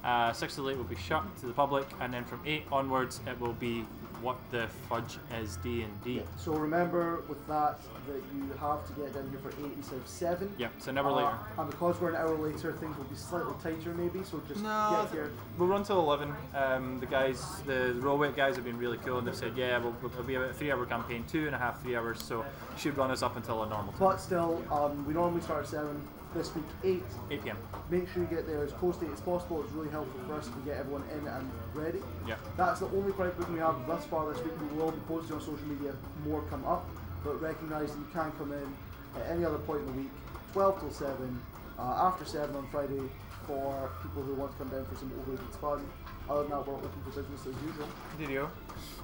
Uh, 0.03 0.33
six 0.33 0.55
till 0.55 0.69
eight 0.69 0.77
will 0.77 0.83
be 0.83 0.95
shut 0.95 1.23
to 1.39 1.47
the 1.47 1.53
public, 1.53 1.88
and 2.01 2.13
then 2.13 2.25
from 2.25 2.41
eight 2.45 2.63
onwards 2.71 3.21
it 3.27 3.39
will 3.39 3.53
be 3.53 3.85
what 4.21 4.38
the 4.51 4.67
fudge 4.88 5.17
is 5.41 5.58
D 5.58 5.84
and 5.84 6.03
D. 6.03 6.13
yeah. 6.17 6.21
So 6.38 6.53
remember 6.53 7.21
with 7.27 7.45
that 7.47 7.79
that 8.08 8.21
you 8.36 8.49
have 8.60 8.86
to 8.88 8.93
get 8.93 9.13
down 9.13 9.29
here 9.29 9.39
for 9.39 9.49
eight 9.65 9.71
instead 9.77 9.97
of 9.99 10.08
seven. 10.08 10.51
Yeah, 10.58 10.67
it's 10.77 10.88
an 10.88 10.97
hour 10.97 11.12
Uh, 11.12 11.15
later. 11.15 11.38
And 11.58 11.69
because 11.69 11.99
we're 12.01 12.10
an 12.10 12.15
hour 12.15 12.36
later, 12.36 12.73
things 12.73 12.97
will 12.97 13.03
be 13.05 13.15
slightly 13.15 13.53
tighter 13.62 13.93
maybe. 13.93 14.23
So 14.23 14.41
just 14.47 14.62
No, 14.63 14.99
get 15.03 15.12
here. 15.13 15.32
we'll 15.58 15.67
run 15.69 15.84
till 15.84 15.99
11. 15.99 16.34
Um, 16.55 16.99
the 16.99 17.05
guys, 17.05 17.62
the, 17.65 17.93
the 17.95 18.01
Roll 18.01 18.21
It 18.23 18.36
guys 18.36 18.55
have 18.55 18.65
been 18.65 18.77
really 18.77 18.97
cool 18.99 19.19
and 19.19 19.27
they've 19.27 19.36
said, 19.36 19.53
yeah, 19.55 19.77
we'll, 19.77 19.95
it'll 20.03 20.23
be 20.23 20.36
a 20.36 20.51
three 20.53 20.71
hour 20.71 20.86
campaign, 20.86 21.23
two 21.27 21.45
and 21.45 21.55
a 21.55 21.60
half, 21.60 21.82
three 21.82 21.95
hours, 21.95 22.21
so 22.23 22.43
should 22.77 22.97
run 22.97 23.12
us 23.12 23.21
up 23.21 23.36
until 23.38 23.63
a 23.63 23.69
normal 23.69 23.91
time, 23.93 23.99
But 23.99 24.17
still, 24.17 24.63
um, 24.71 25.05
we 25.05 25.13
normally 25.13 25.41
start 25.41 25.63
at 25.63 25.69
seven. 25.69 26.01
This 26.35 26.53
week 26.53 26.65
eight. 26.83 27.03
8 27.31 27.43
pm. 27.43 27.57
Make 27.89 28.07
sure 28.09 28.21
you 28.21 28.27
get 28.29 28.45
there 28.45 28.63
as 28.63 28.71
close 28.73 28.97
to 28.97 29.05
eight 29.05 29.11
as 29.13 29.19
possible. 29.21 29.63
It's 29.63 29.71
really 29.73 29.89
helpful 29.89 30.19
for 30.27 30.35
us 30.35 30.45
to 30.47 30.53
get 30.63 30.77
everyone 30.77 31.03
in 31.17 31.27
and 31.27 31.49
ready. 31.73 31.99
Yeah. 32.27 32.35
That's 32.55 32.79
the 32.81 32.85
only 32.87 33.11
private 33.13 33.35
booking 33.37 33.55
we 33.55 33.59
have 33.59 33.75
thus 33.87 34.05
far 34.05 34.31
this 34.31 34.41
week. 34.43 34.53
We 34.61 34.77
will 34.77 34.91
be 34.91 34.99
posting 35.07 35.35
on 35.35 35.41
social 35.41 35.65
media 35.65 35.93
more 36.27 36.43
come 36.43 36.63
up, 36.65 36.87
but 37.23 37.41
recognise 37.41 37.91
that 37.93 37.97
you 37.97 38.07
can 38.13 38.31
come 38.33 38.51
in 38.53 38.75
at 39.21 39.31
any 39.31 39.43
other 39.43 39.57
point 39.57 39.79
in 39.81 39.85
the 39.87 39.91
week, 39.93 40.11
12 40.53 40.79
till 40.79 40.91
7, 40.91 41.41
uh, 41.79 41.81
after 41.81 42.25
7 42.25 42.55
on 42.55 42.67
Friday 42.69 43.01
for 43.47 43.89
people 44.03 44.21
who 44.21 44.35
want 44.35 44.51
to 44.51 44.57
come 44.59 44.67
down 44.67 44.85
for 44.85 44.95
some 44.95 45.11
overrated 45.21 45.55
fun. 45.55 45.83
Other 46.29 46.43
than 46.43 46.51
that, 46.51 46.67
we're 46.67 46.75
open 46.75 46.89
for 47.05 47.09
business 47.21 47.41
as 47.47 47.55
usual. 47.65 47.87
Video. 48.19 48.51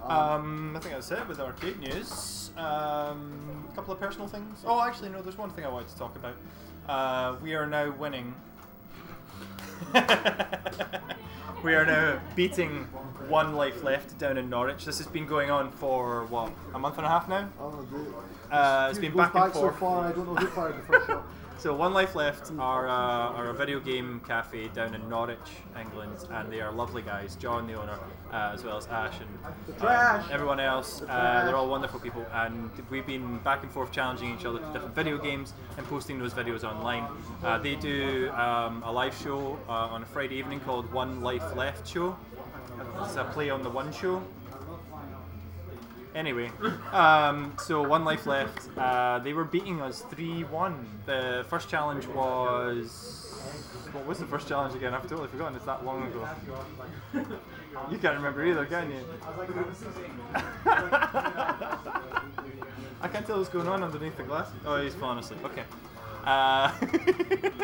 Um, 0.04 0.12
Um, 0.12 0.76
I 0.76 0.80
think 0.80 0.94
that's 0.94 1.10
it 1.10 1.28
with 1.28 1.40
arcade 1.40 1.80
news. 1.80 2.52
Um, 2.56 3.66
a 3.72 3.76
couple 3.76 3.94
of 3.96 4.00
personal 4.00 4.28
things. 4.28 4.60
Oh, 4.64 4.80
actually, 4.80 5.10
no, 5.10 5.24
there's 5.24 5.38
one 5.40 5.50
thing 5.50 5.66
I 5.66 5.70
wanted 5.70 5.90
to 5.90 5.98
talk 5.98 6.16
about. 6.16 6.36
Uh, 6.88 7.36
we 7.42 7.54
are 7.56 7.66
now 7.66 7.92
winning. 7.92 8.34
we 11.64 11.74
are 11.74 11.86
now 11.86 12.20
beating 12.36 12.84
one 13.28 13.56
life 13.56 13.84
left 13.84 14.18
down 14.20 14.38
in 14.38 14.50
Norwich. 14.50 14.86
This 14.86 14.98
has 15.00 15.08
been 15.08 15.26
going 15.26 15.50
on 15.50 15.72
for 15.72 16.26
what 16.26 16.52
a 16.74 16.80
month 16.80 16.98
and 16.98 17.06
a 17.06 17.10
half 17.10 17.28
now. 17.28 17.50
Oh, 17.60 17.86
Uh, 18.52 18.88
it's 18.90 19.00
been 19.00 19.12
goes 19.12 19.30
back 19.32 19.36
and 19.36 19.54
so 19.54 19.60
forth. 19.62 19.80
far. 19.80 20.06
I 20.08 20.12
don't 20.12 20.28
know 20.28 20.36
who 20.36 20.48
fired 20.48 20.76
the 20.78 20.82
first 20.86 21.08
shot. 21.08 21.24
So 21.58 21.74
One 21.74 21.94
Life 21.94 22.16
Left 22.16 22.52
are, 22.60 22.88
uh, 22.88 22.92
are 22.92 23.50
a 23.50 23.54
video 23.54 23.80
game 23.80 24.22
cafe 24.28 24.68
down 24.68 24.94
in 24.94 25.10
Norwich, 25.10 25.38
England, 25.80 26.18
and 26.30 26.52
they 26.52 26.62
are 26.62 26.72
lovely 26.72 27.02
guys. 27.02 27.36
John, 27.38 27.66
the 27.66 27.74
owner, 27.74 27.98
uh, 28.32 28.52
as 28.54 28.64
well 28.64 28.78
as 28.78 28.88
Ash 28.88 29.16
and 29.20 29.82
uh, 29.82 30.28
everyone 30.32 30.60
else. 30.60 31.02
Uh, 31.02 31.44
they're 31.46 31.56
all 31.56 31.70
wonderful 31.70 32.00
people, 32.00 32.26
and 32.34 32.70
we've 32.90 33.08
been 33.08 33.40
back 33.40 33.64
and 33.64 33.72
forth 33.72 33.92
challenging 33.92 34.38
each 34.38 34.46
other 34.46 34.60
to 34.60 34.66
different 34.74 34.94
video 34.94 35.18
games 35.18 35.54
and 35.78 35.88
posting 35.88 36.20
those 36.20 36.34
videos 36.34 36.64
online. 36.64 37.08
Uh, 37.44 37.58
they 37.58 37.76
do 37.76 38.30
um, 38.32 38.84
a 38.84 38.92
live 38.92 39.16
show 39.16 39.58
uh, 39.68 39.72
on 39.72 40.04
a 40.04 40.06
Friday 40.06 40.36
evening 40.36 40.60
called 40.60 40.92
One 40.92 41.22
Life 41.22 41.56
Left 41.56 41.88
Show. 41.88 42.16
It's 43.02 43.16
a 43.16 43.24
play 43.24 43.50
on 43.50 43.64
the 43.64 43.70
One 43.70 43.92
Show. 43.94 44.22
Anyway, 46.16 46.50
um, 46.94 47.54
so 47.60 47.86
one 47.86 48.06
life 48.06 48.26
left. 48.26 48.70
Uh, 48.78 49.20
they 49.20 49.34
were 49.34 49.44
beating 49.44 49.82
us 49.82 50.02
3 50.10 50.46
1. 50.46 50.90
The 51.06 51.46
first 51.50 51.68
challenge 51.70 52.08
was. 52.08 53.34
What 53.92 54.06
was 54.06 54.20
the 54.20 54.26
first 54.26 54.48
challenge 54.48 54.74
again? 54.76 54.94
I've 54.94 55.08
totally 55.08 55.28
forgotten. 55.28 55.58
It's 55.58 55.66
that 55.66 55.86
long 55.86 56.08
ago. 56.08 56.28
You 57.92 57.98
can't 57.98 58.16
remember 58.16 58.46
either, 58.46 58.66
can 58.66 58.92
you? 58.92 59.00
I 63.02 63.08
can't 63.12 63.28
tell 63.28 63.38
what's 63.38 63.50
going 63.50 63.68
on 63.68 63.84
underneath 63.84 64.16
the 64.16 64.24
glass. 64.24 64.50
Oh, 64.66 64.82
he's 64.82 64.96
falling 64.96 65.20
asleep. 65.20 65.44
Okay. 65.44 65.64
Uh, 66.24 66.72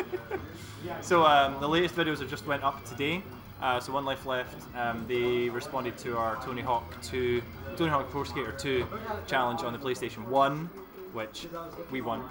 so 1.00 1.24
um, 1.24 1.58
the 1.60 1.68
latest 1.68 1.96
videos 1.96 2.20
have 2.20 2.28
just 2.28 2.46
went 2.46 2.62
up 2.62 2.84
today. 2.84 3.22
Uh, 3.62 3.78
so 3.78 3.92
one 3.92 4.04
life 4.04 4.26
left. 4.26 4.66
Um, 4.76 5.04
they 5.06 5.48
responded 5.48 5.96
to 5.98 6.16
our 6.18 6.36
Tony 6.44 6.62
Hawk 6.62 7.00
2, 7.02 7.40
Tony 7.76 7.90
Hawk 7.90 8.10
Pro 8.10 8.24
Skater 8.24 8.52
2 8.52 8.86
challenge 9.28 9.62
on 9.62 9.72
the 9.72 9.78
PlayStation 9.78 10.26
1, 10.26 10.68
which 11.12 11.46
we 11.92 12.00
won. 12.00 12.24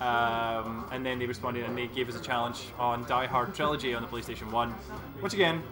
Um, 0.00 0.86
and 0.92 1.04
then 1.06 1.18
they 1.18 1.26
responded 1.26 1.64
and 1.64 1.76
they 1.76 1.86
gave 1.86 2.10
us 2.10 2.16
a 2.16 2.22
challenge 2.22 2.64
on 2.78 3.06
Die 3.06 3.26
Hard 3.26 3.54
Trilogy 3.54 3.94
on 3.94 4.02
the 4.02 4.08
PlayStation 4.08 4.50
1, 4.50 4.70
which 5.20 5.32
again 5.32 5.62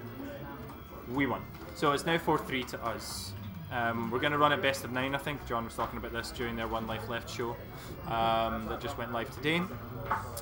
we 1.13 1.27
won. 1.27 1.43
So 1.75 1.93
it's 1.93 2.07
now 2.07 2.17
4 2.17 2.39
3 2.39 2.65
to 2.65 2.85
us. 2.85 3.33
Um, 3.71 4.11
we're 4.11 4.21
going 4.21 4.33
to 4.33 4.39
run 4.39 4.53
it 4.53 4.63
best 4.63 4.85
of 4.85 4.91
nine, 4.91 5.15
I 5.15 5.19
think. 5.19 5.47
John 5.47 5.65
was 5.65 5.75
talking 5.75 5.99
about 5.99 6.13
this 6.13 6.33
during 6.33 6.57
their 6.57 6.67
One 6.67 6.87
Life 6.87 7.09
Left 7.09 7.31
show 7.31 7.57
um, 8.07 8.67
that 8.69 8.81
just 8.81 8.99
went 8.99 9.13
live 9.13 9.33
today. 9.37 9.63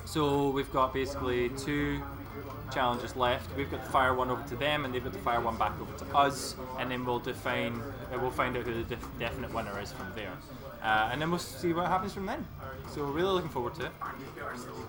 So 0.05 0.49
we've 0.49 0.71
got 0.71 0.93
basically 0.93 1.49
two 1.49 2.01
challenges 2.73 3.15
left. 3.15 3.55
We've 3.55 3.69
got 3.69 3.83
the 3.83 3.91
fire 3.91 4.13
one 4.13 4.29
over 4.29 4.47
to 4.49 4.55
them, 4.55 4.85
and 4.85 4.93
they've 4.93 5.03
got 5.03 5.13
the 5.13 5.19
fire 5.19 5.41
one 5.41 5.57
back 5.57 5.73
over 5.81 5.91
to 5.97 6.17
us, 6.17 6.55
and 6.77 6.91
then 6.91 7.05
we'll 7.05 7.19
define, 7.19 7.81
uh, 8.13 8.19
we'll 8.19 8.31
find 8.31 8.55
out 8.57 8.63
who 8.63 8.73
the 8.73 8.83
def- 8.83 9.19
definite 9.19 9.53
winner 9.53 9.79
is 9.79 9.91
from 9.91 10.11
there. 10.15 10.33
Uh, 10.81 11.09
and 11.11 11.21
then 11.21 11.29
we'll 11.29 11.39
see 11.39 11.73
what 11.73 11.87
happens 11.87 12.13
from 12.13 12.25
then. 12.25 12.45
So 12.91 13.05
we're 13.05 13.11
really 13.11 13.33
looking 13.33 13.49
forward 13.49 13.75
to 13.75 13.85
it. 13.87 13.91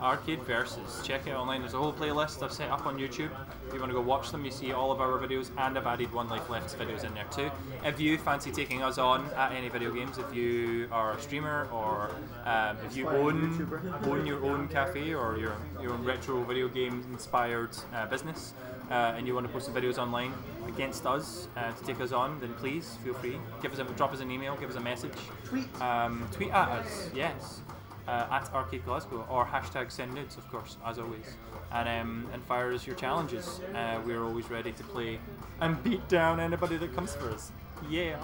Arcade 0.01 0.43
Versus. 0.43 1.03
Check 1.05 1.27
it 1.27 1.33
online. 1.33 1.61
There's 1.61 1.75
a 1.75 1.79
whole 1.79 1.93
playlist 1.93 2.43
I've 2.43 2.53
set 2.53 2.71
up 2.71 2.87
on 2.87 2.97
YouTube. 2.97 3.31
If 3.67 3.75
you 3.75 3.81
want 3.81 3.91
to 3.91 3.95
go 3.95 4.01
watch 4.01 4.31
them, 4.31 4.45
you 4.45 4.51
see 4.51 4.73
all 4.73 4.93
of 4.93 5.01
our 5.01 5.19
videos, 5.19 5.51
and 5.59 5.77
I've 5.77 5.87
added 5.87 6.13
One 6.13 6.29
Life 6.29 6.49
Left's 6.49 6.75
videos 6.75 7.05
in 7.05 7.13
there 7.15 7.27
too. 7.31 7.51
If 7.85 8.01
you 8.01 8.17
fancy 8.19 8.53
taking 8.53 8.83
us 8.83 8.99
on 8.99 9.29
at 9.37 9.53
any 9.53 9.69
video 9.69 9.93
games, 9.93 10.17
if 10.17 10.35
you 10.35 10.89
are 10.93 11.13
a 11.13 11.21
streamer 11.21 11.69
or 11.73 12.11
um, 12.45 12.79
if 12.87 12.97
you 12.97 13.09
own 13.09 13.69
own 14.05 14.25
your 14.27 14.45
own 14.45 14.69
cafe 14.69 15.13
or 15.13 15.37
your 15.39 15.57
your 15.83 15.93
own 15.93 16.05
retro 16.05 16.43
video 16.45 16.69
game 16.69 17.05
inspired 17.13 17.77
uh, 17.95 18.07
business, 18.07 18.55
uh, 18.91 19.15
and 19.17 19.27
you 19.27 19.35
want 19.35 19.47
to 19.47 19.53
post 19.53 19.67
some 19.67 19.75
videos 19.75 19.99
online 19.99 20.33
against 20.67 21.07
us 21.07 21.49
uh, 21.57 21.73
to 21.73 21.85
take 21.85 22.01
us 22.01 22.13
on, 22.13 22.41
then 22.41 22.53
please 22.55 22.97
feel 23.05 23.15
free. 23.15 23.39
Give 23.63 23.73
us 23.73 23.79
a 23.79 23.85
drop 23.85 24.13
us 24.13 24.21
an 24.21 24.31
email, 24.31 24.57
give 24.57 24.71
us 24.71 24.77
a 24.77 24.81
message. 24.81 25.13
Tweet. 25.45 25.81
Um, 25.81 26.29
tweet 26.33 26.51
at 26.51 26.69
us, 26.69 27.11
yes, 27.15 27.61
uh, 28.09 28.27
at 28.31 28.53
Arcade 28.53 28.85
Glasgow 28.85 29.27
or 29.31 29.45
hashtag 29.45 29.91
send 29.91 30.15
Noods, 30.15 30.37
of 30.37 30.51
course, 30.51 30.77
as 30.85 30.99
always, 30.99 31.37
and 31.73 31.89
um, 31.89 32.27
and 32.33 32.43
fire 32.45 32.73
us 32.73 32.87
your 32.87 32.97
challenges. 32.97 33.61
Uh, 33.75 34.01
we're 34.05 34.25
always 34.25 34.51
ready 34.51 34.73
to 34.73 34.83
play 34.85 35.19
and 35.61 35.83
beat 35.85 36.07
down 36.09 36.41
anybody 36.41 36.77
that 36.77 36.95
comes 36.95 37.15
for 37.15 37.31
us. 37.31 37.53
Yeah. 37.89 38.17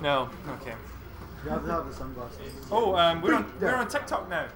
No. 0.00 0.28
Okay. 0.60 0.74
You 1.44 1.50
have 1.50 1.64
to 1.64 1.70
have 1.70 1.86
the 1.86 1.92
sunglasses. 1.92 2.52
Oh, 2.70 2.94
um, 2.94 3.20
we're 3.20 3.34
on 3.34 3.52
we're 3.60 3.74
on 3.74 3.88
TikTok 3.88 4.28
now. 4.28 4.46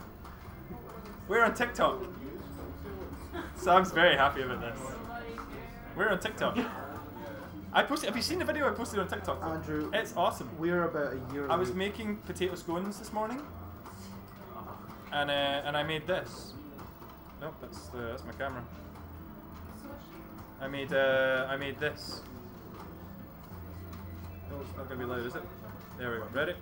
We're 1.29 1.45
on 1.45 1.55
TikTok. 1.55 2.01
Sam's 3.59 3.91
very 3.93 4.17
happy 4.17 4.43
about 4.43 4.61
this. 4.61 4.79
We're 5.97 6.09
on 6.11 6.21
TikTok. 6.21 6.59
I 7.73 7.83
posted. 7.83 8.09
Have 8.09 8.17
you 8.17 8.23
seen 8.23 8.39
the 8.39 8.45
video 8.45 8.67
I 8.69 8.73
posted 8.73 8.99
on 9.01 9.09
TikTok? 9.09 9.41
Androo, 9.43 9.91
It's 9.95 10.15
awesome. 10.17 10.49
we're 10.59 10.85
about 10.85 11.13
a 11.15 11.35
year 11.35 11.51
I 11.51 11.57
was 11.57 11.71
away. 11.71 11.79
making 11.79 12.17
potato 12.19 12.55
scones 12.55 12.99
this 12.99 13.13
morning, 13.13 13.43
and 15.13 15.31
uh, 15.31 15.33
and 15.67 15.77
I 15.77 15.83
made 15.83 16.07
this. 16.07 16.53
Nope, 17.41 17.55
that's 17.61 17.87
the, 17.89 17.99
that's 17.99 18.25
my 18.25 18.33
camera. 18.33 18.63
I 20.61 20.69
made 20.69 20.93
uh, 20.93 21.47
I 21.51 21.57
made 21.57 21.79
this. 21.79 22.23
No, 24.51 24.61
it's 24.61 24.77
not 24.77 24.89
gonna 24.89 25.01
be 25.01 25.05
loud, 25.05 25.27
is 25.27 25.35
it? 25.37 25.43
There 25.99 26.11
we 26.11 26.19
go. 26.19 26.25
Ready? 26.33 26.55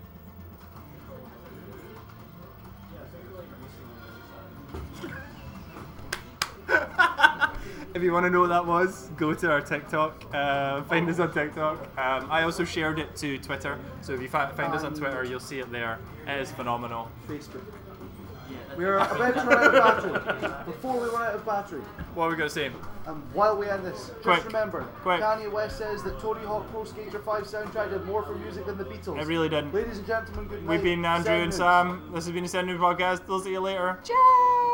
if 7.93 8.03
you 8.03 8.11
want 8.11 8.25
to 8.25 8.29
know 8.29 8.41
what 8.41 8.49
that 8.49 8.65
was, 8.65 9.09
go 9.17 9.33
to 9.33 9.51
our 9.51 9.61
TikTok. 9.61 10.23
Uh, 10.33 10.83
find 10.83 11.09
us 11.09 11.19
on 11.19 11.33
TikTok. 11.33 11.81
Um, 11.97 12.27
I 12.31 12.43
also 12.43 12.63
shared 12.63 12.99
it 12.99 13.15
to 13.17 13.37
Twitter, 13.39 13.77
so 14.01 14.13
if 14.13 14.21
you 14.21 14.27
fi- 14.27 14.51
find 14.51 14.73
us 14.73 14.83
on 14.83 14.93
Twitter, 14.93 15.23
you'll 15.23 15.39
see 15.39 15.59
it 15.59 15.71
there. 15.71 15.99
It 16.27 16.39
is 16.41 16.51
phenomenal. 16.51 17.09
Facebook. 17.27 17.61
We 18.77 18.85
are 18.85 18.97
about 18.99 19.33
to 19.33 19.39
run 19.41 19.75
out 19.75 20.03
of 20.05 20.13
battery. 20.13 20.53
Before 20.65 20.93
we 21.01 21.07
run 21.09 21.23
out 21.29 21.33
of 21.33 21.45
battery, 21.45 21.81
What 22.13 22.25
are 22.25 22.29
we 22.29 22.35
gonna 22.35 22.49
say? 22.49 22.67
and 23.07 23.23
while 23.33 23.57
we 23.57 23.67
end 23.67 23.83
this, 23.83 24.07
just 24.09 24.21
Quick, 24.21 24.45
remember, 24.45 24.81
quick. 25.01 25.19
Kanye 25.19 25.51
West 25.51 25.79
says 25.79 26.03
that 26.03 26.19
Tony 26.19 26.45
Hawk 26.45 26.69
Pro 26.69 26.83
Skater 26.83 27.17
5 27.19 27.43
soundtrack 27.45 27.89
did 27.89 28.05
more 28.05 28.21
for 28.21 28.35
music 28.35 28.67
than 28.67 28.77
the 28.77 28.83
Beatles. 28.83 29.19
It 29.19 29.25
really 29.25 29.49
didn't. 29.49 29.73
Ladies 29.73 29.97
and 29.97 30.05
gentlemen, 30.05 30.45
good 30.47 30.63
night. 30.63 30.69
We've 30.69 30.83
been 30.83 31.01
Androo 31.01 31.23
Send 31.23 31.35
and 31.35 31.43
Noods. 31.45 31.57
Sam. 31.57 32.11
This 32.13 32.25
has 32.25 32.33
been 32.33 32.43
a 32.45 32.47
Send 32.47 32.67
New 32.67 32.77
Podcast. 32.77 33.27
We'll 33.27 33.39
see 33.39 33.51
you 33.51 33.61
later. 33.61 33.97
Ciao. 34.03 34.73